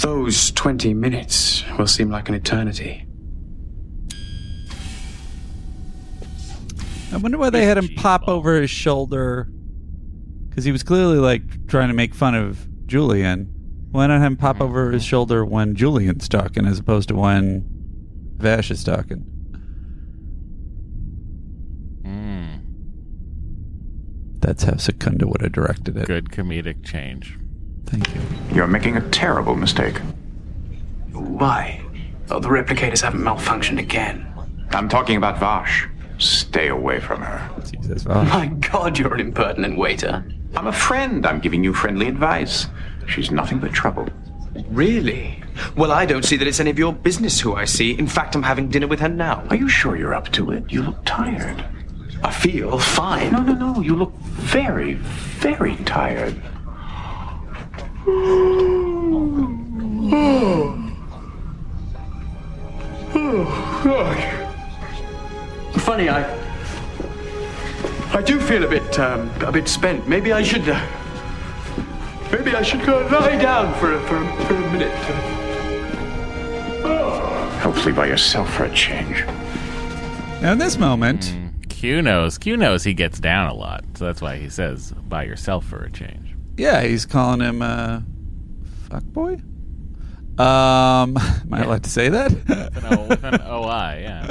[0.00, 3.06] Those 20 minutes will seem like an eternity.
[7.12, 9.48] I wonder why they had him pop over his shoulder
[10.48, 13.48] because he was clearly like trying to make fun of Julian.
[13.90, 17.64] Why not have him pop over his shoulder when Julian's talking as opposed to when
[18.38, 19.20] Vash is talking?
[22.02, 22.56] Hmm.
[24.40, 26.06] That's how Secunda would have directed it.
[26.06, 27.38] Good comedic change.
[27.92, 28.20] Thank you.
[28.54, 29.98] You're making a terrible mistake.
[31.12, 31.84] Why?
[32.30, 34.26] Oh, the replicators haven't malfunctioned again.
[34.70, 35.86] I'm talking about Vash.
[36.16, 37.50] Stay away from her.
[37.70, 40.24] Jesus, My God, you're an impertinent waiter.
[40.56, 41.26] I'm a friend.
[41.26, 42.66] I'm giving you friendly advice.
[43.06, 44.08] She's nothing but trouble.
[44.70, 45.42] Really?
[45.76, 47.98] Well, I don't see that it's any of your business who I see.
[47.98, 49.44] In fact, I'm having dinner with her now.
[49.50, 50.70] Are you sure you're up to it?
[50.72, 51.62] You look tired.
[52.24, 53.32] I feel fine.
[53.32, 53.80] No, no, no.
[53.82, 56.40] You look very, very tired.
[63.14, 64.24] Oh, gosh.
[65.82, 66.24] Funny, I.
[68.12, 70.08] I do feel a bit, um, a bit spent.
[70.08, 70.68] Maybe I should.
[70.68, 70.84] Uh,
[72.30, 74.92] maybe I should go lie down for a, for a, for a minute.
[77.60, 79.24] Hopefully by yourself for a change.
[80.42, 81.34] Now, in this moment,
[81.68, 82.38] Q knows.
[82.38, 85.84] Q knows he gets down a lot, so that's why he says by yourself for
[85.84, 86.31] a change.
[86.62, 88.00] Yeah, he's calling him uh,
[88.88, 89.34] fuck boy.
[90.38, 92.32] Um, am I allowed to say that?
[92.32, 94.30] With an, o, with an OI, yeah.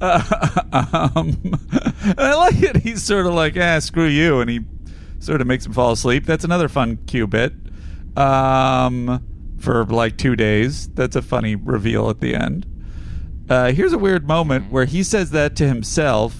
[0.00, 1.36] Uh, um,
[2.16, 2.76] I like it.
[2.76, 4.60] He's sort of like, ah, screw you, and he
[5.18, 6.26] sort of makes him fall asleep.
[6.26, 7.52] That's another fun Q bit.
[8.16, 9.22] Um,
[9.58, 10.88] for like two days.
[10.90, 12.66] That's a funny reveal at the end.
[13.48, 16.36] Uh, here's a weird moment where he says that to himself,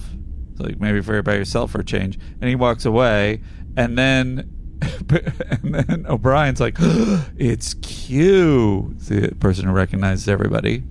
[0.57, 3.41] like maybe for by yourself for a change, and he walks away,
[3.77, 4.51] and then.
[5.09, 10.83] and then O'Brien's like, "It's Q," the person who recognizes everybody.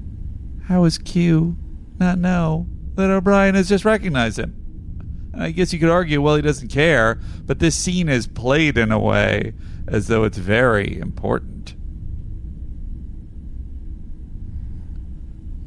[0.66, 1.56] How is Q
[2.00, 5.30] not know that O'Brien has just recognized him?
[5.36, 8.90] I guess you could argue, well, he doesn't care, but this scene is played in
[8.90, 9.52] a way
[9.86, 11.74] as though it's very important.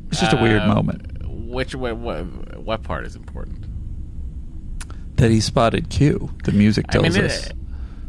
[0.10, 1.27] It's just a weird Uh, moment.
[1.27, 3.66] Which what, what what part is important?
[5.18, 6.31] That he spotted Q.
[6.44, 7.52] The music I tells mean, us.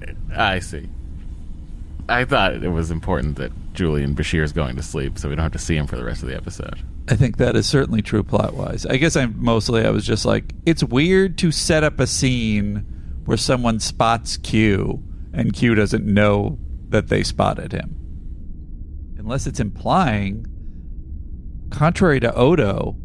[0.00, 0.88] it, I see.
[2.08, 5.42] I thought it was important that Julian Bashir is going to sleep, so we don't
[5.42, 6.78] have to see him for the rest of the episode.
[7.08, 8.84] I think that is certainly true plot wise.
[8.86, 12.86] I guess I'm mostly I was just like, it's weird to set up a scene
[13.24, 15.02] where someone spots Q
[15.32, 16.58] and Q doesn't know
[16.88, 17.94] that they spotted him.
[19.18, 20.46] Unless it's implying,
[21.70, 22.96] contrary to Odo,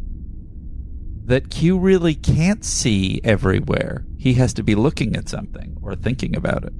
[1.24, 4.04] that Q really can't see everywhere.
[4.18, 6.72] He has to be looking at something or thinking about it.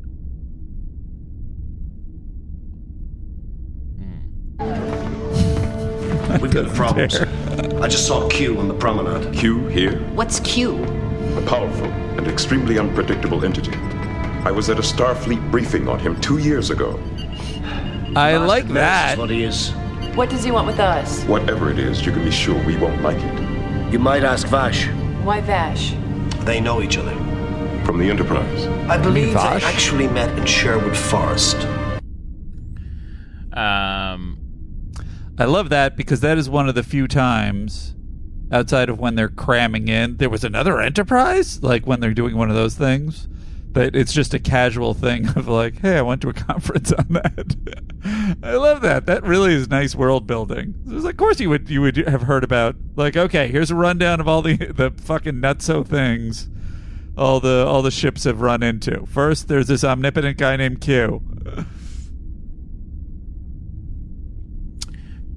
[4.58, 6.40] Hmm.
[6.40, 7.16] We've got problems.
[7.16, 9.34] I just saw Q on the promenade.
[9.34, 9.98] Q here?
[10.14, 10.82] What's Q?
[11.36, 13.76] A powerful and extremely unpredictable entity.
[14.44, 17.00] I was at a Starfleet briefing on him two years ago.
[18.14, 19.16] I like that.
[19.18, 19.70] What he is.
[20.14, 21.24] What does he want with us?
[21.24, 23.43] Whatever it is, you can be sure we won't like it.
[23.94, 24.88] You might ask Vash.
[25.22, 25.94] Why Vash?
[26.44, 27.14] They know each other.
[27.84, 28.66] From the Enterprise.
[28.90, 31.58] I believe they actually met in Sherwood Forest.
[33.52, 34.36] Um,
[35.38, 37.94] I love that because that is one of the few times
[38.50, 40.16] outside of when they're cramming in.
[40.16, 43.28] There was another Enterprise, like when they're doing one of those things.
[43.74, 47.06] But it's just a casual thing of like, hey, I went to a conference on
[47.10, 48.36] that.
[48.42, 49.04] I love that.
[49.06, 50.74] That really is nice world building.
[50.86, 54.20] Like, of course, you would you would have heard about like, okay, here's a rundown
[54.20, 56.48] of all the the fucking nutso things,
[57.18, 59.04] all the all the ships have run into.
[59.06, 61.20] First, there's this omnipotent guy named Q.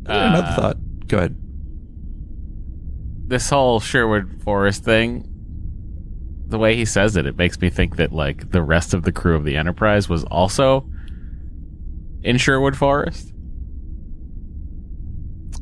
[0.05, 0.77] Another Uh, thought.
[1.07, 1.35] Go ahead.
[3.30, 5.27] this whole Sherwood Forest thing,
[6.48, 9.11] the way he says it, it makes me think that like the rest of the
[9.11, 10.90] crew of the Enterprise was also
[12.24, 13.34] in Sherwood Forest.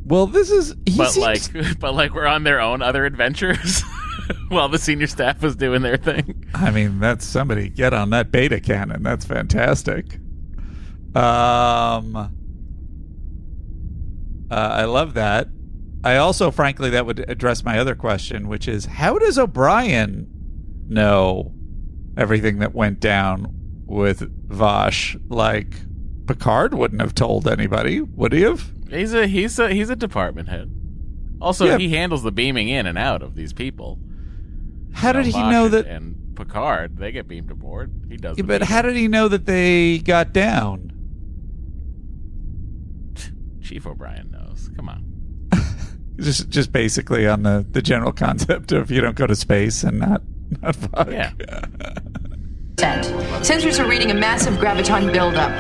[0.06, 3.82] Well, this is but seems- like, but like we're on their own other adventures
[4.50, 6.46] while the senior staff was doing their thing.
[6.54, 9.02] I mean, that's somebody get on that beta canon.
[9.02, 10.20] That's fantastic.
[11.16, 12.30] Um, uh,
[14.52, 15.48] I love that.
[16.04, 20.28] I also, frankly, that would address my other question, which is how does O'Brien
[20.90, 21.54] know
[22.18, 23.52] everything that went down
[23.86, 25.18] with Vash?
[25.28, 25.76] Like,
[26.28, 28.72] Picard wouldn't have told anybody, would he have?
[28.90, 30.72] He's a he's a he's a department head.
[31.42, 31.78] Also, Yeah.
[31.78, 34.00] he handles the beaming in and out of these people.
[34.94, 35.86] How did he know that?
[35.88, 37.92] And Picard, they get beamed aboard.
[38.10, 38.38] He does.
[38.38, 40.92] Yeah, but how did he know that they got down?
[43.62, 44.70] Chief O'Brien knows?
[44.76, 45.04] Come on.
[46.20, 50.00] Just, just basically on the the general concept of you don't go to space and
[50.00, 50.22] not
[50.62, 51.08] not fuck.
[51.10, 51.32] Yeah.
[53.42, 55.52] Sensors are reading a massive graviton buildup.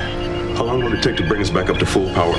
[0.57, 2.35] How long will it take to bring us back up to full power?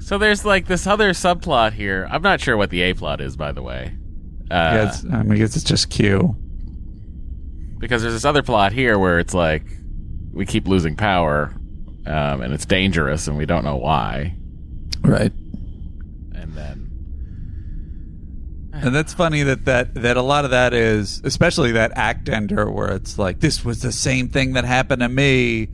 [0.00, 2.08] So there's like this other subplot here.
[2.10, 3.92] I'm not sure what the A plot is, by the way.
[4.50, 6.34] Uh, Yeah, it's, I mean, guess it's just Q.
[7.78, 9.64] because there's this other plot here where it's like
[10.32, 11.52] we keep losing power,
[12.06, 14.34] um, and it's dangerous, and we don't know why.
[15.02, 15.32] Right.
[16.34, 16.90] And then
[18.82, 22.70] And that's funny that, that that a lot of that is, especially that act ender,
[22.70, 25.68] where it's like this was the same thing that happened to me.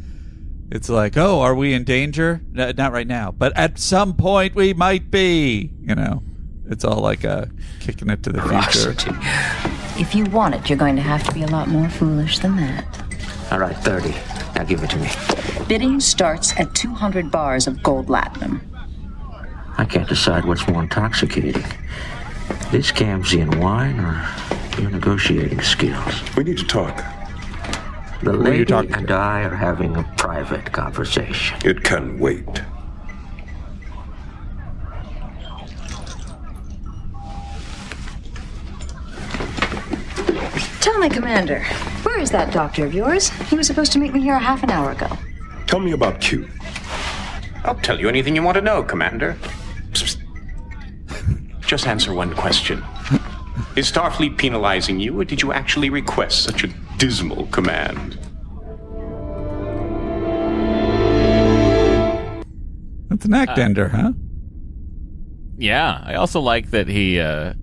[0.70, 2.40] It's like, oh, are we in danger?
[2.52, 5.70] No, not right now, but at some point we might be.
[5.80, 6.22] You know,
[6.66, 7.50] it's all like a
[7.80, 8.94] kicking it to the future.
[10.00, 12.56] If you want it, you're going to have to be a lot more foolish than
[12.56, 12.84] that.
[13.52, 14.10] All right, 30.
[14.56, 15.08] Now give it to me.
[15.68, 18.60] Bidding starts at 200 bars of gold latinum.
[19.76, 21.64] I can't decide what's more intoxicating.
[22.70, 24.26] This Camsian wine or
[24.80, 26.22] your negotiating skills.
[26.36, 26.96] We need to talk.
[28.22, 31.58] The Who you lady talking and I are having a private conversation.
[31.64, 32.46] It can wait.
[40.80, 41.62] Tell me, Commander,
[42.02, 43.28] where is that doctor of yours?
[43.48, 45.08] He was supposed to meet me here a half an hour ago.
[45.66, 46.48] Tell me about Q.
[47.64, 49.36] I'll tell you anything you want to know, Commander.
[51.74, 52.84] Just answer one question.
[53.74, 56.68] Is Starfleet penalizing you, or did you actually request such a
[56.98, 58.16] dismal command?
[63.08, 64.12] That's an act Uh, ender, huh?
[65.58, 67.54] yeah, I also like that he uh,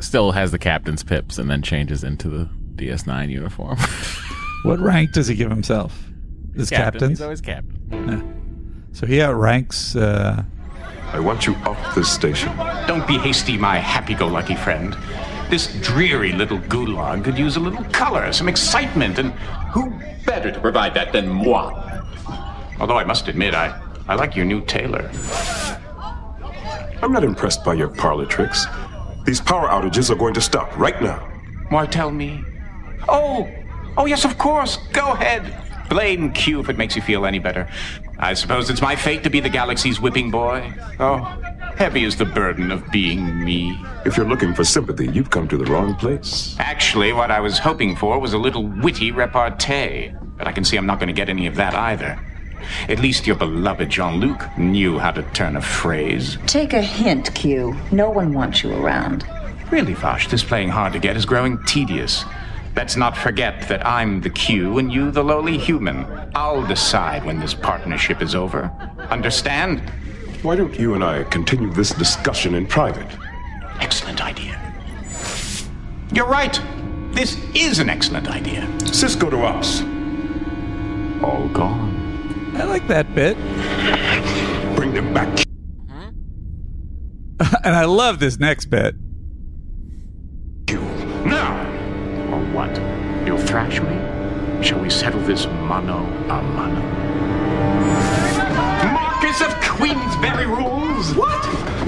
[0.00, 3.78] still has the captain's pips and then changes into the DS9 uniform.
[4.62, 6.04] What rank does he give himself?
[6.54, 7.00] His captain.
[7.00, 7.18] captain's.
[7.18, 8.88] He's always captain.
[8.92, 9.96] So he outranks.
[9.96, 10.44] Uh,
[11.12, 12.54] I want you off this station.
[12.86, 14.96] Don't be hasty, my happy-go-lucky friend.
[15.48, 19.32] This dreary little gulag could use a little color, some excitement, and
[19.72, 19.90] who
[20.26, 21.72] better to provide that than moi?
[22.78, 25.10] Although I must admit, I, I like your new tailor.
[27.02, 28.66] I'm not impressed by your parlor tricks.
[29.24, 31.26] These power outages are going to stop right now.
[31.70, 32.44] Why tell me?
[33.08, 33.48] Oh,
[33.96, 34.76] oh yes, of course.
[34.92, 35.67] Go ahead.
[35.88, 37.68] Blame Q if it makes you feel any better.
[38.18, 40.72] I suppose it's my fate to be the galaxy's whipping boy.
[41.00, 41.18] Oh,
[41.76, 43.78] heavy is the burden of being me.
[44.04, 46.56] If you're looking for sympathy, you've come to the wrong place.
[46.58, 50.76] Actually, what I was hoping for was a little witty repartee, but I can see
[50.76, 52.20] I'm not going to get any of that either.
[52.88, 56.36] At least your beloved Jean Luc knew how to turn a phrase.
[56.46, 57.76] Take a hint, Q.
[57.92, 59.24] No one wants you around.
[59.70, 62.24] Really, Vash, this playing hard to get is growing tedious.
[62.78, 66.06] Let's not forget that I'm the Q and you the lowly human.
[66.36, 68.70] I'll decide when this partnership is over.
[69.10, 69.80] Understand?
[70.42, 73.08] Why don't you and I continue this discussion in private?
[73.80, 74.60] Excellent idea.
[76.12, 76.62] You're right.
[77.10, 78.60] This is an excellent idea.
[78.84, 79.80] Sisko to ops.
[81.20, 82.54] All gone.
[82.56, 83.36] I like that bit.
[84.76, 85.26] Bring them back.
[87.64, 88.94] and I love this next bit.
[91.26, 91.57] Now!
[92.58, 93.26] Or what?
[93.26, 94.64] You'll thrash me?
[94.64, 95.98] Shall we settle this mano
[96.28, 96.82] a mano?
[98.92, 101.14] Marquess of Queensberry rules?
[101.14, 101.44] What?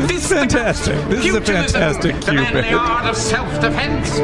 [0.07, 0.95] This is fantastic.
[1.09, 2.75] This is a fantastic the Q manly bit.
[2.75, 4.19] art of self-defense.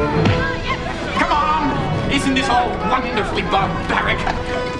[1.17, 2.11] Come on!
[2.11, 4.19] Isn't this all wonderfully barbaric?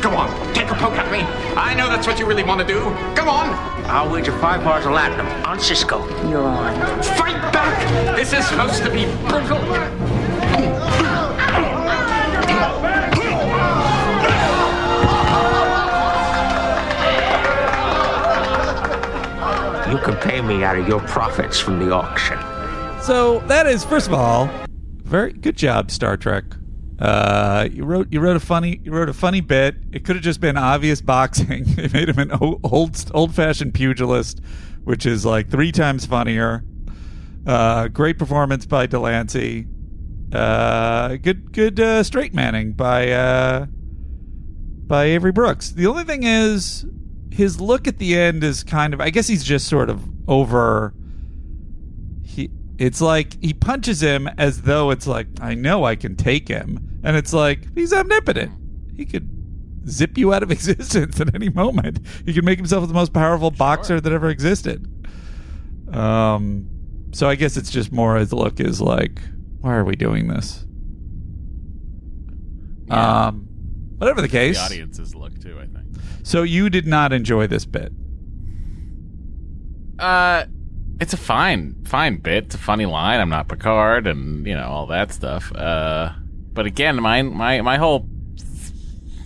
[0.01, 1.19] Go on, take a poke at me.
[1.57, 2.79] I know that's what you really want to do.
[3.13, 3.49] Come on!
[3.89, 6.07] I'll wager five bars of latinum on Sisko.
[6.29, 7.03] You're on.
[7.03, 8.15] Fight back!
[8.15, 10.16] This is supposed to be brutal.
[19.89, 22.37] You can pay me out of your profits from the auction.
[23.01, 24.49] So that is, first of all,
[25.03, 26.43] very good job, Star Trek.
[26.99, 29.75] Uh, you wrote you wrote a funny you wrote a funny bit.
[29.93, 31.63] It could have just been obvious boxing.
[31.75, 32.31] they made him an
[32.63, 34.41] old old fashioned pugilist,
[34.83, 36.65] which is like three times funnier.
[37.45, 39.67] Uh, great performance by de Lancie.
[40.33, 43.67] Uh, good good uh, straight manning by uh,
[44.85, 45.69] by Avery Brooks.
[45.69, 46.85] The only thing is
[47.31, 50.93] his look at the end is kind of I guess he's just sort of over
[52.23, 56.47] he it's like he punches him as though it's like I know I can take
[56.47, 58.51] him and it's like he's omnipotent.
[58.95, 59.29] He could
[59.87, 61.99] zip you out of existence at any moment.
[62.25, 64.85] He could make himself the most powerful boxer that ever existed.
[65.93, 66.69] Um
[67.13, 69.19] so I guess it's just more his look is like
[69.61, 70.65] why are we doing this?
[72.89, 73.47] Um
[73.97, 74.57] whatever the case.
[74.57, 75.76] The audience's look too, I think.
[76.27, 77.93] So you did not enjoy this bit.
[79.97, 80.43] Uh,
[80.99, 82.47] it's a fine, fine bit.
[82.47, 83.21] It's a funny line.
[83.21, 85.55] I'm not Picard, and you know all that stuff.
[85.55, 86.11] Uh,
[86.51, 88.09] but again, my my my whole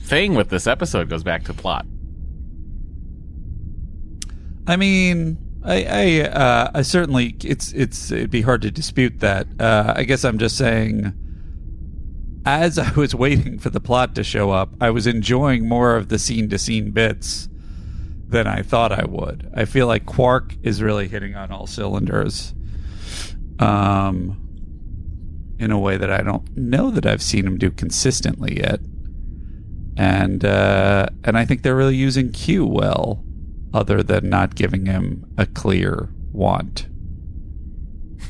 [0.03, 1.87] thing with this episode goes back to plot.
[4.67, 9.47] I mean, I I, uh, I certainly it's it's it'd be hard to dispute that.
[9.59, 11.13] Uh, I guess I'm just saying.
[12.45, 16.09] As I was waiting for the plot to show up, I was enjoying more of
[16.09, 17.47] the scene to scene bits
[18.27, 19.51] than I thought I would.
[19.53, 22.53] I feel like Quark is really hitting on all cylinders,
[23.59, 24.41] um,
[25.59, 28.79] in a way that I don't know that I've seen him do consistently yet.
[29.97, 33.23] And uh, and I think they're really using Q well,
[33.73, 36.87] other than not giving him a clear want.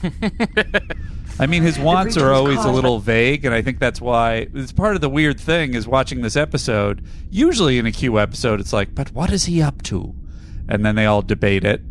[1.42, 4.72] I mean, his wants are always a little vague, and I think that's why it's
[4.72, 7.04] part of the weird thing is watching this episode.
[7.32, 10.14] Usually in a Q episode, it's like, but what is he up to?
[10.70, 11.82] And then they all debate it,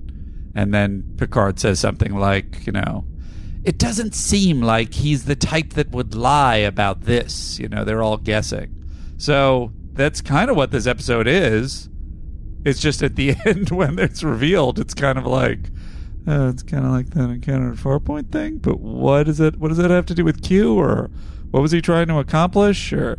[0.55, 3.05] and then Picard says something like, you know,
[3.64, 7.59] it doesn't seem like he's the type that would lie about this.
[7.59, 8.72] You know, they're all guessing.
[9.18, 11.89] So that's kind of what this episode is.
[12.64, 15.70] It's just at the end when it's revealed, it's kind of like,
[16.28, 18.59] uh, it's kind of like that encounter Farpoint thing.
[18.59, 19.56] But what is it?
[19.59, 21.10] What does that have to do with Q, or
[21.51, 22.92] what was he trying to accomplish?
[22.92, 23.16] Or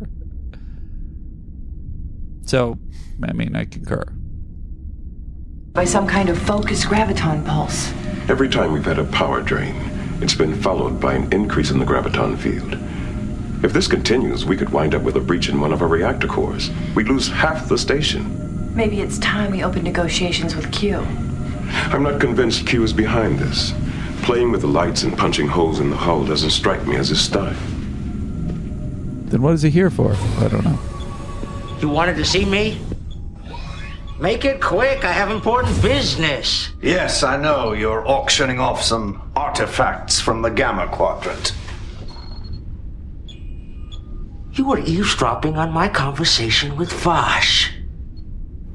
[2.44, 2.78] so,
[3.22, 4.04] I mean, I concur.
[5.72, 7.92] By some kind of focused graviton pulse.
[8.28, 9.74] Every time we've had a power drain,
[10.20, 12.78] it's been followed by an increase in the graviton field.
[13.64, 16.26] If this continues, we could wind up with a breach in one of our reactor
[16.26, 16.70] cores.
[16.94, 18.74] We'd lose half the station.
[18.74, 21.06] Maybe it's time we open negotiations with Q.
[21.92, 23.72] I'm not convinced Q is behind this.
[24.22, 27.20] Playing with the lights and punching holes in the hull doesn't strike me as his
[27.20, 27.56] style.
[29.26, 30.14] Then what is he here for?
[30.38, 30.78] I don't know.
[31.80, 32.80] You wanted to see me?
[34.20, 35.04] Make it quick.
[35.04, 36.70] I have important business.
[36.80, 37.72] Yes, I know.
[37.72, 41.52] You're auctioning off some artifacts from the Gamma Quadrant.
[44.52, 47.72] You were eavesdropping on my conversation with Vash.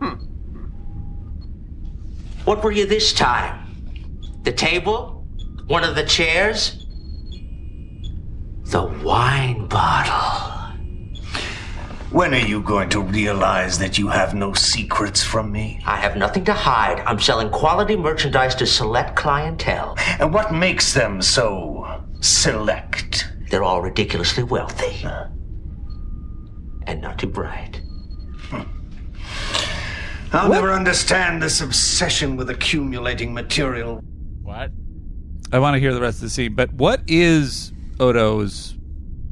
[0.02, 0.16] Hmm.
[2.48, 3.76] What were you this time?
[4.44, 5.28] The table?
[5.66, 6.86] One of the chairs?
[8.72, 10.78] The wine bottle.
[12.10, 15.82] When are you going to realize that you have no secrets from me?
[15.86, 17.02] I have nothing to hide.
[17.02, 19.98] I'm selling quality merchandise to select clientele.
[20.18, 23.28] And what makes them so select?
[23.50, 25.06] They're all ridiculously wealthy.
[26.84, 27.82] And not too bright.
[30.32, 34.02] I'll never understand this obsession with accumulating material.
[34.42, 34.72] What?
[35.52, 36.56] I want to hear the rest of the scene.
[36.56, 38.78] But what is Odo's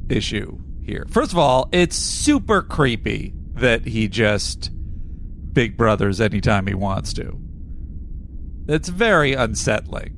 [0.08, 1.06] issue here?
[1.10, 4.70] First of all, it's super creepy that he just
[5.52, 7.38] Big Brothers anytime he wants to.
[8.68, 10.14] It's very unsettling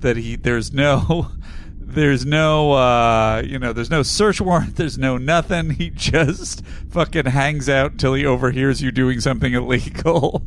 [0.00, 1.30] that he there's no
[1.90, 7.24] there's no uh you know there's no search warrant there's no nothing he just fucking
[7.26, 10.42] hangs out until he overhears you doing something illegal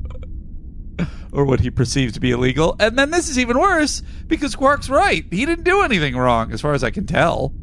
[1.33, 4.89] or what he perceives to be illegal and then this is even worse because quark's
[4.89, 7.53] right he didn't do anything wrong as far as i can tell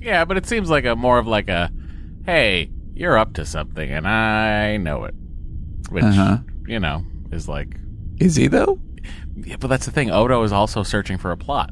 [0.00, 1.70] Yeah, but it seems like a more of like a,
[2.26, 5.14] hey, you're up to something, and I know it.
[5.90, 6.38] Which Uh-huh.
[6.66, 7.76] you know is like,
[8.20, 8.78] is he though
[9.36, 10.10] yeah, but that's the thing.
[10.10, 11.70] Odo is also searching for a plot.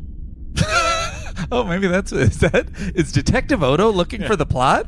[1.53, 4.87] Oh maybe that's is that is detective odo looking for the plot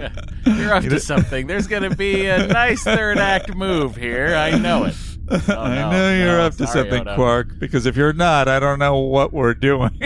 [0.46, 1.46] You're up to something.
[1.46, 4.34] There's gonna be a nice third act move here.
[4.34, 4.94] I know it.
[5.30, 7.14] Oh, no, I know you're no, up to sorry, something, Odo.
[7.14, 10.00] Quark, because if you're not, I don't know what we're doing.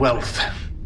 [0.00, 0.40] Wealth.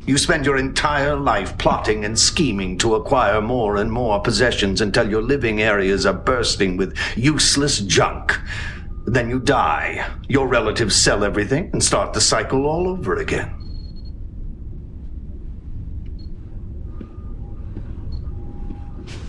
[0.07, 5.09] You spend your entire life plotting and scheming to acquire more and more possessions until
[5.09, 8.39] your living areas are bursting with useless junk.
[9.07, 10.07] Then you die.
[10.29, 13.55] Your relatives sell everything and start the cycle all over again.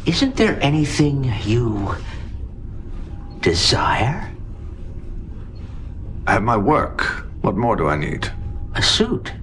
[0.05, 1.95] Isn't there anything you
[3.39, 4.29] desire?
[6.27, 7.25] I have my work.
[7.41, 8.31] What more do I need?
[8.75, 9.33] A suit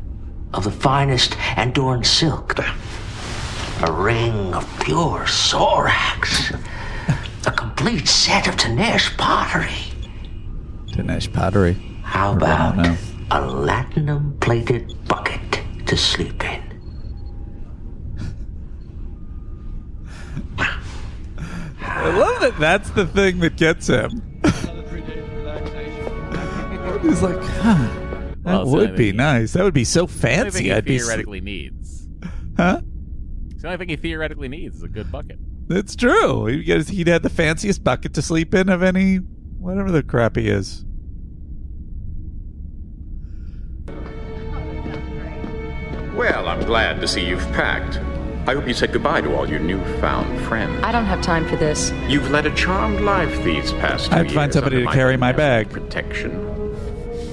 [0.55, 2.59] of the finest Andorran silk.
[2.59, 6.55] A ring of pure Sorax.
[7.46, 9.88] A complete set of Tanesh pottery.
[10.93, 11.74] Dinesh pottery.
[12.02, 12.98] How Or I don't about
[13.31, 15.40] a latinum plated bucket
[15.86, 16.62] to sleep in?
[21.81, 24.10] I love that that's the thing that gets him.
[27.02, 29.52] He's like, huh, that Well, it's the would only be thing nice.
[29.52, 30.65] That would be so It's the only thing fancy.
[30.65, 30.98] he I'd be.
[30.98, 32.09] theoretically needs.
[32.56, 32.81] Huh?
[33.51, 35.39] It's the only thing he theoretically needs is a good bucket.
[35.70, 36.47] It's true.
[36.47, 39.20] He'd, get, he'd had the fanciest bucket to sleep in of any,
[39.59, 40.85] whatever the crap he is.
[46.14, 47.98] Well, I'm glad to see you've packed.
[48.48, 50.82] I hope you said goodbye to all your newfound friends.
[50.82, 51.93] I don't have time for this.
[52.09, 54.90] You've led a charmed life these past two I have to find years somebody under
[54.90, 55.70] to carry my bag.
[55.70, 56.47] protection.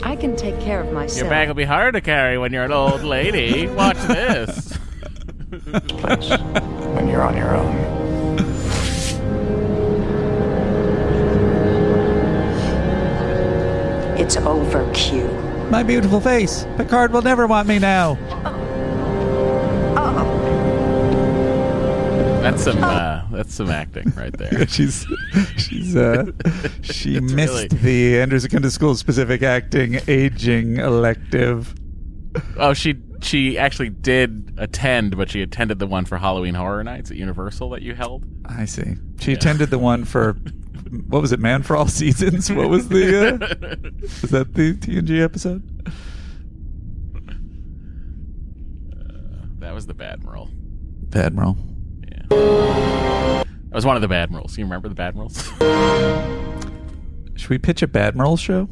[0.03, 1.21] I can take care of myself.
[1.21, 3.67] Your bag will be hard to carry when you're an old lady.
[3.67, 4.73] Watch this.
[5.55, 8.04] when you're on your own.
[14.25, 15.27] It's over, Q.
[15.69, 16.65] My beautiful face.
[16.77, 18.15] Picard will never want me now.
[22.41, 24.67] That's some uh, that's some acting right there.
[24.67, 25.05] she's
[25.57, 26.25] she's uh
[26.81, 31.73] she It's missed really- the Andrews Secunda School specific acting aging elective.
[32.57, 37.09] Oh, she she actually did attend, but she attended the one for Halloween Horror Nights
[37.11, 38.23] at Universal that you held.
[38.45, 38.93] I see.
[39.19, 40.35] She attended the one for
[41.07, 42.51] what was it, Man for All Seasons?
[42.51, 43.37] What was the uh,
[44.21, 45.63] was that the TNG episode?
[49.59, 50.49] That was the Badmiral.
[52.07, 52.25] Yeah.
[52.29, 54.57] That was one of the Badmirals.
[54.57, 55.35] You remember the Badmirals?
[57.37, 58.69] Should we pitch a Badmiral show?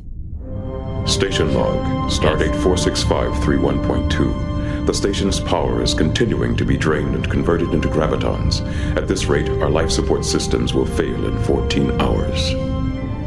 [1.08, 4.53] Station log, stardate 46531.2.
[4.86, 8.62] The station's power is continuing to be drained and converted into gravitons.
[8.98, 12.50] At this rate, our life support systems will fail in 14 hours.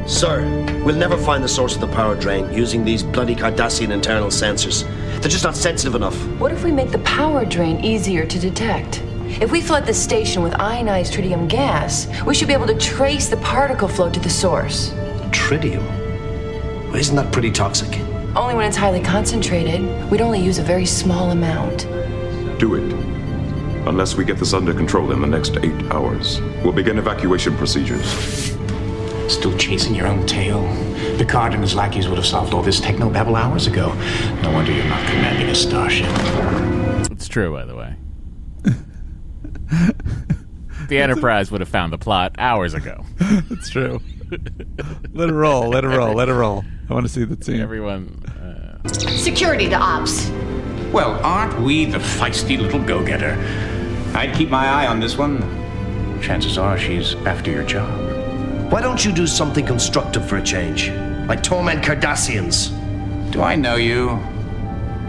[0.07, 0.45] Sir,
[0.85, 4.83] we'll never find the source of the power drain using these bloody Cardassian internal sensors.
[5.23, 6.15] They're just not sensitive enough.
[6.39, 9.03] What if we make the power drain easier to detect?
[9.41, 13.31] If we flood the station with ionized tritium gas, we should be able to trace
[13.31, 14.91] the particle flow to the source.
[15.31, 15.85] Tritium?
[16.89, 18.06] Well, isn't that pretty toxic?
[18.37, 19.81] Only when it's highly concentrated.
[20.11, 21.89] We'd only use a very small amount.
[22.59, 22.93] Do it.
[23.89, 28.05] Unless we get this under control in the next eight hours, we'll begin evacuation procedures.
[29.33, 30.61] Still chasing your own tail?
[31.17, 33.95] Picard and his lackeys would have solved all this technobabble hours ago.
[34.43, 36.11] No wonder you're not commanding a starship.
[37.11, 37.97] It's true, by the way.
[40.89, 43.03] the Enterprise would have found the plot hours ago.
[43.51, 44.03] It's true.
[45.13, 45.69] Let it roll.
[45.69, 46.15] Let it roll.
[46.15, 46.65] Let it roll.
[46.89, 47.61] I want to see the team.
[47.61, 48.23] Everyone.
[48.25, 50.29] Uh, Security to ops.
[50.93, 53.37] Well, aren't we the feisty little go-getter?
[54.15, 55.41] I'd keep my eye on this one.
[56.23, 58.73] Chances are she's after your job.
[58.73, 60.91] Why don't you do something constructive for a change?
[61.29, 62.71] Like torment Cardassians.
[63.33, 64.19] Do I know you?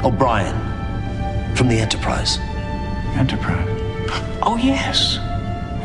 [0.03, 0.55] O'Brien.
[1.55, 2.37] From the Enterprise.
[3.15, 3.65] Enterprise?
[4.43, 5.17] Oh, yes.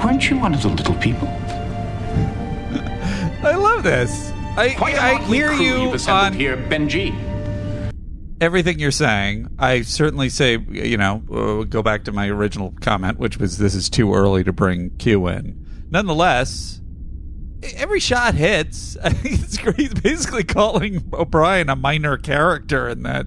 [0.04, 1.28] Weren't you one of the little people?
[3.44, 4.30] I love this.
[4.56, 7.12] I, Quite I motley hear you you've assembled on here, Benji.
[8.40, 9.48] everything you're saying.
[9.58, 13.74] I certainly say, you know, uh, go back to my original comment, which was this
[13.74, 15.86] is too early to bring Q in.
[15.90, 16.80] Nonetheless,
[17.76, 18.96] every shot hits.
[19.24, 19.76] It's great.
[19.76, 23.26] He's basically calling O'Brien a minor character in that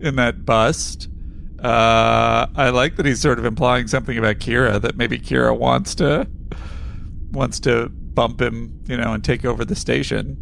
[0.00, 1.08] in that bust.
[1.62, 5.94] Uh, I like that he's sort of implying something about Kira that maybe Kira wants
[5.96, 6.28] to
[7.32, 10.36] wants to bump him, you know, and take over the station.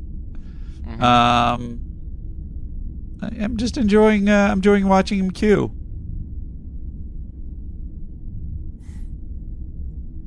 [1.00, 1.80] Um,
[3.20, 4.30] I- I'm just enjoying.
[4.30, 5.72] Uh, I'm enjoying watching him Q.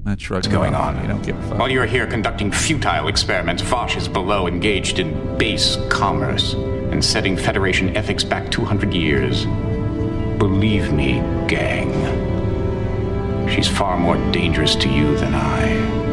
[0.03, 0.37] Not shrugging.
[0.37, 0.95] What's going off.
[0.95, 1.01] on?
[1.01, 1.57] You don't give a fuck.
[1.59, 7.35] While you're here conducting futile experiments, Vash is below engaged in base commerce and setting
[7.35, 9.45] Federation ethics back 200 years.
[10.37, 11.13] Believe me,
[11.47, 11.91] gang.
[13.49, 16.06] She's far more dangerous to you than I.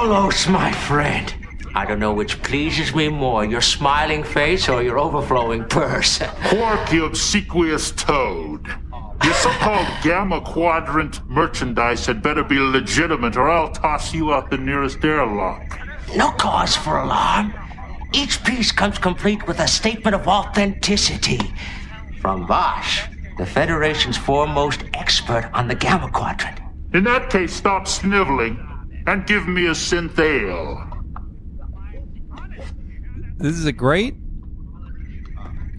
[0.00, 1.34] Kolos, my friend.
[1.74, 6.22] I don't know which pleases me more, your smiling face or your overflowing purse.
[6.44, 8.66] Quark, you obsequious toad.
[9.22, 14.56] Your so-called Gamma Quadrant merchandise had better be legitimate, or I'll toss you out the
[14.56, 15.78] nearest airlock.
[16.16, 17.52] No cause for alarm.
[18.14, 21.40] Each piece comes complete with a statement of authenticity.
[22.22, 23.06] From Vash,
[23.36, 26.58] the Federation's foremost expert on the Gamma Quadrant.
[26.94, 28.66] In that case, stop sniveling
[29.10, 30.86] and give me a synth ale.
[33.38, 34.14] This is a great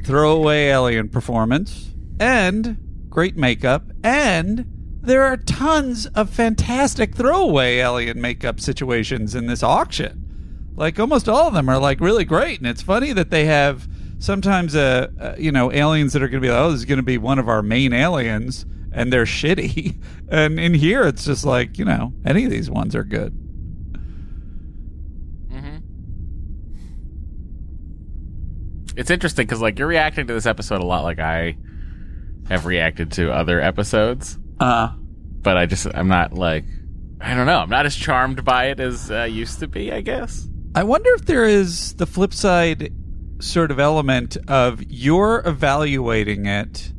[0.03, 2.78] throwaway alien performance and
[3.10, 4.66] great makeup and
[5.02, 10.74] there are tons of fantastic throwaway alien makeup situations in this auction.
[10.76, 13.88] Like almost all of them are like really great and it's funny that they have
[14.20, 16.86] sometimes uh, uh you know aliens that are going to be like oh this is
[16.86, 19.95] going to be one of our main aliens and they're shitty.
[20.31, 23.38] And in here it's just like, you know, any of these ones are good.
[28.95, 31.57] It's interesting because like you're reacting to this episode a lot like I
[32.49, 34.38] have reacted to other episodes.
[34.59, 34.93] Uh
[35.41, 36.65] but I just I'm not like
[37.19, 37.59] I don't know.
[37.59, 39.91] I'm not as charmed by it as I used to be.
[39.91, 40.47] I guess.
[40.76, 42.93] I wonder if there is the flip side
[43.39, 46.93] sort of element of you're evaluating it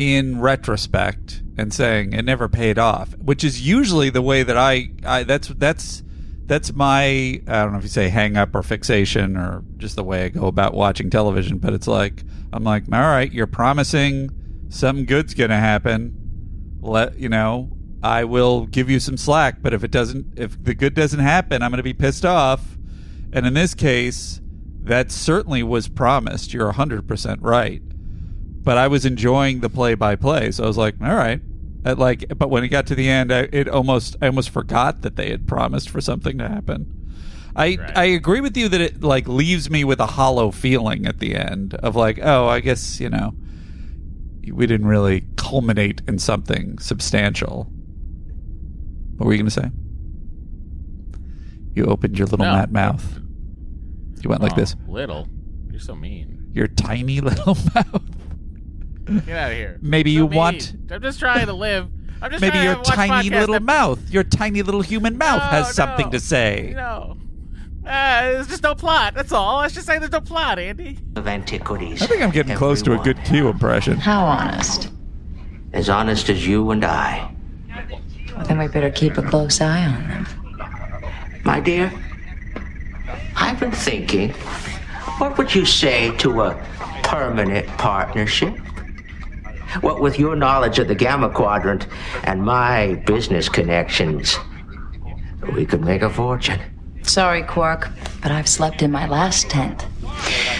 [0.00, 4.88] in retrospect and saying it never paid off, which is usually the way that I,
[5.04, 6.02] I that's that's
[6.46, 10.02] that's my I don't know if you say hang up or fixation or just the
[10.02, 14.30] way I go about watching television, but it's like I'm like, all right, you're promising
[14.70, 16.78] something good's gonna happen.
[16.80, 17.70] Let you know,
[18.02, 21.62] I will give you some slack, but if it doesn't if the good doesn't happen,
[21.62, 22.78] I'm gonna be pissed off.
[23.34, 24.40] And in this case,
[24.84, 26.54] that certainly was promised.
[26.54, 27.82] You're 100% right.
[28.62, 31.40] But I was enjoying the play by play, so I was like, all right.
[31.84, 35.00] At like, but when it got to the end, I, it almost I almost forgot
[35.02, 36.96] that they had promised for something to happen.
[37.56, 41.20] I I agree with you that it like leaves me with a hollow feeling at
[41.20, 43.32] the end of like, oh, I guess you know,
[44.52, 47.64] we didn't really culminate in something substantial.
[49.16, 49.70] What were you going to say?
[51.74, 52.66] You opened your little No.
[52.70, 53.20] mouth.
[54.22, 54.76] You went like Oh, this.
[54.86, 55.28] Little.
[55.70, 56.50] You're so mean.
[56.52, 58.02] Your tiny little mouth.
[59.26, 59.78] Get out of here.
[59.82, 61.88] Maybe So you want- I'm just trying to live.
[62.22, 65.66] I'm just Maybe your to tiny little that- mouth, your tiny little human mouth has
[65.68, 66.12] No, something no.
[66.12, 66.72] to say.
[66.76, 67.16] No.
[67.86, 69.14] Uh, there's just no plot.
[69.14, 69.58] That's all.
[69.60, 70.98] I was just saying there's no plot, Andy.
[71.16, 72.02] Of antiquities.
[72.02, 73.96] I think I'm getting close to a good Q impression.
[73.96, 74.90] How honest?
[75.72, 77.30] As honest as you and I.
[78.36, 80.26] Well, then we better keep a close eye on them.
[81.44, 81.90] My dear,
[83.34, 84.30] I've been thinking,
[85.18, 86.66] what would you say to a
[87.02, 88.54] permanent partnership?
[89.80, 91.86] What with your knowledge of the Gamma Quadrant
[92.24, 94.36] and my business connections,
[95.54, 96.60] we could make a fortune.
[97.02, 97.88] Sorry, Quark,
[98.20, 99.86] but I've slept in my last tent.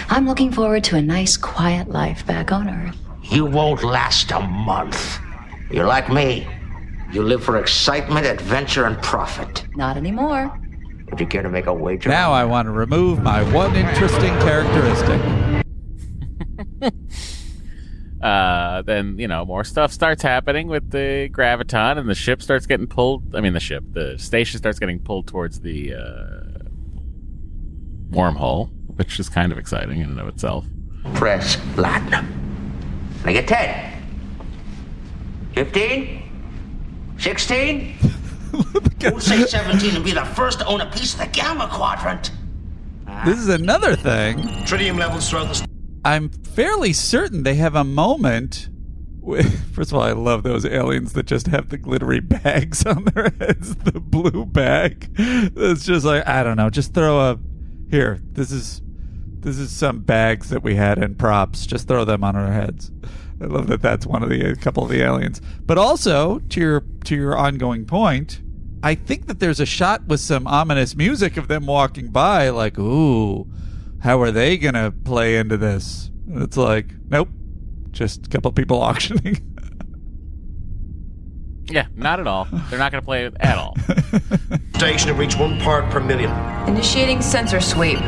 [0.09, 2.97] I'm looking forward to a nice, quiet life back on Earth.
[3.23, 5.19] You won't last a month.
[5.69, 6.47] You're like me.
[7.11, 9.65] You live for excitement, adventure, and profit.
[9.75, 10.57] Not anymore.
[11.09, 12.09] Would you care to make a wager?
[12.09, 15.21] Now I want to remove my one interesting characteristic.
[18.21, 22.65] Uh, then you know more stuff starts happening with the graviton, and the ship starts
[22.65, 23.35] getting pulled.
[23.35, 26.67] I mean, the ship, the station starts getting pulled towards the uh,
[28.11, 30.65] wormhole, which is kind of exciting in and of itself.
[31.15, 32.27] Press latinum.
[33.25, 34.03] Make it 10.
[35.53, 36.23] 15?
[37.17, 37.93] 16?
[39.01, 42.31] Who'll say 17 and be the first to own a piece of the Gamma Quadrant?
[43.25, 44.39] This is another thing.
[44.65, 45.70] Tritium levels throughout the.
[46.03, 48.69] I'm fairly certain they have a moment.
[49.73, 53.31] First of all, I love those aliens that just have the glittery bags on their
[53.39, 53.75] heads.
[53.83, 55.09] The blue bag.
[55.17, 56.69] It's just like I don't know.
[56.69, 57.39] Just throw a
[57.89, 58.19] here.
[58.31, 58.81] This is
[59.39, 61.65] this is some bags that we had in props.
[61.65, 62.91] Just throw them on our heads.
[63.41, 63.81] I love that.
[63.81, 65.41] That's one of the a couple of the aliens.
[65.65, 68.41] But also to your to your ongoing point,
[68.83, 72.49] I think that there's a shot with some ominous music of them walking by.
[72.49, 73.47] Like, ooh,
[74.01, 76.11] how are they gonna play into this?
[76.27, 77.29] And it's like, nope,
[77.91, 79.47] just a couple people auctioning.
[81.69, 82.47] Yeah, not at all.
[82.69, 83.77] They're not going to play at all.
[84.75, 86.29] Station to reach one part per million.
[86.67, 87.99] Initiating sensor sweep.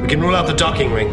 [0.00, 1.12] We can rule out the docking ring.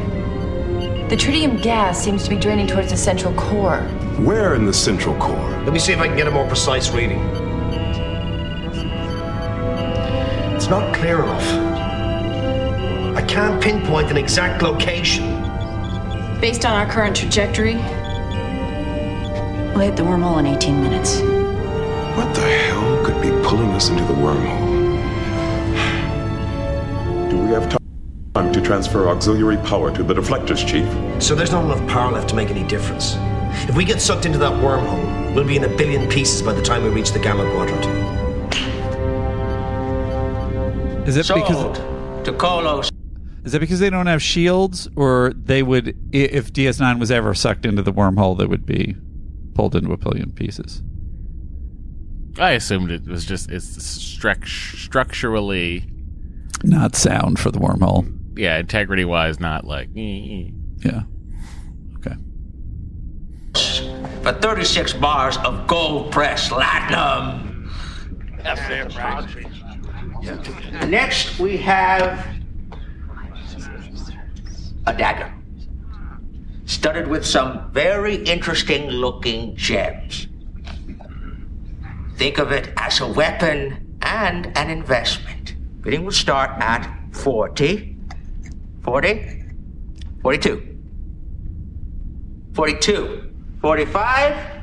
[1.10, 3.82] The tritium gas seems to be draining towards the central core.
[4.20, 5.50] Where in the central core?
[5.64, 7.49] Let me see if I can get a more precise reading.
[10.70, 11.44] Not clear enough.
[13.18, 15.26] I can't pinpoint an exact location.
[16.40, 17.74] Based on our current trajectory,
[19.74, 21.22] we'll hit the wormhole in 18 minutes.
[22.16, 24.70] What the hell could be pulling us into the wormhole?
[27.32, 27.68] Do we have
[28.36, 30.88] time to transfer auxiliary power to the deflectors, Chief?
[31.22, 33.16] So there's not enough power left to make any difference.
[33.68, 36.62] If we get sucked into that wormhole, we'll be in a billion pieces by the
[36.62, 38.29] time we reach the Gamma Quadrant.
[41.10, 41.78] Is it Sold because
[42.26, 42.92] to Kolos.
[43.44, 47.66] is it because they don't have shields, or they would if DS9 was ever sucked
[47.66, 48.96] into the wormhole, they would be
[49.56, 50.84] pulled into a billion pieces.
[52.38, 55.86] I assumed it was just it's struct- structurally,
[56.64, 58.08] Not sound for the wormhole.
[58.38, 59.90] yeah, integrity wise, not like.
[59.96, 60.50] Eh, eh.
[60.86, 61.02] yeah.
[61.98, 62.16] Okay.
[64.22, 67.48] For 36 bars of gold pressed latinum.
[70.88, 72.26] Next, we have
[74.86, 75.34] a dagger.
[76.66, 80.28] Studded with some very interesting looking gems.
[82.16, 85.56] Think of it as a weapon and an investment.
[85.82, 87.96] Bidding will start at 40,
[88.84, 89.44] 40,
[90.22, 90.78] 42,
[92.54, 94.59] 42, 45.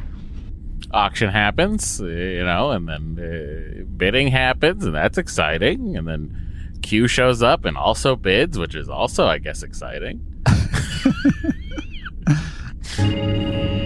[0.93, 5.97] Auction happens, uh, you know, and then uh, bidding happens, and that's exciting.
[5.97, 10.21] And then Q shows up and also bids, which is also, I guess, exciting.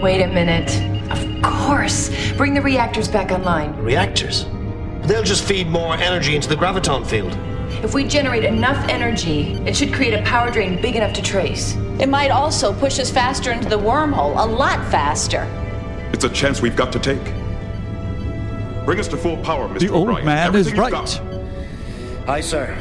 [0.01, 0.71] Wait a minute.
[1.11, 2.09] Of course.
[2.33, 3.75] Bring the reactors back online.
[3.77, 4.45] Reactors?
[5.03, 7.35] They'll just feed more energy into the graviton field.
[7.83, 11.75] If we generate enough energy, it should create a power drain big enough to trace.
[11.99, 15.47] It might also push us faster into the wormhole, a lot faster.
[16.13, 17.23] It's a chance we've got to take.
[18.85, 19.79] Bring us to full power, Mr.
[19.79, 20.25] The old O'Brien.
[20.25, 20.91] man is Everything you've right.
[20.91, 22.29] got.
[22.29, 22.77] Aye, sir.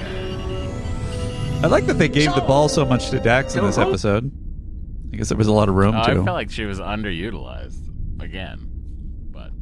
[1.63, 4.31] I like that they gave the ball so much to Dax in this episode.
[5.13, 6.25] I guess there was a lot of room Oh, I to.
[6.25, 8.67] felt like she was underutilized again.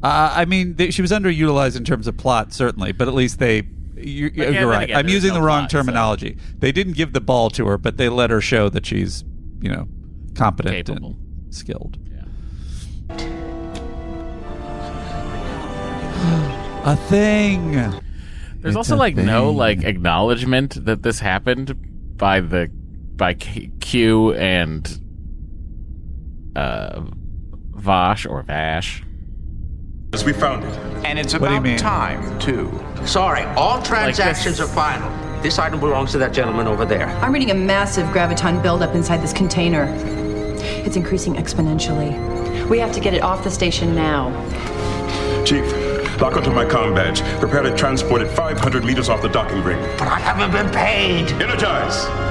[0.01, 3.37] Uh, I mean, they, she was underutilized in terms of plot, certainly, but at least
[3.39, 3.63] they.
[3.97, 4.83] You, But you're right.
[4.83, 6.37] again, I'm there's using no the wrong plot, so- terminology.
[6.57, 9.25] They didn't give the ball to her, but they let her show that she's,
[9.61, 9.89] you know,
[10.35, 11.17] competent Capable.
[11.43, 11.97] and skilled.
[16.83, 17.71] A thing.
[17.73, 17.95] There's
[18.63, 21.75] It's also a like no like acknowledgement that this happened
[22.17, 22.69] by the
[23.15, 24.99] by K- Q and
[26.55, 27.01] uh
[27.75, 29.03] Vash or Vash.
[30.13, 30.73] As we found it.
[31.05, 32.71] And it's What about time, too.
[33.05, 35.09] Sorry, all transactions are final.
[35.41, 37.07] This item belongs to that gentleman over there.
[37.21, 39.85] I'm reading a massive graviton buildup inside this container.
[40.85, 42.67] It's increasing exponentially.
[42.67, 44.31] We have to get it off the station now.
[45.45, 45.63] Chief,
[46.21, 47.21] lock onto my comm badge.
[47.39, 49.79] Prepare to transport it 500 meters off the docking ring.
[49.97, 51.31] But I haven't been paid.
[51.41, 52.28] Energize!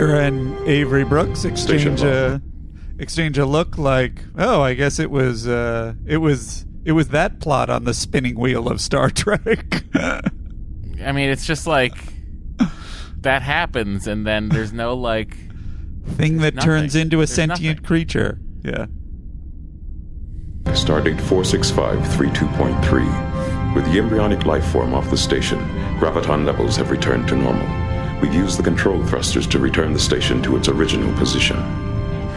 [0.00, 2.40] Kira and Avery Brooks exchange a
[2.98, 7.38] exchange a look like, oh, I guess it was uh, it was it was that
[7.40, 9.84] plot on the spinning wheel of Star Trek.
[9.94, 10.22] I
[11.12, 11.92] mean, it's just like
[13.20, 15.36] that happens, and then there's no like
[16.16, 16.66] Thing that nothing.
[16.70, 18.38] turns into a There's sentient creature.
[18.64, 18.86] Yeah.
[20.64, 23.74] Stardate 46532.3.
[23.74, 25.58] With the embryonic life form off the station,
[25.98, 27.66] graviton levels have returned to normal.
[28.20, 31.56] We've used the control thrusters to return the station to its original position.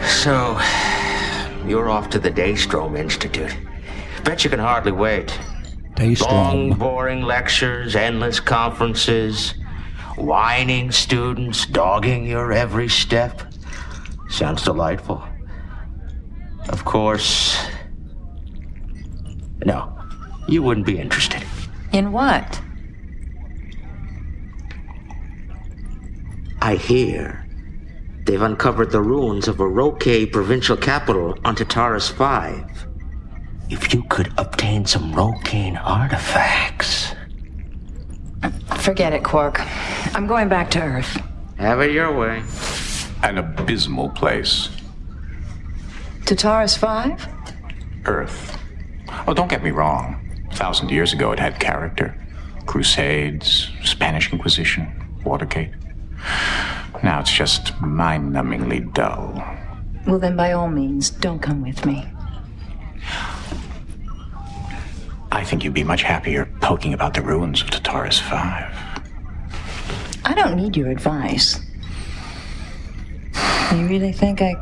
[0.02, 0.58] So,
[1.66, 3.54] you're off to the Daystrom Institute.
[4.24, 5.38] Bet you can hardly wait.
[5.94, 6.30] Daystrom.
[6.30, 9.54] Long, boring lectures, endless conferences,
[10.16, 13.42] whining students dogging your every step.
[14.30, 15.22] Sounds delightful.
[16.70, 17.58] Of course.
[19.64, 19.96] No,
[20.48, 21.44] you wouldn't be interested.
[21.92, 22.60] In what?
[26.64, 27.46] I hear
[28.24, 32.86] they've uncovered the ruins of a Roque provincial capital on Tataris 5.
[33.68, 37.14] If you could obtain some Rocaine artifacts.
[38.78, 39.60] Forget it, Quark.
[40.16, 41.20] I'm going back to Earth.
[41.58, 42.42] Have it your way.
[43.22, 44.70] An abysmal place.
[46.20, 47.28] Tataris 5?
[48.06, 48.58] Earth.
[49.28, 50.18] Oh, don't get me wrong.
[50.50, 52.18] A thousand years ago, it had character.
[52.64, 55.74] Crusades, Spanish Inquisition, Watergate.
[57.02, 59.42] Now it's just mind numbingly dull.
[60.06, 62.06] Well, then, by all means, don't come with me.
[65.32, 68.94] I think you'd be much happier poking about the ruins of Tataris 5.
[70.24, 71.60] I don't need your advice.
[73.72, 74.54] You really think I.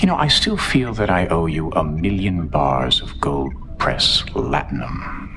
[0.00, 4.22] You know, I still feel that I owe you a million bars of gold press
[4.34, 5.28] latinum.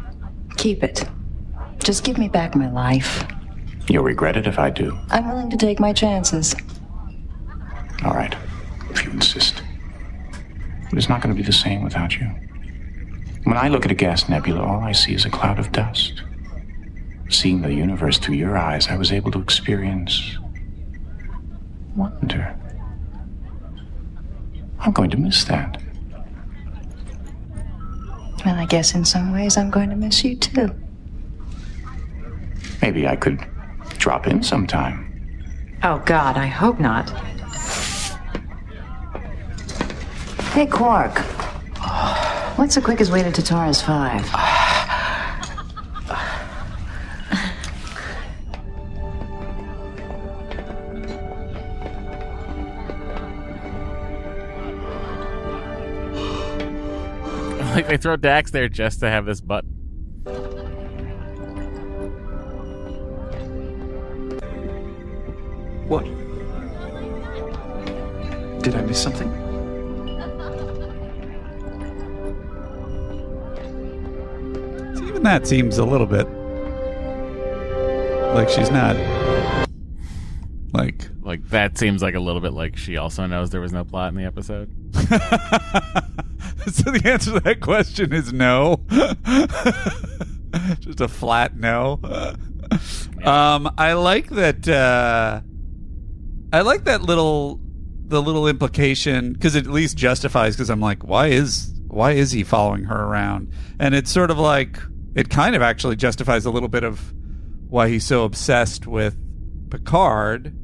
[0.57, 1.03] Keep it.
[1.79, 3.25] Just give me back my life.
[3.89, 4.95] You'll regret it if I do.
[5.09, 6.55] I'm willing to take my chances.
[8.05, 8.35] All right,
[8.91, 9.63] if you insist.
[10.89, 12.27] But it's not going to be the same without you.
[13.45, 16.21] When I look at a gas nebula, all I see is a cloud of dust.
[17.29, 20.37] Seeing the universe through your eyes, I was able to experience
[21.95, 22.55] wonder.
[24.79, 25.81] I'm going to miss that.
[28.45, 30.73] Well, I guess in some ways I'm going to miss you too.
[32.81, 33.45] Maybe I could
[33.99, 35.05] drop in sometime.
[35.83, 37.09] Oh, God, I hope not.
[40.53, 41.19] Hey, Quark.
[42.57, 44.33] What's the quickest way to Tataris 5?
[57.75, 59.78] like they throw Dax there just to have this button.
[65.89, 66.05] What?
[68.61, 69.29] Did I miss something?
[74.95, 76.27] So even that seems a little bit
[78.35, 78.95] like she's not
[80.73, 83.83] like Like that seems like a little bit like she also knows there was no
[83.83, 84.69] plot in the episode.
[84.93, 88.81] so the answer to that question is no.
[90.79, 91.99] Just a flat no.
[93.23, 94.67] Um, I like that.
[94.67, 95.41] Uh,
[96.51, 97.59] I like that little,
[98.05, 100.55] the little implication because it at least justifies.
[100.55, 103.51] Because I'm like, why is why is he following her around?
[103.79, 104.79] And it's sort of like
[105.15, 107.13] it kind of actually justifies a little bit of
[107.67, 109.17] why he's so obsessed with
[109.69, 110.55] Picard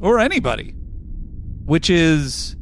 [0.00, 0.74] or anybody,
[1.64, 2.56] which is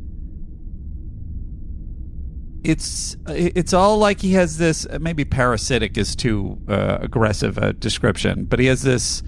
[2.64, 8.44] it's it's all like he has this maybe parasitic is too uh, aggressive a description
[8.44, 9.22] but he has this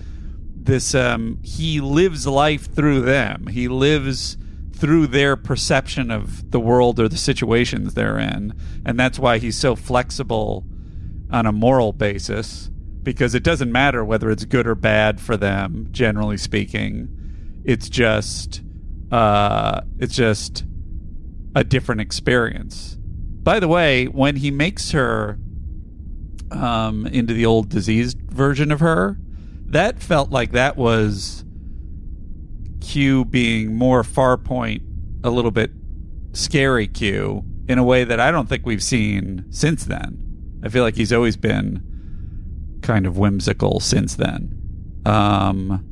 [0.64, 3.46] this um he lives life through them.
[3.48, 4.36] He lives
[4.72, 8.52] through their perception of the world or the situations they're in.
[8.84, 10.64] And that's why he's so flexible
[11.30, 12.70] on a moral basis
[13.02, 17.08] because it doesn't matter whether it's good or bad for them generally speaking.
[17.64, 18.62] It's just
[19.12, 20.64] uh it's just
[21.54, 22.98] a different experience.
[23.44, 25.38] By the way, when he makes her
[26.50, 29.18] um, into the old diseased version of her,
[29.74, 31.44] that felt like that was
[32.80, 34.82] Q being more Farpoint,
[35.22, 35.70] a little bit
[36.32, 40.60] scary Q, in a way that I don't think we've seen since then.
[40.62, 45.02] I feel like he's always been kind of whimsical since then.
[45.06, 45.84] Um,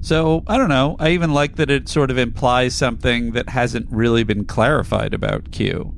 [0.00, 0.96] so I don't know.
[0.98, 5.50] I even like that it sort of implies something that hasn't really been clarified about
[5.50, 5.94] Q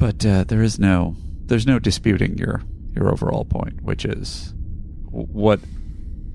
[0.00, 1.14] but uh, there is no
[1.44, 2.62] there's no disputing your
[2.96, 4.54] your overall point, which is
[5.10, 5.60] what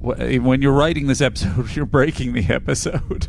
[0.01, 3.27] wh- when you're writing this episode, you're breaking the episode.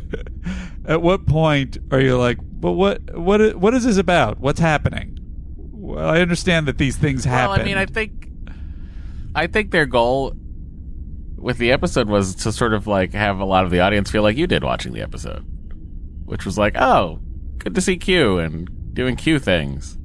[0.85, 4.39] At what point are you like, but what what what is this about?
[4.39, 5.17] What's happening?
[5.57, 7.51] Well, I understand that these things happen.
[7.51, 8.29] Well, I mean, I think,
[9.35, 10.33] I think their goal
[11.37, 14.23] with the episode was to sort of like have a lot of the audience feel
[14.23, 15.45] like you did watching the episode,
[16.25, 17.19] which was like, oh,
[17.59, 19.97] good to see Q and doing Q things.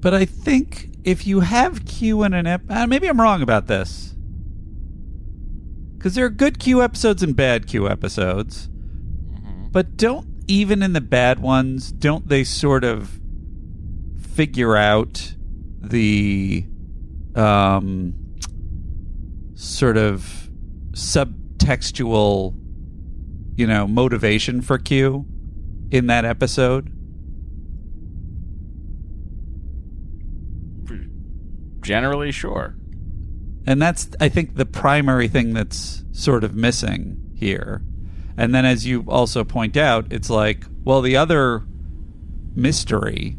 [0.00, 3.66] But I think if you have Q in an ep, uh, maybe I'm wrong about
[3.66, 4.14] this,
[5.96, 8.68] because there are good Q episodes and bad Q episodes.
[9.70, 13.18] But don't even in the bad ones, don't they sort of
[14.20, 15.34] figure out
[15.80, 16.66] the
[17.34, 18.12] um,
[19.54, 20.50] sort of
[20.90, 22.54] subtextual,
[23.56, 25.24] you know, motivation for Q
[25.90, 26.92] in that episode?
[31.88, 32.74] Generally, sure.
[33.66, 37.80] And that's, I think, the primary thing that's sort of missing here.
[38.36, 41.64] And then, as you also point out, it's like, well, the other
[42.54, 43.38] mystery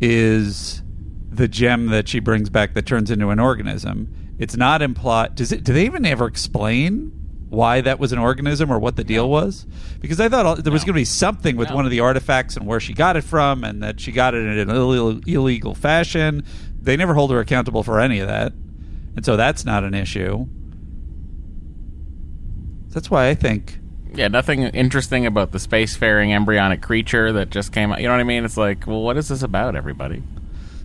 [0.00, 0.82] is
[1.28, 4.10] the gem that she brings back that turns into an organism.
[4.38, 5.34] It's not implied.
[5.34, 5.62] Does it?
[5.62, 7.12] Do they even ever explain
[7.50, 9.66] why that was an organism or what the deal was?
[10.00, 12.66] Because I thought there was going to be something with one of the artifacts and
[12.66, 16.42] where she got it from, and that she got it in an Ill- illegal fashion.
[16.82, 18.52] They never hold her accountable for any of that,
[19.16, 20.46] and so that's not an issue.
[22.90, 23.78] That's why I think
[24.14, 28.00] Yeah, nothing interesting about the spacefaring embryonic creature that just came out.
[28.00, 28.44] You know what I mean?
[28.44, 30.22] It's like, well, what is this about, everybody?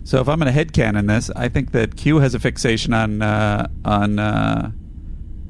[0.04, 3.20] So if I'm going to headcanon this, I think that Q has a fixation on
[3.20, 4.70] uh, on uh,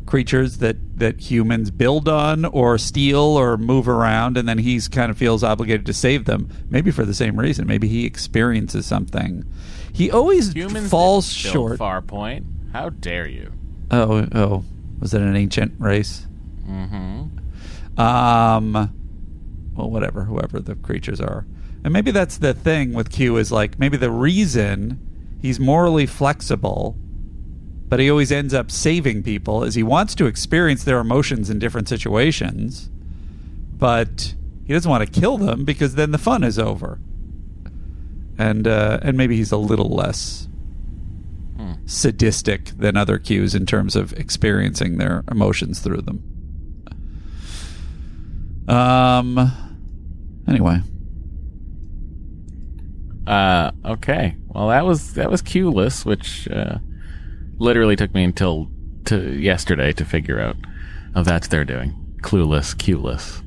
[0.05, 5.11] creatures that, that humans build on or steal or move around, and then he's kind
[5.11, 6.49] of feels obligated to save them.
[6.71, 7.69] Maybe for the same reason.
[7.69, 9.45] Maybe he experiences something.
[9.93, 11.79] He always Humans falls short.
[11.79, 12.45] Farpoint.
[12.73, 13.53] How dare you?
[13.91, 14.65] Oh, oh,
[15.01, 16.27] was it an ancient race?
[16.69, 18.01] Mm-hmm.
[18.01, 18.73] Um,
[19.75, 21.47] well, whatever, whoever the creatures are.
[21.85, 24.99] And maybe that's the thing with Q is like maybe the reason
[25.41, 26.97] he's morally flexible,
[27.89, 31.59] but he always ends up saving people is he wants to experience their emotions in
[31.59, 32.91] different situations,
[33.77, 34.35] but
[34.67, 37.01] he doesn't want to kill them because then the fun is over.
[38.39, 40.47] And uh, and maybe he's a little less
[41.87, 46.23] sadistic than other Qs in terms of experiencing their emotions through them.
[48.69, 49.51] Um.
[50.47, 50.81] Anyway,
[53.27, 54.37] Uh, okay.
[54.47, 56.79] Well, that was that was Q-less, which uh,
[57.59, 58.71] literally took me until
[59.07, 60.57] to yesterday to figure out.
[61.15, 63.43] Oh, that's they're doing clueless, Q-less.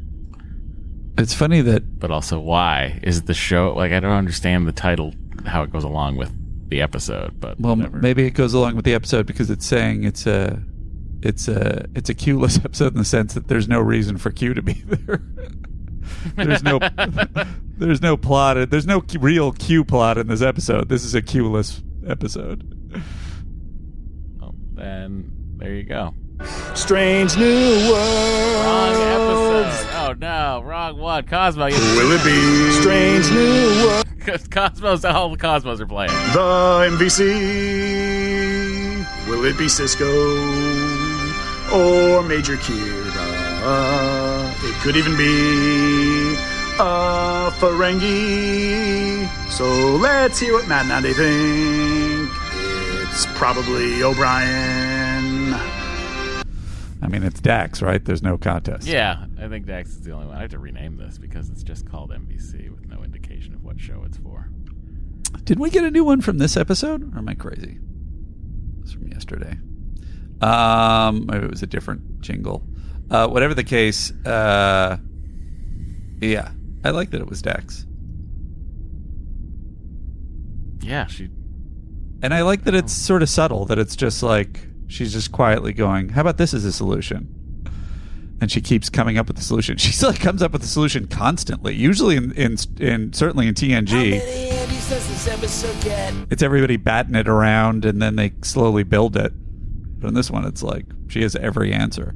[1.17, 3.91] It's funny that, but also why is the show like?
[3.91, 5.13] I don't understand the title,
[5.45, 6.31] how it goes along with
[6.69, 7.39] the episode.
[7.39, 10.63] But well, m- maybe it goes along with the episode because it's saying it's a,
[11.21, 14.53] it's a, it's a cueless episode in the sense that there's no reason for Q
[14.53, 15.21] to be there.
[16.37, 16.79] there's no,
[17.77, 18.69] there's no plot.
[18.69, 20.87] There's no Q- real Q plot in this episode.
[20.89, 22.63] This is a Q-less episode.
[24.41, 26.13] Oh, then there you go.
[26.75, 28.65] Strange new world.
[28.65, 29.87] Wrong episode.
[29.95, 31.25] Oh no, wrong one.
[31.25, 31.67] Cosmo.
[31.67, 34.05] You Will it be strange new world?
[34.17, 36.11] Because Cosmos, all the Cosmos are playing.
[36.33, 37.19] The MVC.
[39.27, 40.11] Will it be Sisko
[41.71, 42.91] or Major Kira?
[44.63, 46.35] It could even be
[46.79, 49.27] a Ferengi.
[49.49, 49.65] So
[49.97, 52.29] let's hear what Matt and Andy think.
[53.09, 55.10] It's probably O'Brien.
[57.01, 58.03] I mean, it's Dax, right?
[58.03, 58.87] There's no contest.
[58.87, 60.37] Yeah, I think Dax is the only one.
[60.37, 63.79] I have to rename this because it's just called MVC with no indication of what
[63.79, 64.49] show it's for.
[65.43, 67.79] Did we get a new one from this episode, or am I crazy?
[68.81, 69.57] It's from yesterday.
[70.41, 72.63] Um, maybe it was a different jingle.
[73.09, 74.97] Uh, whatever the case, uh,
[76.21, 76.51] yeah,
[76.83, 77.85] I like that it was Dax,
[80.81, 81.29] Yeah, she.
[82.23, 83.65] and I like that it's sort of subtle.
[83.65, 87.37] That it's just like she's just quietly going, "How about this as a solution?"
[88.39, 89.77] And she keeps coming up with the solution.
[89.79, 91.75] She like comes up with the solution constantly.
[91.75, 94.19] Usually, in in, in certainly in TNG,
[96.29, 99.31] it's everybody batting it around and then they slowly build it.
[99.99, 102.15] But in this one, it's like she has every answer.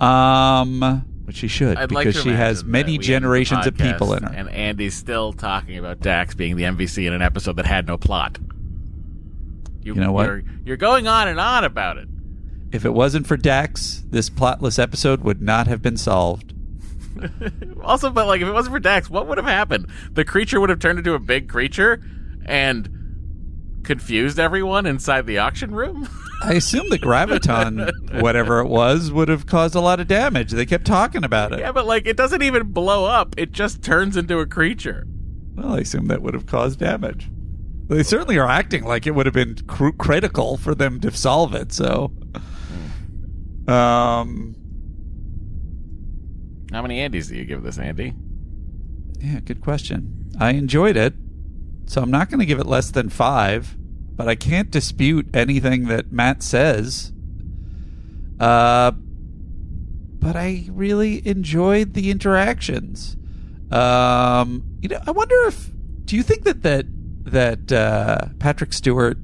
[0.00, 4.12] Um, which she should I'd because to she has many we end generations of people
[4.14, 4.32] in her.
[4.32, 7.98] And Andy's still talking about Dax being the MVC in an episode that had no
[7.98, 8.38] plot.
[9.82, 10.26] You know what?
[10.26, 12.08] You're, you're going on and on about it.
[12.72, 16.54] If it wasn't for Dax, this plotless episode would not have been solved.
[17.82, 19.88] Also, but like, if it wasn't for Dax, what would have happened?
[20.12, 22.02] The creature would have turned into a big creature
[22.44, 22.88] and
[23.82, 26.08] confused everyone inside the auction room.
[26.42, 30.50] I assume the graviton, whatever it was, would have caused a lot of damage.
[30.50, 31.60] They kept talking about it.
[31.60, 33.34] Yeah, but like it doesn't even blow up.
[33.38, 35.06] It just turns into a creature.
[35.54, 37.30] Well, I assume that would have caused damage.
[37.88, 41.54] They certainly are acting like it would have been cr- critical for them to solve
[41.54, 41.72] it.
[41.72, 42.12] So,
[43.66, 44.54] um,
[46.70, 48.14] How many Andys do you give this, Andy?
[49.20, 50.30] yeah, good question.
[50.38, 51.14] I enjoyed it,
[51.86, 53.74] so I'm not going to give it less than five.
[54.14, 57.12] But I can't dispute anything that Matt says.
[58.40, 58.90] Uh,
[60.18, 63.16] but I really enjoyed the interactions.
[63.70, 65.70] Um, you know, I wonder if
[66.04, 66.86] do you think that that
[67.28, 69.18] that uh, Patrick Stewart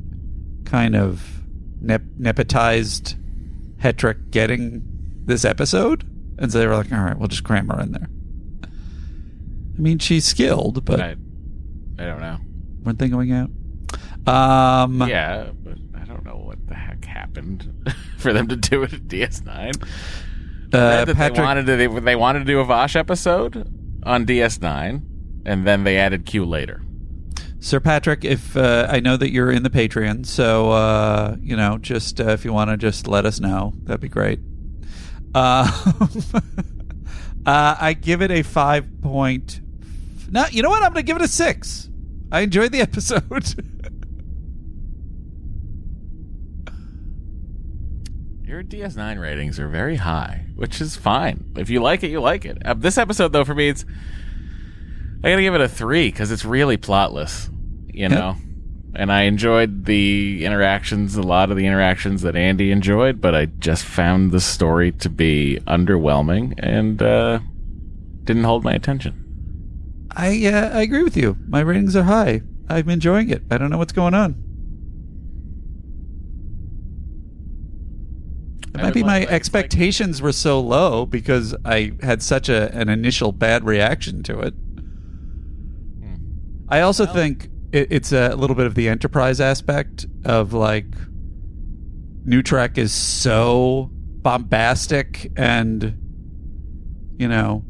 [0.64, 1.42] kind of
[1.80, 3.14] nep- nepotized
[3.78, 4.82] Hetrick getting
[5.26, 6.04] this episode,
[6.38, 8.08] and so they were like, "All right, we'll just cram her in there."
[8.64, 11.16] I mean, she's skilled, but I,
[11.98, 12.38] I don't know.
[12.84, 13.50] weren't they going out?
[14.26, 18.92] Um, Yeah, but I don't know what the heck happened for them to do it
[18.92, 19.82] at DS9.
[20.72, 23.68] Uh, that they wanted to they, they wanted to do a Vash episode
[24.04, 25.02] on DS9,
[25.44, 26.82] and then they added Q later.
[27.64, 31.78] Sir Patrick, if uh, I know that you're in the Patreon, so uh, you know,
[31.78, 34.40] just uh, if you want to just let us know, that'd be great.
[37.46, 39.60] Uh, I give it a five point.
[40.30, 40.82] No, you know what?
[40.82, 41.90] I'm going to give it a six.
[42.32, 43.22] I enjoyed the episode.
[48.44, 51.52] Your DS9 ratings are very high, which is fine.
[51.58, 52.64] If you like it, you like it.
[52.64, 53.84] Uh, this episode, though, for me, it's
[55.24, 57.50] I gotta give it a three because it's really plotless,
[57.94, 58.36] you know.
[58.96, 63.46] And I enjoyed the interactions, a lot of the interactions that Andy enjoyed, but I
[63.46, 67.40] just found the story to be underwhelming and uh,
[68.22, 70.06] didn't hold my attention.
[70.12, 71.36] I uh, I agree with you.
[71.48, 72.42] My ratings are high.
[72.68, 73.42] I'm enjoying it.
[73.50, 74.36] I don't know what's going on.
[78.74, 82.48] It I might be like- my like- expectations were so low because I had such
[82.48, 84.54] a an initial bad reaction to it.
[86.00, 86.14] Hmm.
[86.68, 90.86] I also think it, it's a little bit of the enterprise aspect of like
[92.24, 95.98] New Trek is so bombastic and
[97.18, 97.64] you know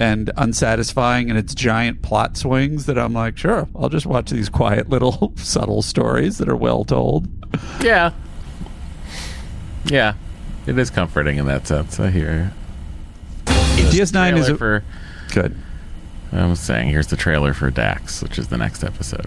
[0.00, 4.48] and unsatisfying in its giant plot swings that I'm like, sure, I'll just watch these
[4.48, 7.26] quiet little subtle stories that are well told.
[7.82, 8.12] Yeah.
[9.86, 10.14] Yeah.
[10.66, 11.98] It is comforting in that sense.
[11.98, 12.52] I hear
[13.46, 13.52] you.
[13.90, 14.84] DS9 is a- for
[15.34, 15.56] good.
[16.30, 19.26] I was saying, here's the trailer for Dax, which is the next episode.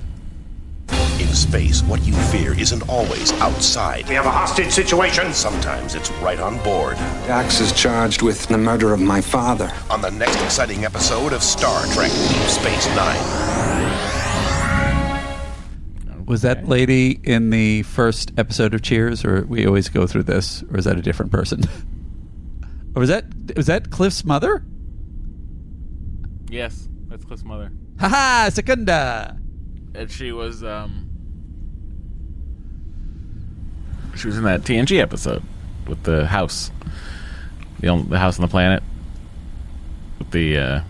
[1.22, 4.10] In space, what you fear isn't always outside.
[4.10, 5.34] We have a hostage situation.
[5.34, 6.96] Sometimes it's right on board.
[7.28, 9.72] Dax is charged with the murder of my father.
[9.92, 13.20] On the next exciting episode of Star Trek Deep Space Nine.
[16.26, 20.64] Was that lady in the first episode of Cheers, or we always go through this,
[20.72, 21.62] or is that a different person?
[22.96, 23.26] or was that
[23.56, 24.64] was that Cliff's mother?
[26.50, 27.72] Yes, that's Cliff's mother.
[28.00, 29.38] Haha, Secunda.
[29.94, 31.01] And she was, um.
[34.16, 35.42] She was in that TNG episode
[35.88, 36.72] with the house.
[37.80, 38.84] The, only, the house on the planet.
[40.20, 40.82] With the, uh.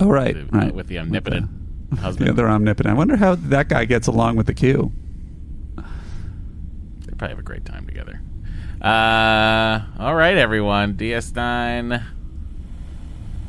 [0.00, 0.74] Oh right, the- right.
[0.74, 1.48] With the omnipotent
[1.90, 2.30] The husband.
[2.30, 2.92] other omnipotent.
[2.94, 4.92] I wonder how that guy gets along with the Q.
[5.76, 5.82] They
[7.16, 8.20] probably have a great time together.
[8.80, 10.94] Uh, all right, everyone.
[10.94, 12.02] DS9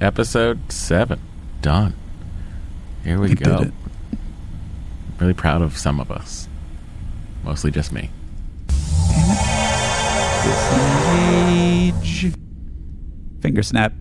[0.01, 1.19] episode 7.
[1.61, 1.93] Done.
[3.03, 3.71] Here we, We go.
[5.19, 6.47] Really proud of some of us.
[7.43, 8.09] Mostly just me.
[13.41, 13.93] Finger snap.